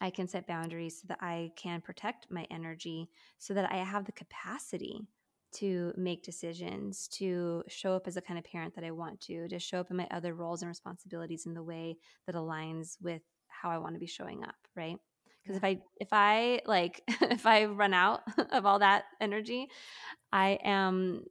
I 0.00 0.10
can 0.10 0.28
set 0.28 0.46
boundaries 0.46 1.00
so 1.00 1.06
that 1.08 1.18
I 1.20 1.50
can 1.56 1.80
protect 1.80 2.30
my 2.30 2.46
energy 2.50 3.10
so 3.38 3.54
that 3.54 3.70
I 3.70 3.76
have 3.78 4.06
the 4.06 4.12
capacity 4.12 5.06
to 5.52 5.92
make 5.96 6.22
decisions, 6.22 7.08
to 7.08 7.64
show 7.68 7.94
up 7.94 8.06
as 8.06 8.16
a 8.16 8.22
kind 8.22 8.38
of 8.38 8.44
parent 8.44 8.74
that 8.76 8.84
I 8.84 8.92
want 8.92 9.20
to, 9.22 9.48
to 9.48 9.58
show 9.58 9.80
up 9.80 9.90
in 9.90 9.96
my 9.96 10.06
other 10.10 10.34
roles 10.34 10.62
and 10.62 10.68
responsibilities 10.68 11.44
in 11.44 11.54
the 11.54 11.62
way 11.62 11.96
that 12.26 12.36
aligns 12.36 12.96
with 13.02 13.22
how 13.48 13.68
I 13.68 13.78
want 13.78 13.94
to 13.94 14.00
be 14.00 14.06
showing 14.06 14.44
up, 14.44 14.54
right? 14.76 14.96
Because 15.42 15.56
if 15.56 15.64
i 15.64 15.78
if 16.00 16.08
i 16.12 16.60
like 16.66 17.02
if 17.22 17.46
i 17.46 17.64
run 17.64 17.94
out 17.94 18.22
of 18.52 18.66
all 18.66 18.78
that 18.78 19.04
energy 19.20 19.68
i 20.32 20.58
am 20.62 21.24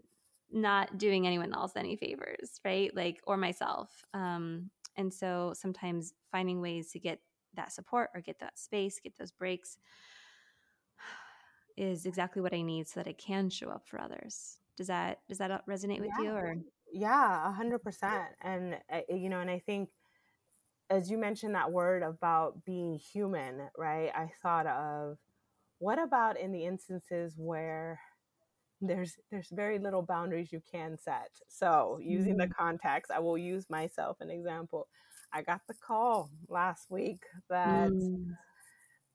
not 0.51 0.97
doing 0.97 1.28
anyone 1.28 1.53
else 1.53 1.74
any 1.76 1.95
favors 1.95 2.60
right? 2.66 2.95
Like 2.95 3.22
or 3.28 3.38
myself 3.38 4.03
um 4.14 4.70
and 4.97 5.14
so 5.14 5.53
sometimes 5.55 6.14
finding 6.32 6.60
ways 6.62 6.91
to 6.91 6.99
get 6.99 7.20
that 7.55 7.72
support 7.72 8.10
or 8.14 8.22
get 8.22 8.39
that 8.39 8.57
space 8.57 8.99
get 8.99 9.18
those 9.18 9.32
breaks 9.32 9.78
is 11.78 12.05
exactly 12.05 12.41
what 12.41 12.53
i 12.53 12.62
need 12.62 12.88
so 12.88 12.99
that 12.99 13.07
i 13.07 13.14
can 13.14 13.49
show 13.49 13.70
up 13.70 13.88
for 13.88 14.01
others. 14.01 14.57
Does 14.76 14.88
that 14.88 15.20
does 15.28 15.38
that 15.39 15.68
resonate 15.68 15.99
with 15.99 16.12
yeah. 16.18 16.24
you 16.24 16.32
or? 16.32 16.55
Yeah 16.91 17.49
a 17.49 17.51
hundred 17.51 17.80
percent 17.80 18.30
and 18.41 18.78
uh, 18.91 19.01
you 19.10 19.30
know 19.30 19.41
and 19.41 19.51
i 19.51 19.60
think 19.60 19.89
as 20.89 21.09
you 21.09 21.17
mentioned 21.17 21.55
that 21.55 21.71
word 21.71 22.03
about 22.03 22.65
being 22.65 22.97
human, 22.97 23.69
right? 23.77 24.11
I 24.15 24.29
thought 24.41 24.67
of 24.67 25.17
what 25.79 26.01
about 26.01 26.39
in 26.39 26.51
the 26.51 26.65
instances 26.65 27.35
where 27.37 27.99
there's 28.81 29.17
there's 29.29 29.49
very 29.51 29.77
little 29.77 30.01
boundaries 30.01 30.51
you 30.51 30.61
can 30.71 30.97
set. 30.97 31.29
So, 31.47 31.99
using 32.01 32.37
mm-hmm. 32.37 32.49
the 32.49 32.55
context, 32.55 33.11
I 33.11 33.19
will 33.19 33.37
use 33.37 33.69
myself 33.69 34.17
an 34.21 34.29
example. 34.29 34.87
I 35.33 35.41
got 35.41 35.61
the 35.67 35.75
call 35.75 36.31
last 36.47 36.89
week 36.89 37.21
that 37.49 37.89
mm. 37.89 38.25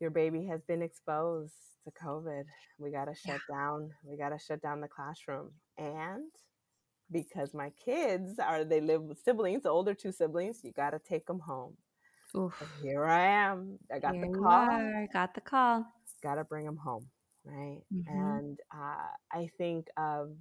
your 0.00 0.10
baby 0.10 0.46
has 0.46 0.62
been 0.62 0.82
exposed 0.82 1.54
to 1.84 1.90
COVID. 1.90 2.44
We 2.78 2.92
got 2.92 3.06
to 3.06 3.14
shut 3.14 3.40
yeah. 3.48 3.56
down. 3.56 3.90
We 4.04 4.16
got 4.16 4.28
to 4.28 4.38
shut 4.38 4.62
down 4.62 4.80
the 4.80 4.88
classroom. 4.88 5.50
And 5.76 6.30
because 7.10 7.54
my 7.54 7.70
kids 7.84 8.38
are 8.38 8.64
they 8.64 8.80
live 8.80 9.02
with 9.02 9.22
siblings, 9.24 9.62
the 9.62 9.68
older 9.68 9.94
two 9.94 10.12
siblings. 10.12 10.60
You 10.62 10.72
got 10.72 10.90
to 10.90 10.98
take 10.98 11.26
them 11.26 11.40
home. 11.40 11.76
Here 12.82 13.04
I 13.04 13.26
am. 13.26 13.78
I 13.92 14.00
got 14.00 14.14
Here 14.14 14.26
the 14.26 14.38
call. 14.38 15.06
Got 15.12 15.34
the 15.34 15.40
call. 15.40 15.86
Got 16.22 16.34
to 16.36 16.44
bring 16.44 16.64
them 16.64 16.76
home, 16.76 17.06
right? 17.44 17.80
Mm-hmm. 17.94 18.18
And 18.18 18.58
uh, 18.74 19.06
I 19.32 19.48
think 19.56 19.86
of 19.96 20.32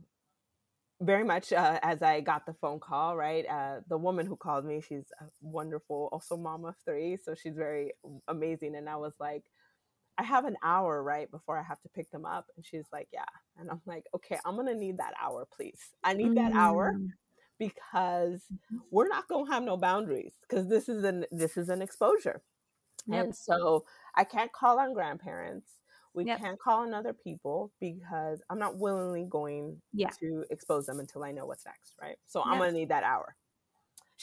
very 1.01 1.24
much 1.24 1.51
uh, 1.53 1.80
as 1.84 2.01
I 2.01 2.22
got 2.22 2.45
the 2.45 2.53
phone 2.53 2.80
call, 2.80 3.16
right? 3.16 3.45
Uh, 3.47 3.82
the 3.89 3.97
woman 3.97 4.26
who 4.26 4.36
called 4.36 4.66
me, 4.66 4.82
she's 4.82 5.05
wonderful, 5.41 6.09
also 6.11 6.38
mom 6.38 6.66
of 6.66 6.76
three, 6.86 7.18
so 7.24 7.36
she's 7.36 7.55
very 7.55 7.91
amazing. 8.28 8.76
And 8.76 8.89
I 8.89 8.95
was 8.95 9.14
like, 9.20 9.43
I 10.18 10.24
have 10.24 10.45
an 10.45 10.55
hour 10.64 11.01
right 11.01 11.30
before 11.30 11.57
I 11.57 11.64
have 11.64 11.82
to 11.82 11.89
pick 11.89 12.11
them 12.11 12.26
up. 12.26 12.47
And 12.55 12.66
she's 12.66 12.86
like, 12.91 13.07
Yeah. 13.11 13.26
And 13.57 13.70
I'm 13.70 13.82
like, 13.86 14.05
Okay, 14.16 14.38
I'm 14.45 14.55
going 14.55 14.68
to 14.68 14.76
need 14.76 14.97
that 14.97 15.14
hour, 15.22 15.47
please. 15.55 15.80
I 16.03 16.14
need 16.14 16.36
that 16.38 16.53
hour 16.53 16.93
mm. 16.93 17.09
because 17.59 18.41
we're 18.91 19.07
not 19.07 19.28
going 19.28 19.45
to 19.45 19.51
have 19.51 19.64
no 19.64 19.78
boundaries 19.78 20.34
because 20.47 20.68
this 20.68 20.89
is 20.89 21.03
an 21.03 21.26
this 21.32 21.57
is 21.57 21.70
an 21.70 21.82
exposure. 21.82 22.41
Yep. 23.07 23.24
And 23.24 23.36
so 23.36 23.86
I 24.16 24.24
can't 24.24 24.51
call 24.51 24.80
on 24.80 24.93
grandparents. 24.93 25.70
We 26.14 26.26
yep. 26.26 26.39
can't 26.39 26.59
call 26.59 26.82
on 26.82 26.93
other 26.93 27.14
people 27.14 27.72
because 27.80 28.41
I'm 28.49 28.59
not 28.59 28.78
willingly 28.78 29.26
going 29.28 29.82
yeah. 29.93 30.09
to 30.20 30.45
expose 30.51 30.86
them 30.86 30.99
until 30.99 31.24
I 31.24 31.32
know 31.32 31.47
what's 31.47 31.66
next, 31.66 31.95
right? 31.99 32.18
So 32.28 32.39
yep. 32.39 32.47
I'm 32.49 32.57
going 32.59 32.72
to 32.72 32.80
need 32.80 32.89
that 32.89 33.03
hour. 33.03 33.36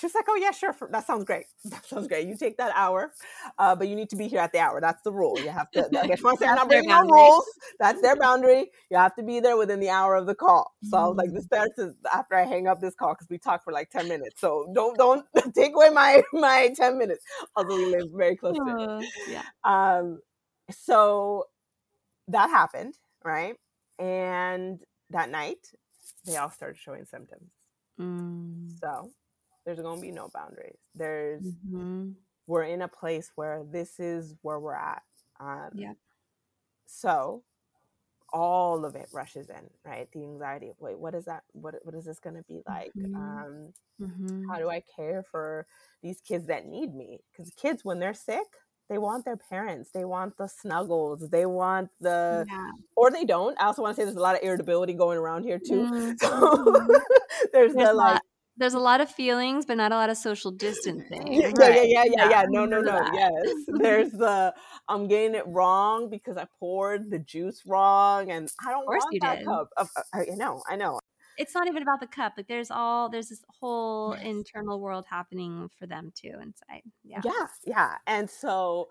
She 0.01 0.07
was 0.07 0.15
like, 0.15 0.25
"Oh 0.31 0.37
yeah, 0.37 0.51
sure. 0.51 0.75
That 0.91 1.07
sounds 1.07 1.25
great. 1.25 1.45
That 1.65 1.85
sounds 1.85 2.09
great. 2.09 2.27
You 2.27 2.35
take 2.35 2.57
that 2.57 2.73
hour, 2.75 3.13
uh, 3.59 3.77
but 3.77 3.87
you 3.87 3.95
need 3.95 4.09
to 4.11 4.17
be 4.17 4.29
here 4.29 4.41
at 4.41 4.51
the 4.51 4.59
hour. 4.59 4.81
That's 4.81 5.03
the 5.03 5.13
rule. 5.13 5.39
You 5.39 5.51
have 5.51 5.71
to. 5.73 5.87
I 6.01 6.07
guess 6.07 6.23
once 6.23 6.41
I'm 6.41 6.55
not 6.55 6.69
breaking 6.69 6.89
no 6.89 7.03
rules. 7.03 7.45
That's 7.79 8.01
their 8.01 8.17
boundary. 8.17 8.71
You 8.91 8.97
have 8.97 9.15
to 9.17 9.23
be 9.23 9.41
there 9.41 9.59
within 9.59 9.79
the 9.79 9.91
hour 9.91 10.17
of 10.17 10.27
the 10.27 10.35
call. 10.35 10.73
So 10.85 10.97
I 10.97 11.05
was 11.07 11.17
like, 11.19 11.33
this 11.35 11.45
starts 11.45 11.79
mm. 11.79 11.93
after 12.15 12.35
I 12.35 12.47
hang 12.47 12.67
up 12.67 12.81
this 12.81 12.95
call 12.95 13.13
because 13.13 13.29
we 13.29 13.37
talked 13.37 13.63
for 13.63 13.75
like 13.75 13.91
ten 13.91 14.09
minutes. 14.09 14.41
So 14.41 14.73
don't 14.75 14.97
don't 14.97 15.27
take 15.55 15.75
away 15.75 15.91
my 15.91 16.23
my 16.33 16.73
ten 16.75 16.97
minutes. 16.97 17.23
Although 17.55 17.77
we 17.77 17.87
live 17.87 18.09
very 18.15 18.37
close 18.37 18.57
to 18.57 18.77
it. 18.79 18.89
Uh, 18.89 19.03
yeah. 19.29 19.43
Um. 19.65 20.21
So 20.71 21.45
that 22.29 22.49
happened, 22.49 22.95
right? 23.23 23.57
And 23.99 24.81
that 25.11 25.29
night, 25.29 25.59
they 26.25 26.37
all 26.37 26.51
started 26.51 26.79
showing 26.79 27.05
symptoms. 27.05 27.51
Mm. 28.01 28.71
So 28.81 29.11
there's 29.71 29.85
going 29.85 29.97
to 29.97 30.03
be 30.03 30.11
no 30.11 30.29
boundaries. 30.35 30.79
There's 30.97 31.43
mm-hmm. 31.43 32.11
we're 32.49 32.65
in 32.65 32.83
a 32.83 32.89
place 32.89 33.31
where 33.37 33.63
this 33.71 34.01
is 34.01 34.35
where 34.43 34.59
we're 34.59 34.75
at. 34.75 35.03
Um, 35.39 35.71
yeah. 35.75 35.93
So 36.87 37.45
all 38.33 38.85
of 38.85 38.97
it 38.97 39.09
rushes 39.13 39.49
in, 39.49 39.71
right? 39.85 40.09
The 40.13 40.25
anxiety 40.25 40.71
of 40.71 40.77
wait, 40.81 40.99
what 40.99 41.15
is 41.15 41.25
that? 41.27 41.45
What 41.53 41.77
what 41.83 41.95
is 41.95 42.05
this 42.05 42.19
going 42.19 42.37
to 42.37 42.43
be 42.43 42.63
like? 42.67 42.93
Mhm. 42.97 43.15
Um, 43.15 43.73
Mhm. 44.01 44.47
how 44.49 44.59
do 44.59 44.69
I 44.71 44.81
care 44.81 45.23
for 45.23 45.67
these 46.03 46.21
kids 46.21 46.47
that 46.47 46.67
need 46.67 46.95
me? 46.95 47.21
Because 47.31 47.53
kids, 47.53 47.85
when 47.85 48.01
they're 48.01 48.15
sick, 48.15 48.47
they 48.89 48.99
want 48.99 49.25
their 49.25 49.37
parents. 49.37 49.91
They 49.93 50.05
want 50.05 50.37
the 50.37 50.49
snuggles. 50.49 51.29
They 51.29 51.47
want 51.47 51.91
the, 52.01 52.45
Yeah. 52.49 52.71
or 52.97 53.11
they 53.13 53.25
don't. 53.25 53.61
I 53.61 53.67
also 53.67 53.83
want 53.83 53.95
to 53.95 54.01
say 54.01 54.05
there's 54.05 54.17
a 54.17 54.21
lot 54.21 54.35
of 54.35 54.43
irritability 54.43 54.95
going 54.95 55.19
around 55.19 55.45
here 55.45 55.61
too. 55.61 55.85
Mm, 55.85 56.17
So 56.21 56.89
there's, 57.53 57.73
There's 57.75 57.75
the 57.75 57.95
like, 57.95 58.21
there's 58.61 58.75
a 58.75 58.79
lot 58.79 59.01
of 59.01 59.11
feelings, 59.11 59.67
but 59.67 59.77
not 59.77 59.91
a 59.91 59.97
lot 59.97 60.11
of 60.11 60.17
social 60.17 60.53
distancing. 60.53 61.41
yeah, 61.41 61.49
yeah, 61.59 61.69
Right. 61.69 61.81
yeah, 61.83 62.05
yeah, 62.07 62.31
yeah. 62.31 62.45
No, 62.49 62.65
no, 62.67 62.81
no. 62.81 63.01
Yes, 63.13 63.33
there's 63.81 64.11
the 64.13 64.55
I'm 64.89 65.09
getting 65.09 65.35
it 65.35 65.47
wrong 65.49 66.09
because 66.09 66.37
I 66.37 66.47
poured 66.59 67.11
the 67.11 67.19
juice 67.19 67.63
wrong, 67.67 68.31
and 68.31 68.49
I 68.65 68.71
don't 68.71 68.85
course 68.87 69.03
want 69.05 69.15
you 69.15 69.21
that 69.21 69.39
did. 69.39 69.47
cup. 69.47 69.69
Of, 69.77 69.89
uh, 69.97 70.03
I 70.13 70.25
know, 70.37 70.63
I 70.69 70.77
know. 70.77 71.01
It's 71.39 71.55
not 71.55 71.67
even 71.69 71.83
about 71.83 72.01
the 72.01 72.07
cup. 72.07 72.35
Like 72.37 72.49
there's 72.49 72.71
all 72.71 73.09
there's 73.09 73.29
this 73.31 73.43
whole 73.49 74.13
Yes. 74.13 74.25
internal 74.27 74.79
world 74.81 75.07
happening 75.09 75.71
for 75.79 75.87
them 75.87 76.13
too 76.15 76.35
inside. 76.41 76.83
Yeah. 77.03 77.23
yeah 77.25 77.47
yeah 77.65 77.97
and 78.07 78.29
so 78.31 78.89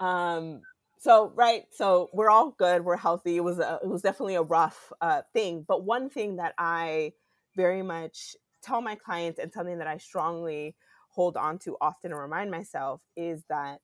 um 0.00 0.62
so 0.98 1.32
right 1.34 1.64
so 1.70 2.10
we're 2.12 2.30
all 2.30 2.50
good 2.52 2.84
we're 2.84 2.96
healthy 2.96 3.36
it 3.36 3.40
was 3.44 3.58
a, 3.58 3.78
it 3.82 3.88
was 3.88 4.02
definitely 4.02 4.34
a 4.34 4.42
rough 4.42 4.92
uh 5.00 5.22
thing 5.32 5.64
but 5.66 5.84
one 5.84 6.08
thing 6.10 6.36
that 6.36 6.54
i 6.58 7.12
very 7.56 7.82
much 7.82 8.36
tell 8.64 8.80
my 8.80 8.94
clients 8.96 9.38
and 9.38 9.52
something 9.52 9.78
that 9.78 9.86
i 9.86 9.98
strongly 9.98 10.74
hold 11.10 11.36
on 11.36 11.58
to 11.58 11.76
often 11.80 12.12
and 12.12 12.20
remind 12.20 12.50
myself 12.50 13.02
is 13.16 13.44
that 13.48 13.80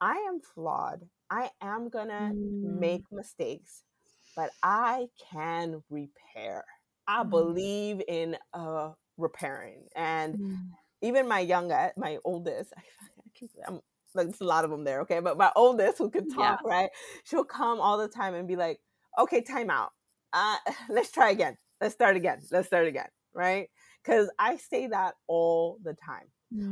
i 0.00 0.14
am 0.28 0.40
flawed 0.54 1.00
i 1.30 1.50
am 1.62 1.88
gonna 1.88 2.32
Mm. 2.32 2.62
make 2.62 3.04
mistakes 3.12 3.84
but 4.36 4.50
i 4.62 5.06
can 5.32 5.82
repair 5.90 6.64
i 7.08 7.22
Mm. 7.22 7.30
believe 7.30 8.02
in 8.08 8.36
uh 8.54 8.90
repairing 9.18 9.84
and 9.96 10.36
Mm. 10.36 10.76
even 11.02 11.28
my 11.28 11.40
youngest, 11.40 11.96
my 11.96 12.18
oldest, 12.24 12.72
I, 12.76 12.80
I 13.18 13.30
keep, 13.34 13.50
I'm, 13.66 13.80
like, 14.14 14.26
there's 14.26 14.40
a 14.40 14.44
lot 14.44 14.64
of 14.64 14.70
them 14.70 14.84
there, 14.84 15.00
okay? 15.02 15.20
But 15.20 15.38
my 15.38 15.50
oldest, 15.56 15.98
who 15.98 16.10
can 16.10 16.26
Yeah. 16.36 16.56
talk, 16.56 16.60
right? 16.64 16.90
She'll 17.24 17.44
come 17.44 17.80
all 17.80 17.98
the 17.98 18.08
time 18.08 18.34
and 18.34 18.48
be 18.48 18.56
like, 18.56 18.80
okay, 19.18 19.40
time 19.42 19.70
out. 19.70 19.90
Uh, 20.32 20.56
let's 20.90 21.10
try 21.10 21.30
again. 21.30 21.56
Let's 21.80 21.94
start 21.94 22.16
again. 22.16 22.40
Let's 22.50 22.66
start 22.68 22.86
again, 22.86 23.08
right? 23.34 23.68
Because 24.02 24.30
I 24.38 24.56
say 24.56 24.86
that 24.88 25.14
all 25.26 25.78
the 25.82 25.94
time, 25.94 26.28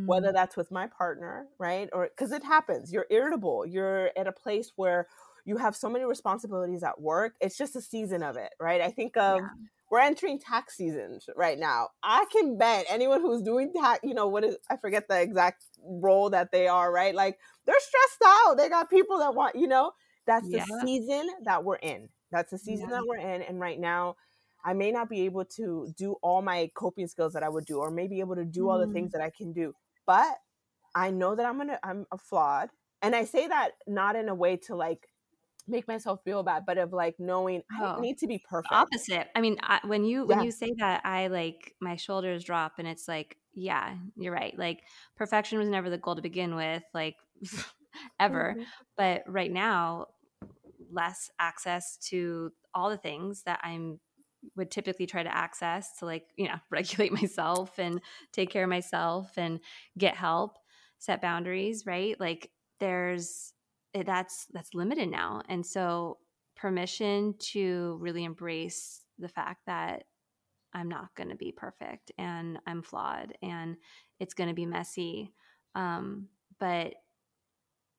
whether 0.07 0.31
Mm. 0.31 0.35
that's 0.35 0.57
with 0.57 0.71
my 0.71 0.87
partner, 0.87 1.47
right? 1.59 1.89
Or 1.93 2.09
because 2.09 2.33
it 2.33 2.43
happens. 2.45 2.93
You're 2.93 3.07
irritable. 3.11 3.65
You're 3.67 4.11
at 4.17 4.27
a 4.27 4.33
place 4.33 4.73
where 4.77 5.07
you 5.45 5.57
have 5.59 5.77
so 5.77 5.89
many 5.89 6.05
responsibilities 6.05 6.83
at 6.83 7.01
work. 7.01 7.35
It's 7.41 7.57
just 7.57 7.77
a 7.77 7.81
season 7.81 8.23
of 8.23 8.37
it, 8.37 8.53
right? 8.61 8.81
I 8.81 8.91
think 8.91 9.17
of 9.17 9.39
Yeah. 9.39 9.49
we're 9.91 10.01
entering 10.01 10.39
tax 10.39 10.77
season 10.77 11.21
right 11.37 11.59
now. 11.59 11.91
I 12.03 12.27
can 12.33 12.59
bet 12.59 12.87
anyone 12.89 13.21
who's 13.23 13.41
doing 13.43 13.73
tax, 13.73 14.01
you 14.03 14.15
know, 14.15 14.27
what 14.29 14.45
is 14.45 14.57
I 14.69 14.77
forget 14.77 15.09
the 15.09 15.21
exact 15.21 15.65
role 15.83 16.31
that 16.31 16.51
they 16.53 16.67
are, 16.69 16.91
right? 16.93 17.15
Like 17.15 17.39
they're 17.67 17.79
stressed 17.81 18.23
out. 18.27 18.57
They 18.57 18.69
got 18.69 18.91
people 18.91 19.19
that 19.19 19.35
want, 19.35 19.55
you 19.57 19.69
know, 19.69 19.93
that's 20.27 20.47
Yeah. 20.49 20.65
the 20.67 20.81
season 20.85 21.29
that 21.45 21.65
we're 21.65 21.77
in. 21.77 22.11
That's 22.31 22.51
the 22.51 22.59
season 22.59 22.91
Yeah. 22.91 22.97
that 22.97 23.07
we're 23.07 23.17
in. 23.19 23.41
And 23.43 23.59
right 23.61 23.79
now, 23.81 24.17
I 24.65 24.75
may 24.75 24.91
not 24.93 25.09
be 25.09 25.23
able 25.23 25.45
to 25.57 25.93
do 25.97 26.15
all 26.23 26.43
my 26.43 26.71
coping 26.75 27.07
skills 27.09 27.33
that 27.35 27.43
I 27.43 27.49
would 27.49 27.65
do, 27.67 27.79
or 27.79 27.91
maybe 27.91 28.21
able 28.21 28.37
to 28.37 28.45
do 28.45 28.69
all 28.69 28.79
the 28.79 28.87
Mhm. 28.87 28.93
things 28.93 29.13
that 29.13 29.21
I 29.23 29.31
can 29.31 29.53
do. 29.53 29.75
But 30.07 30.39
I 30.95 31.11
know 31.11 31.35
that 31.37 31.47
I'm 31.47 31.59
gonna 31.59 31.79
I'm 31.83 32.07
a 32.13 32.19
flawed. 32.19 32.71
And 33.03 33.15
I 33.17 33.25
say 33.25 33.47
that 33.49 33.73
not 33.87 34.17
in 34.17 34.29
a 34.29 34.35
way 34.35 34.57
to 34.59 34.75
like 34.77 35.09
make 35.69 35.87
myself 35.89 36.21
feel 36.25 36.43
bad, 36.43 36.65
but 36.67 36.79
of 36.79 36.93
like 36.93 37.17
knowing 37.21 37.63
I 37.79 37.81
don't 37.83 37.99
Oh. 37.99 38.01
need 38.01 38.19
to 38.19 38.27
be 38.27 38.39
perfect. 38.39 38.73
opposite. 38.73 39.29
I 39.35 39.41
mean, 39.41 39.59
I, 39.63 39.81
when 39.87 40.05
you 40.05 40.25
when 40.27 40.41
you 40.41 40.51
say 40.51 40.73
that, 40.79 41.03
I 41.05 41.29
like 41.29 41.75
my 41.81 41.97
shoulders 41.97 42.45
drop, 42.45 42.75
and 42.79 42.89
it's 42.89 43.09
like, 43.09 43.39
yeah, 43.55 43.97
you're 44.17 44.33
right. 44.33 44.57
Like 44.59 44.83
perfection 45.17 45.59
was 45.59 45.69
never 45.69 45.91
the 45.91 45.99
goal 45.99 46.17
to 46.17 46.23
begin 46.23 46.55
with, 46.57 46.83
like 46.95 47.17
ever. 48.21 48.57
Mhm. 48.57 48.65
But 48.97 49.23
right 49.27 49.53
now, 49.53 50.09
less 50.91 51.31
access 51.39 51.97
to 52.11 52.53
all 52.75 52.91
the 52.91 52.97
things 52.99 53.43
that 53.45 53.61
I'm 53.63 54.01
would 54.57 54.71
typically 54.71 55.07
try 55.07 55.23
to 55.23 55.35
access 55.35 55.99
to 55.99 56.05
like 56.07 56.27
you 56.37 56.47
know 56.47 56.59
regulate 56.71 57.13
myself 57.13 57.79
and 57.79 58.01
take 58.33 58.51
care 58.51 58.65
of 58.65 58.71
myself 58.71 59.33
and 59.37 59.61
get 59.97 60.15
help 60.15 60.59
set 60.99 61.23
boundaries 61.23 61.85
right? 61.87 62.19
Like 62.19 62.51
there's 62.81 63.53
eh, 63.95 64.03
that's 64.05 64.47
that's 64.53 64.75
limited 64.75 65.11
now. 65.11 65.43
And 65.49 65.65
so 65.65 66.19
permission 66.59 67.35
to 67.39 67.97
really 68.01 68.25
embrace 68.25 69.01
the 69.19 69.29
fact 69.29 69.61
that 69.67 70.05
i'm 70.75 70.89
not 70.89 71.15
going 71.15 71.29
to 71.29 71.37
be 71.37 71.53
perfect 71.53 72.11
and 72.19 72.59
i'm 72.67 72.83
flawed 72.83 73.33
and 73.43 73.77
it's 74.19 74.35
going 74.35 74.49
to 74.49 74.55
be 74.55 74.67
messy 74.67 75.33
um, 75.75 76.27
but 76.59 76.95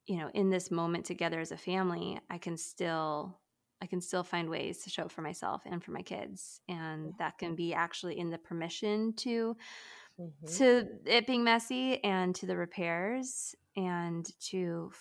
you 0.05 0.17
know 0.17 0.29
in 0.33 0.49
this 0.49 0.69
moment 0.69 1.05
together 1.05 1.39
as 1.39 1.51
a 1.51 1.57
family 1.57 2.19
i 2.29 2.37
can 2.37 2.57
still 2.57 3.39
i 3.81 3.85
can 3.87 4.01
still 4.01 4.23
find 4.23 4.49
ways 4.49 4.79
to 4.83 4.89
show 4.89 5.03
up 5.03 5.11
for 5.11 5.21
myself 5.21 5.61
and 5.65 5.83
for 5.83 5.91
my 5.91 6.01
kids 6.01 6.61
and 6.67 7.13
that 7.19 7.37
can 7.37 7.55
be 7.55 7.73
actually 7.73 8.17
in 8.19 8.29
the 8.29 8.37
permission 8.37 9.13
to 9.13 9.55
Mhm. 10.19 10.57
to 10.57 10.87
it 11.05 11.25
being 11.27 11.43
messy 11.45 12.03
and 12.03 12.35
to 12.35 12.45
the 12.45 12.57
repairs 12.57 13.55
and 13.77 14.25
to 14.49 14.91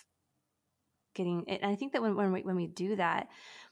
getting 1.15 1.45
and 1.49 1.65
i 1.65 1.75
think 1.75 1.93
that 1.93 2.03
when, 2.03 2.15
when 2.15 2.33
we 2.33 2.43
when 2.43 2.55
we 2.57 2.67
do 2.69 2.95
that 2.97 3.29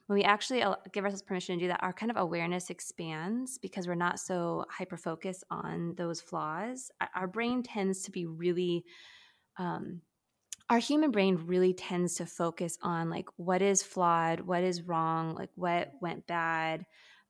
when 0.06 0.18
we 0.18 0.24
actually 0.24 0.64
give 0.92 1.04
ourselves 1.04 1.22
permission 1.22 1.56
to 1.58 1.64
do 1.64 1.68
that 1.68 1.82
our 1.82 1.92
kind 1.92 2.10
of 2.10 2.16
awareness 2.16 2.70
expands 2.70 3.58
because 3.58 3.86
we're 3.86 3.94
not 3.94 4.18
so 4.18 4.64
hyper 4.70 4.96
focused 4.96 5.44
on 5.50 5.94
those 5.96 6.20
flaws 6.20 6.90
Our- 7.00 7.10
our 7.14 7.26
brain 7.28 7.62
tends 7.62 8.02
to 8.02 8.10
be 8.10 8.26
really 8.26 8.84
um, 9.58 10.02
our 10.68 10.78
human 10.78 11.10
brain 11.10 11.44
really 11.46 11.72
tends 11.72 12.16
to 12.16 12.26
focus 12.26 12.76
on 12.82 13.08
like 13.10 13.28
what 13.36 13.62
is 13.62 13.82
flawed 13.82 14.40
what 14.40 14.64
is 14.64 14.82
wrong 14.82 15.34
like 15.34 15.50
what 15.54 15.92
went 16.00 16.26
bad 16.26 16.84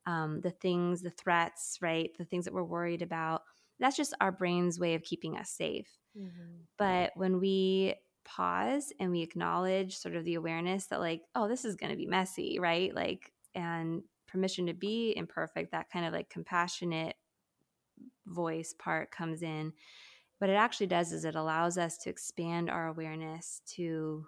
um, 0.07 0.41
the 0.41 0.51
things 0.51 1.03
the 1.03 1.11
threats 1.11 1.79
right 1.83 2.11
the 2.19 2.25
things 2.25 2.45
that 2.45 2.55
we're 2.55 2.63
worried 2.63 3.03
about. 3.03 3.43
That's 3.79 3.97
just 3.97 4.15
our 4.21 4.33
brain's 4.33 4.79
way 4.81 4.95
of 4.95 5.03
keeping 5.03 5.37
us 5.37 5.51
safe. 5.51 5.99
Mhm. 6.17 6.67
but 6.79 7.13
when 7.15 7.41
we 7.41 7.95
pause 8.25 8.93
and 8.99 9.11
we 9.13 9.23
acknowledge 9.23 9.97
sort 9.97 10.17
of 10.17 10.25
the 10.25 10.35
awareness 10.35 10.87
that 10.87 10.99
like 11.01 11.23
oh 11.35 11.47
this 11.47 11.65
is 11.65 11.77
going 11.77 11.91
to 11.91 11.97
be 11.97 12.07
messy 12.07 12.59
right 12.59 12.93
like 12.95 13.33
and 13.55 14.03
permission 14.27 14.67
to 14.67 14.75
be 14.75 15.15
imperfect 15.17 15.71
that 15.73 15.91
kind 15.91 16.05
of 16.07 16.13
like 16.13 16.29
compassionate 16.29 17.17
voice 18.27 18.75
part 18.79 19.11
comes 19.11 19.43
in 19.43 19.73
what 20.39 20.51
it 20.51 20.55
actually 20.55 20.87
does 20.87 21.13
is 21.13 21.25
it 21.25 21.35
allows 21.35 21.79
us 21.79 21.97
to 21.99 22.11
expand 22.11 22.71
our 22.71 22.89
awareness 22.89 23.61
to 23.75 24.27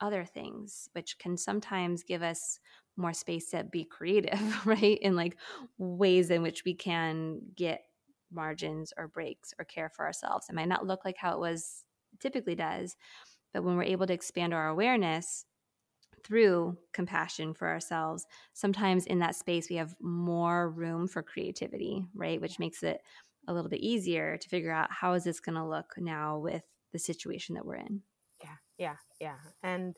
other 0.00 0.24
things 0.24 0.88
which 0.92 1.18
can 1.18 1.36
sometimes 1.36 2.02
give 2.02 2.22
us 2.22 2.58
more 2.96 3.12
space 3.12 3.50
to 3.50 3.64
be 3.64 3.84
creative 3.84 4.40
right 4.66 4.98
in 5.02 5.14
like 5.14 5.36
ways 5.78 6.30
in 6.30 6.42
which 6.42 6.64
we 6.64 6.74
can 6.74 7.40
get 7.54 7.82
margins 8.32 8.92
or 8.96 9.08
breaks 9.08 9.52
or 9.58 9.64
care 9.64 9.90
for 9.90 10.06
ourselves. 10.06 10.46
It 10.48 10.54
might 10.54 10.68
not 10.68 10.86
look 10.86 11.04
like 11.04 11.16
how 11.16 11.34
it 11.34 11.40
was 11.40 11.84
typically 12.20 12.54
does 12.54 12.96
but 13.52 13.64
when 13.64 13.76
we're 13.76 13.82
able 13.82 14.06
to 14.06 14.12
expand 14.12 14.54
our 14.54 14.68
awareness 14.68 15.44
through 16.22 16.76
compassion 16.92 17.54
for 17.54 17.68
ourselves 17.68 18.26
sometimes 18.52 19.06
in 19.06 19.20
that 19.20 19.34
space 19.34 19.70
we 19.70 19.76
have 19.76 19.94
more 20.00 20.70
room 20.70 21.06
for 21.06 21.22
creativity 21.22 22.04
right 22.14 22.40
which 22.40 22.58
makes 22.58 22.82
it 22.82 23.00
a 23.48 23.54
little 23.54 23.70
bit 23.70 23.80
easier 23.80 24.36
to 24.36 24.48
figure 24.48 24.72
out 24.72 24.92
how 24.92 25.14
is 25.14 25.24
this 25.24 25.40
going 25.40 25.56
to 25.56 25.66
look 25.66 25.94
now 25.98 26.38
with 26.38 26.64
the 26.92 26.98
situation 26.98 27.54
that 27.54 27.66
we're 27.66 27.76
in 27.76 28.02
Yeah, 28.42 28.56
yeah, 28.78 28.96
yeah. 29.20 29.38
And 29.62 29.96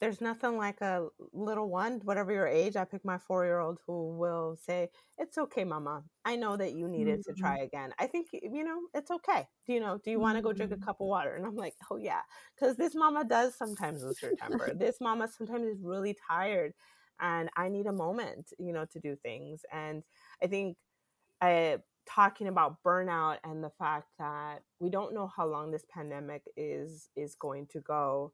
there's 0.00 0.20
nothing 0.20 0.56
like 0.56 0.80
a 0.80 1.08
little 1.32 1.68
one, 1.70 2.00
whatever 2.00 2.32
your 2.32 2.46
age. 2.48 2.76
I 2.76 2.84
pick 2.84 3.04
my 3.04 3.18
four 3.18 3.44
year 3.44 3.60
old 3.60 3.78
who 3.86 4.16
will 4.16 4.56
say, 4.56 4.90
It's 5.18 5.38
okay, 5.38 5.64
mama. 5.64 6.04
I 6.24 6.36
know 6.36 6.56
that 6.56 6.72
you 6.74 6.88
needed 6.88 7.22
to 7.22 7.32
Mhm. 7.32 7.34
try 7.34 7.58
again. 7.58 7.94
I 7.98 8.06
think, 8.08 8.28
you 8.32 8.64
know, 8.64 8.88
it's 8.94 9.10
okay. 9.10 9.48
Do 9.66 9.72
you 9.72 9.80
know, 9.80 9.98
do 9.98 10.10
you 10.10 10.18
want 10.20 10.36
to 10.36 10.42
go 10.42 10.52
drink 10.52 10.72
a 10.72 10.76
Mhm. 10.76 10.84
cup 10.84 11.00
of 11.00 11.06
water? 11.06 11.34
And 11.36 11.46
I'm 11.46 11.56
like, 11.56 11.76
Oh, 11.90 11.96
yeah. 11.96 12.22
Because 12.56 12.76
this 12.76 12.94
mama 12.94 13.24
does 13.24 13.54
sometimes 13.56 14.02
lose 14.02 14.20
her 14.20 14.32
temper. 14.32 14.74
this 14.76 15.00
mama 15.00 15.28
sometimes 15.28 15.66
is 15.68 15.82
really 15.82 16.16
tired. 16.28 16.74
And 17.20 17.48
I 17.56 17.68
need 17.68 17.86
a 17.86 17.92
moment, 17.92 18.52
you 18.58 18.72
know, 18.72 18.86
to 18.86 18.98
do 19.00 19.14
things. 19.16 19.64
And 19.72 20.02
I 20.42 20.48
think 20.48 20.76
I, 21.40 21.78
talking 22.06 22.48
about 22.48 22.82
burnout 22.84 23.38
and 23.44 23.62
the 23.62 23.72
fact 23.78 24.08
that 24.18 24.62
we 24.80 24.90
don't 24.90 25.14
know 25.14 25.26
how 25.26 25.46
long 25.46 25.70
this 25.70 25.84
pandemic 25.90 26.42
is 26.56 27.08
is 27.16 27.34
going 27.34 27.66
to 27.66 27.80
go 27.80 28.32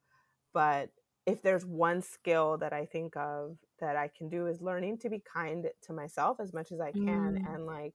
but 0.53 0.91
if 1.27 1.43
there's 1.43 1.65
one 1.65 2.03
skill 2.03 2.59
that 2.59 2.73
i 2.73 2.85
think 2.85 3.17
of 3.17 3.57
that 3.81 3.97
i 3.97 4.09
can 4.09 4.29
do 4.29 4.47
is 4.47 4.61
learning 4.61 4.99
to 4.99 5.09
be 5.09 5.23
kind 5.33 5.67
to 5.83 5.93
myself 5.93 6.39
as 6.41 6.53
much 6.53 6.73
as 6.73 6.81
i 6.81 6.93
can 6.93 7.39
Mm. 7.39 7.55
and 7.55 7.67
like 7.67 7.95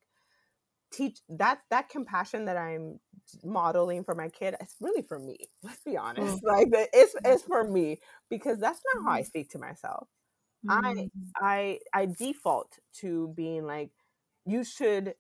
teach 0.92 1.20
that 1.30 1.60
that 1.72 1.90
compassion 1.90 2.46
that 2.46 2.58
i'm 2.58 3.00
modeling 3.44 4.04
for 4.04 4.16
my 4.16 4.30
kid 4.30 4.56
it's 4.62 4.76
really 4.80 5.02
for 5.02 5.20
me 5.20 5.38
let's 5.64 5.82
be 5.84 5.98
honest 5.98 6.40
like 6.44 6.68
it's 6.72 7.16
it's 7.26 7.44
for 7.44 7.64
me 7.64 8.00
because 8.30 8.60
that's 8.60 8.82
not 8.94 9.04
how 9.04 9.12
i 9.12 9.22
speak 9.24 9.50
to 9.50 9.60
myself. 9.60 10.08
I 10.70 11.10
I 11.36 11.80
I 11.94 12.06
default 12.08 12.80
to 13.02 13.34
being 13.36 13.66
like 13.66 13.92
you 14.46 14.64
should 14.64 15.16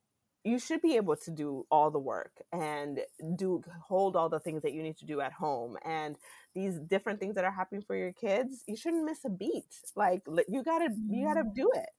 you 0.45 0.59
should 0.59 0.81
be 0.81 0.95
able 0.95 1.15
to 1.15 1.31
do 1.31 1.65
all 1.71 1.89
the 1.89 1.99
work 1.99 2.31
and 2.53 2.99
do 3.35 3.61
hold 3.87 4.15
all 4.15 4.29
the 4.29 4.39
things 4.39 4.61
that 4.61 4.73
you 4.73 4.83
need 4.83 4.95
to 4.97 5.05
do 5.05 5.19
at 5.19 5.33
home 5.33 5.75
and 5.83 6.17
these 6.53 6.77
different 6.79 7.19
things 7.19 7.33
that 7.35 7.43
are 7.43 7.51
happening 7.51 7.81
for 7.81 7.95
your 7.95 8.13
kids 8.13 8.63
you 8.67 8.75
shouldn't 8.75 9.03
miss 9.03 9.25
a 9.25 9.29
beat 9.29 9.65
like 9.95 10.21
you 10.47 10.63
gotta 10.63 10.89
you 11.09 11.25
gotta 11.25 11.41
mm-hmm. 11.41 11.53
do 11.53 11.71
it. 11.75 11.89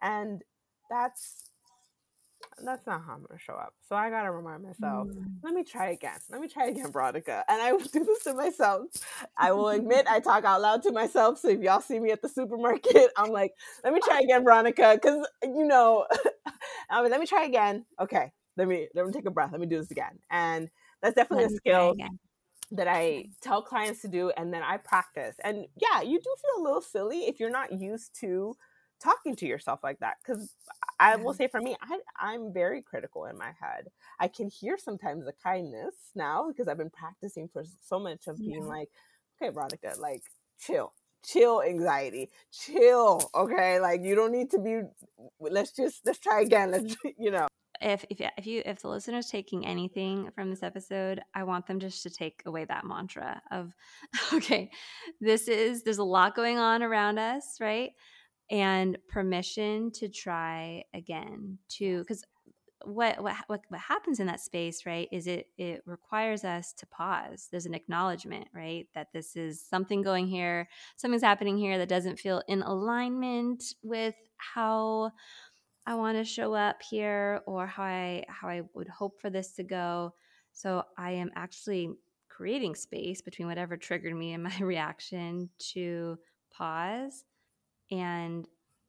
And 0.00 0.42
that's 0.88 1.47
that's 2.64 2.86
not 2.86 3.02
how 3.04 3.14
I'm 3.14 3.22
gonna 3.22 3.38
show 3.38 3.54
up. 3.54 3.74
So 3.88 3.96
I 3.96 4.10
gotta 4.10 4.30
remind 4.30 4.62
myself, 4.62 5.08
mm. 5.08 5.24
let 5.42 5.54
me 5.54 5.64
try 5.64 5.90
again. 5.90 6.18
Let 6.30 6.40
me 6.40 6.48
try 6.48 6.66
again, 6.66 6.90
Veronica. 6.90 7.44
And 7.48 7.60
I 7.62 7.72
will 7.72 7.80
do 7.80 8.04
this 8.04 8.24
to 8.24 8.34
myself. 8.34 8.86
I 9.36 9.52
will 9.52 9.68
admit 9.68 10.06
I 10.08 10.20
talk 10.20 10.44
out 10.44 10.60
loud 10.60 10.82
to 10.84 10.92
myself. 10.92 11.38
So 11.38 11.48
if 11.48 11.60
y'all 11.60 11.80
see 11.80 11.98
me 11.98 12.10
at 12.10 12.22
the 12.22 12.28
supermarket, 12.28 13.10
I'm 13.16 13.30
like, 13.30 13.52
let 13.84 13.92
me 13.92 14.00
try 14.04 14.20
again, 14.20 14.44
Veronica. 14.44 14.98
Cause 15.02 15.26
you 15.42 15.66
know, 15.66 16.06
I 16.90 17.02
mean, 17.02 17.10
let 17.10 17.20
me 17.20 17.26
try 17.26 17.44
again. 17.44 17.84
Okay, 18.00 18.32
let 18.56 18.68
me 18.68 18.88
let 18.94 19.06
me 19.06 19.12
take 19.12 19.26
a 19.26 19.30
breath. 19.30 19.52
Let 19.52 19.60
me 19.60 19.66
do 19.66 19.78
this 19.78 19.90
again. 19.90 20.18
And 20.30 20.70
that's 21.02 21.14
definitely 21.14 21.46
let 21.46 21.52
a 21.52 21.56
skill 21.56 21.94
that 22.72 22.88
I 22.88 23.26
tell 23.40 23.62
clients 23.62 24.02
to 24.02 24.08
do 24.08 24.30
and 24.36 24.52
then 24.52 24.62
I 24.62 24.76
practice. 24.76 25.36
And 25.42 25.66
yeah, 25.76 26.02
you 26.02 26.18
do 26.18 26.34
feel 26.42 26.62
a 26.62 26.64
little 26.64 26.82
silly 26.82 27.20
if 27.20 27.40
you're 27.40 27.50
not 27.50 27.72
used 27.72 28.18
to 28.20 28.56
talking 29.00 29.36
to 29.36 29.46
yourself 29.46 29.80
like 29.82 30.00
that 30.00 30.16
because 30.22 30.54
i 31.00 31.16
will 31.16 31.34
say 31.34 31.46
for 31.46 31.60
me 31.60 31.76
I, 31.82 31.98
i'm 32.18 32.52
very 32.52 32.82
critical 32.82 33.26
in 33.26 33.36
my 33.36 33.52
head 33.60 33.88
i 34.18 34.28
can 34.28 34.48
hear 34.48 34.76
sometimes 34.78 35.24
the 35.24 35.32
kindness 35.42 35.94
now 36.14 36.48
because 36.48 36.68
i've 36.68 36.78
been 36.78 36.90
practicing 36.90 37.48
for 37.48 37.64
so 37.86 37.98
much 37.98 38.26
of 38.26 38.38
being 38.38 38.62
yeah. 38.62 38.68
like 38.68 38.88
okay 39.40 39.52
veronica 39.52 39.94
like 39.98 40.22
chill 40.60 40.92
chill 41.24 41.62
anxiety 41.62 42.30
chill 42.52 43.30
okay 43.34 43.80
like 43.80 44.02
you 44.02 44.14
don't 44.14 44.32
need 44.32 44.50
to 44.50 44.58
be 44.58 44.80
let's 45.40 45.72
just 45.72 46.00
let's 46.06 46.18
try 46.18 46.40
again 46.40 46.70
let's 46.70 46.96
you 47.18 47.30
know 47.30 47.48
if 47.80 48.04
if 48.10 48.20
if 48.36 48.46
you 48.46 48.62
if 48.64 48.82
the 48.82 48.88
listener's 48.88 49.30
taking 49.30 49.66
anything 49.66 50.30
from 50.34 50.50
this 50.50 50.62
episode, 50.62 51.20
I 51.34 51.44
want 51.44 51.66
them 51.66 51.78
just 51.78 52.02
to 52.02 52.10
take 52.10 52.42
away 52.46 52.64
that 52.64 52.84
mantra 52.84 53.40
of 53.50 53.72
okay, 54.32 54.70
this 55.20 55.48
is 55.48 55.82
there's 55.82 55.98
a 55.98 56.04
lot 56.04 56.34
going 56.34 56.58
on 56.58 56.82
around 56.82 57.18
us, 57.18 57.58
right? 57.60 57.92
And 58.50 58.96
permission 59.08 59.90
to 59.92 60.08
try 60.08 60.84
again 60.94 61.58
to 61.68 61.98
because 62.00 62.24
what, 62.84 63.20
what 63.22 63.34
what 63.48 63.60
what 63.68 63.80
happens 63.80 64.20
in 64.20 64.26
that 64.28 64.40
space 64.40 64.86
right 64.86 65.08
is 65.10 65.26
it 65.26 65.48
it 65.58 65.82
requires 65.84 66.44
us 66.44 66.72
to 66.74 66.86
pause. 66.86 67.48
There's 67.50 67.66
an 67.66 67.74
acknowledgement 67.74 68.48
right 68.54 68.86
that 68.94 69.12
this 69.12 69.36
is 69.36 69.60
something 69.60 70.02
going 70.02 70.28
here 70.28 70.68
something's 70.96 71.22
happening 71.22 71.58
here 71.58 71.78
that 71.78 71.88
doesn't 71.88 72.18
feel 72.18 72.42
in 72.48 72.62
alignment 72.62 73.62
with 73.82 74.14
how 74.36 75.10
i 75.86 75.94
want 75.94 76.16
to 76.16 76.24
show 76.24 76.54
up 76.54 76.80
here 76.88 77.40
or 77.46 77.66
how 77.66 77.82
i 77.82 78.24
how 78.28 78.48
i 78.48 78.62
would 78.74 78.88
hope 78.88 79.20
for 79.20 79.30
this 79.30 79.52
to 79.52 79.62
go. 79.64 80.14
So 80.52 80.84
i 80.96 81.10
am 81.10 81.30
actually 81.34 81.90
creating 82.28 82.76
space 82.76 83.20
between 83.20 83.48
whatever 83.48 83.76
triggered 83.76 84.16
me 84.16 84.32
and 84.32 84.44
my 84.44 84.56
reaction 84.60 85.50
to 85.72 86.16
pause 86.52 87.24
and 87.90 88.46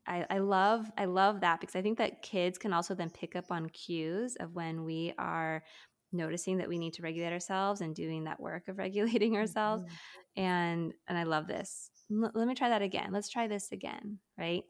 I, 0.07 0.25
I 0.29 0.37
love 0.39 0.91
I 0.97 1.05
love 1.05 1.41
that 1.41 1.59
because 1.61 1.75
I 1.75 1.81
think 1.81 1.99
that 1.99 2.21
kids 2.21 2.57
can 2.57 2.73
also 2.73 2.95
then 2.95 3.09
pick 3.09 3.35
up 3.35 3.51
on 3.51 3.69
cues 3.69 4.35
of 4.39 4.55
when 4.55 4.83
we 4.83 5.13
are 5.17 5.63
noticing 6.11 6.57
that 6.57 6.67
we 6.67 6.79
need 6.79 6.93
to 6.93 7.03
regulate 7.03 7.31
ourselves 7.31 7.81
and 7.81 7.93
doing 7.95 8.23
that 8.23 8.39
work 8.39 8.67
of 8.67 8.77
regulating 8.85 9.35
ourselves. 9.37 9.83
Mm-hmm. 9.83 10.41
and 10.41 10.93
and 11.07 11.17
I 11.17 11.23
love 11.23 11.47
this. 11.47 11.91
L- 12.11 12.31
let 12.33 12.47
me 12.47 12.55
try 12.55 12.69
that 12.69 12.81
again. 12.81 13.11
Let's 13.11 13.29
try 13.29 13.47
this 13.47 13.71
again 13.71 14.19
right? 14.37 14.63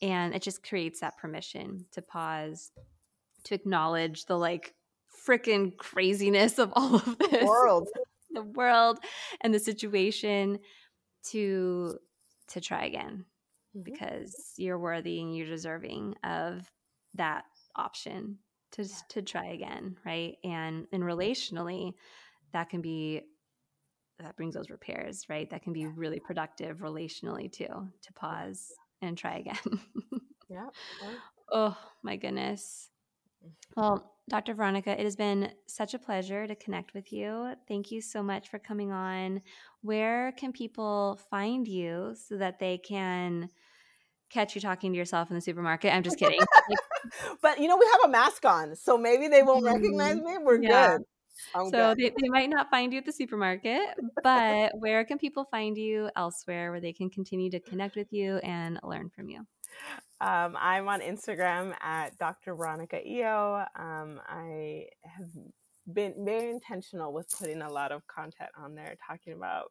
And 0.00 0.34
it 0.34 0.42
just 0.42 0.62
creates 0.62 1.00
that 1.00 1.18
permission 1.18 1.84
to 1.92 2.02
pause 2.02 2.70
to 3.44 3.54
acknowledge 3.54 4.26
the 4.26 4.36
like 4.36 4.74
freaking 5.26 5.76
craziness 5.76 6.58
of 6.58 6.72
all 6.76 6.96
of 6.96 7.18
this. 7.18 7.44
world. 7.44 7.88
The 8.30 8.42
world 8.42 8.98
and 9.40 9.52
the 9.54 9.58
situation 9.58 10.58
to 11.30 11.98
to 12.48 12.60
try 12.60 12.84
again 12.84 13.24
mm-hmm. 13.76 13.82
because 13.82 14.54
you're 14.56 14.78
worthy 14.78 15.20
and 15.20 15.36
you're 15.36 15.46
deserving 15.46 16.14
of 16.24 16.70
that 17.14 17.44
option 17.76 18.38
to 18.72 18.86
to 19.08 19.22
try 19.22 19.46
again, 19.46 19.96
right? 20.04 20.36
And 20.44 20.86
and 20.92 21.02
relationally, 21.02 21.94
that 22.52 22.68
can 22.68 22.80
be 22.80 23.22
that 24.18 24.36
brings 24.36 24.54
those 24.54 24.70
repairs, 24.70 25.26
right? 25.28 25.48
That 25.50 25.62
can 25.62 25.72
be 25.72 25.86
really 25.86 26.20
productive 26.20 26.78
relationally 26.78 27.50
too, 27.50 27.66
to 27.66 28.12
pause 28.14 28.72
and 29.00 29.16
try 29.16 29.36
again. 29.38 29.80
yeah. 30.48 30.68
Oh 31.52 31.76
my 32.02 32.16
goodness. 32.16 32.90
Well, 33.76 34.12
Dr. 34.28 34.54
Veronica, 34.54 34.90
it 34.90 35.04
has 35.04 35.16
been 35.16 35.52
such 35.66 35.94
a 35.94 35.98
pleasure 35.98 36.46
to 36.46 36.54
connect 36.54 36.94
with 36.94 37.12
you. 37.12 37.54
Thank 37.66 37.90
you 37.90 38.00
so 38.00 38.22
much 38.22 38.48
for 38.48 38.58
coming 38.58 38.92
on. 38.92 39.42
Where 39.82 40.32
can 40.32 40.52
people 40.52 41.18
find 41.30 41.66
you 41.66 42.14
so 42.28 42.36
that 42.36 42.58
they 42.58 42.78
can 42.78 43.50
catch 44.30 44.54
you 44.54 44.60
talking 44.60 44.92
to 44.92 44.98
yourself 44.98 45.30
in 45.30 45.34
the 45.34 45.40
supermarket? 45.40 45.92
I'm 45.92 46.02
just 46.02 46.18
kidding. 46.18 46.40
but 47.42 47.60
you 47.60 47.68
know, 47.68 47.76
we 47.76 47.86
have 47.92 48.04
a 48.04 48.08
mask 48.08 48.44
on, 48.44 48.76
so 48.76 48.98
maybe 48.98 49.28
they 49.28 49.42
won't 49.42 49.64
recognize 49.64 50.16
mm, 50.16 50.24
me. 50.24 50.38
We're 50.42 50.62
yeah. 50.62 50.96
good. 50.96 51.02
I'm 51.54 51.70
so 51.70 51.94
they, 51.96 52.10
they 52.10 52.28
might 52.28 52.50
not 52.50 52.68
find 52.70 52.92
you 52.92 52.98
at 52.98 53.06
the 53.06 53.12
supermarket, 53.12 53.80
but 54.22 54.72
where 54.74 55.04
can 55.04 55.18
people 55.18 55.44
find 55.44 55.76
you 55.78 56.10
elsewhere 56.16 56.72
where 56.72 56.80
they 56.80 56.92
can 56.92 57.10
continue 57.10 57.50
to 57.50 57.60
connect 57.60 57.96
with 57.96 58.12
you 58.12 58.38
and 58.38 58.78
learn 58.82 59.08
from 59.08 59.28
you? 59.28 59.46
Um, 60.20 60.56
I'm 60.58 60.88
on 60.88 61.00
Instagram 61.00 61.74
at 61.80 62.18
Dr. 62.18 62.54
Veronica 62.54 62.96
Eyo. 62.96 63.66
Um, 63.78 64.20
I 64.26 64.86
have 65.04 65.28
been 65.92 66.14
very 66.24 66.50
intentional 66.50 67.12
with 67.12 67.30
putting 67.38 67.62
a 67.62 67.70
lot 67.70 67.92
of 67.92 68.06
content 68.08 68.50
on 68.56 68.74
there 68.74 68.96
talking 69.06 69.32
about 69.32 69.70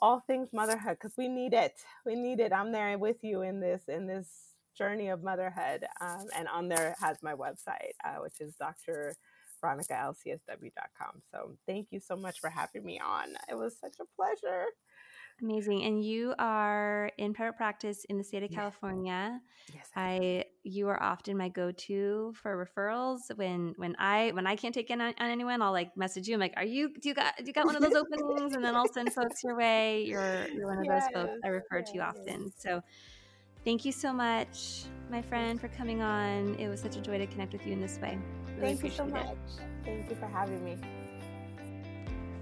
all 0.00 0.20
things 0.26 0.50
motherhood 0.52 0.96
because 1.00 1.16
we 1.18 1.28
need 1.28 1.52
it. 1.52 1.74
We 2.06 2.14
need 2.14 2.40
it. 2.40 2.52
I'm 2.52 2.72
there 2.72 2.96
with 2.96 3.18
you 3.22 3.42
in 3.42 3.60
this 3.60 3.82
in 3.88 4.06
this 4.06 4.28
journey 4.76 5.08
of 5.08 5.22
motherhood. 5.22 5.84
Um, 6.00 6.26
and 6.36 6.48
on 6.48 6.68
there 6.68 6.94
has 7.00 7.18
my 7.22 7.34
website, 7.34 7.92
uh, 8.04 8.16
which 8.22 8.40
is 8.40 8.54
Dr. 8.54 9.16
VeronicaLCSW.com. 9.62 11.22
So 11.32 11.56
thank 11.66 11.88
you 11.90 12.00
so 12.00 12.16
much 12.16 12.40
for 12.40 12.48
having 12.48 12.84
me 12.84 13.00
on. 13.04 13.30
It 13.50 13.56
was 13.56 13.76
such 13.78 13.96
a 14.00 14.04
pleasure. 14.16 14.66
Amazing. 15.40 15.84
And 15.84 16.04
you 16.04 16.34
are 16.38 17.12
in 17.16 17.32
private 17.32 17.56
practice 17.56 18.04
in 18.06 18.18
the 18.18 18.24
state 18.24 18.42
of 18.42 18.50
California. 18.50 19.40
Yes. 19.72 19.88
I 19.94 20.44
you 20.64 20.88
are 20.88 21.00
often 21.00 21.36
my 21.36 21.48
go-to 21.48 22.32
for 22.34 22.66
referrals 22.66 23.20
when 23.36 23.74
when 23.76 23.94
I 23.98 24.32
when 24.32 24.46
I 24.48 24.56
can't 24.56 24.74
take 24.74 24.90
in 24.90 25.00
on, 25.00 25.14
on, 25.18 25.30
anyone, 25.30 25.62
I'll 25.62 25.72
like 25.72 25.96
message 25.96 26.26
you. 26.26 26.34
I'm 26.34 26.40
like, 26.40 26.54
are 26.56 26.64
you 26.64 26.92
do 26.92 27.08
you 27.08 27.14
got 27.14 27.36
do 27.36 27.44
you 27.44 27.52
got 27.52 27.66
one 27.66 27.76
of 27.76 27.82
those 27.82 27.94
openings? 27.94 28.54
and 28.54 28.64
then 28.64 28.74
I'll 28.74 28.92
send 28.92 29.12
folks 29.12 29.44
your 29.44 29.56
way. 29.56 30.04
You're 30.04 30.48
you're 30.48 30.66
one 30.66 30.78
of 30.78 30.84
yes. 30.84 31.04
those 31.14 31.22
folks 31.22 31.38
I 31.44 31.48
refer 31.48 31.78
yes. 31.78 31.92
to 31.92 31.98
often. 32.00 32.52
So 32.56 32.82
thank 33.64 33.84
you 33.84 33.92
so 33.92 34.12
much, 34.12 34.84
my 35.08 35.22
friend, 35.22 35.60
for 35.60 35.68
coming 35.68 36.02
on. 36.02 36.56
It 36.56 36.68
was 36.68 36.80
such 36.80 36.96
a 36.96 37.00
joy 37.00 37.18
to 37.18 37.26
connect 37.28 37.52
with 37.52 37.64
you 37.64 37.72
in 37.72 37.80
this 37.80 37.98
way. 38.00 38.18
Really 38.56 38.74
thank 38.74 38.82
you 38.82 38.90
so 38.90 39.06
much. 39.06 39.24
It. 39.24 39.38
Thank 39.84 40.10
you 40.10 40.16
for 40.16 40.26
having 40.26 40.64
me. 40.64 40.76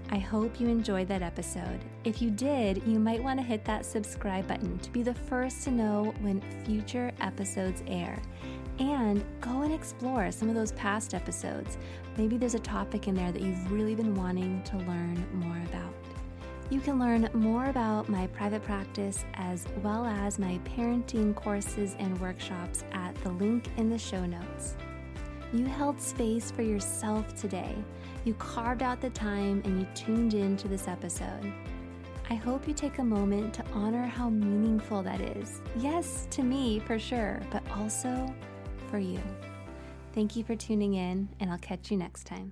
I 0.09 0.19
hope 0.19 0.61
you 0.61 0.69
enjoyed 0.69 1.09
that 1.09 1.21
episode. 1.21 1.79
If 2.05 2.21
you 2.21 2.31
did, 2.31 2.81
you 2.85 2.97
might 2.97 3.21
want 3.21 3.39
to 3.39 3.45
hit 3.45 3.65
that 3.65 3.85
subscribe 3.85 4.47
button 4.47 4.79
to 4.79 4.89
be 4.91 5.03
the 5.03 5.13
first 5.13 5.63
to 5.63 5.71
know 5.71 6.13
when 6.21 6.41
future 6.63 7.11
episodes 7.19 7.83
air. 7.87 8.17
And 8.79 9.25
go 9.41 9.63
and 9.63 9.73
explore 9.73 10.31
some 10.31 10.47
of 10.47 10.55
those 10.55 10.71
past 10.73 11.13
episodes. 11.13 11.77
Maybe 12.15 12.37
there's 12.37 12.53
a 12.53 12.59
topic 12.59 13.09
in 13.09 13.15
there 13.15 13.33
that 13.33 13.41
you've 13.41 13.69
really 13.69 13.95
been 13.95 14.15
wanting 14.15 14.63
to 14.63 14.77
learn 14.77 15.27
more 15.33 15.61
about. 15.65 15.93
You 16.69 16.79
can 16.79 16.99
learn 16.99 17.29
more 17.33 17.65
about 17.65 18.07
my 18.07 18.27
private 18.27 18.63
practice 18.63 19.25
as 19.33 19.65
well 19.83 20.05
as 20.05 20.39
my 20.39 20.57
parenting 20.59 21.35
courses 21.35 21.97
and 21.99 22.17
workshops 22.21 22.85
at 22.93 23.13
the 23.23 23.29
link 23.31 23.67
in 23.75 23.89
the 23.89 23.97
show 23.97 24.25
notes. 24.25 24.75
You 25.51 25.65
held 25.65 25.99
space 25.99 26.49
for 26.49 26.61
yourself 26.61 27.35
today 27.35 27.75
you 28.27 28.33
carved 28.33 28.83
out 28.83 28.99
the 28.99 29.09
time 29.11 29.61
and 29.63 29.79
you 29.79 29.87
tuned 29.95 30.33
in 30.33 30.57
to 30.57 30.67
this 30.67 30.89
episode. 30.89 31.53
I 32.29 32.35
hope 32.35 32.67
you 32.67 32.73
take 32.73 32.97
a 32.97 33.03
moment 33.03 33.53
to 33.53 33.63
honor 33.73 34.05
how 34.05 34.29
meaningful 34.29 35.01
that 35.03 35.21
is. 35.21 35.61
Yes, 35.77 36.27
to 36.31 36.43
me 36.43 36.79
for 36.79 36.99
sure, 36.99 37.39
but 37.51 37.63
also 37.71 38.35
for 38.91 38.99
you. 38.99 39.21
Thank 40.13 40.35
you 40.35 40.43
for 40.43 40.57
tuning 40.57 40.95
in, 40.95 41.29
and 41.39 41.49
I'll 41.49 41.57
catch 41.59 41.89
you 41.89 41.95
next 41.95 42.25
time. 42.25 42.51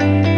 Thank 0.00 0.24
you. 0.24 0.29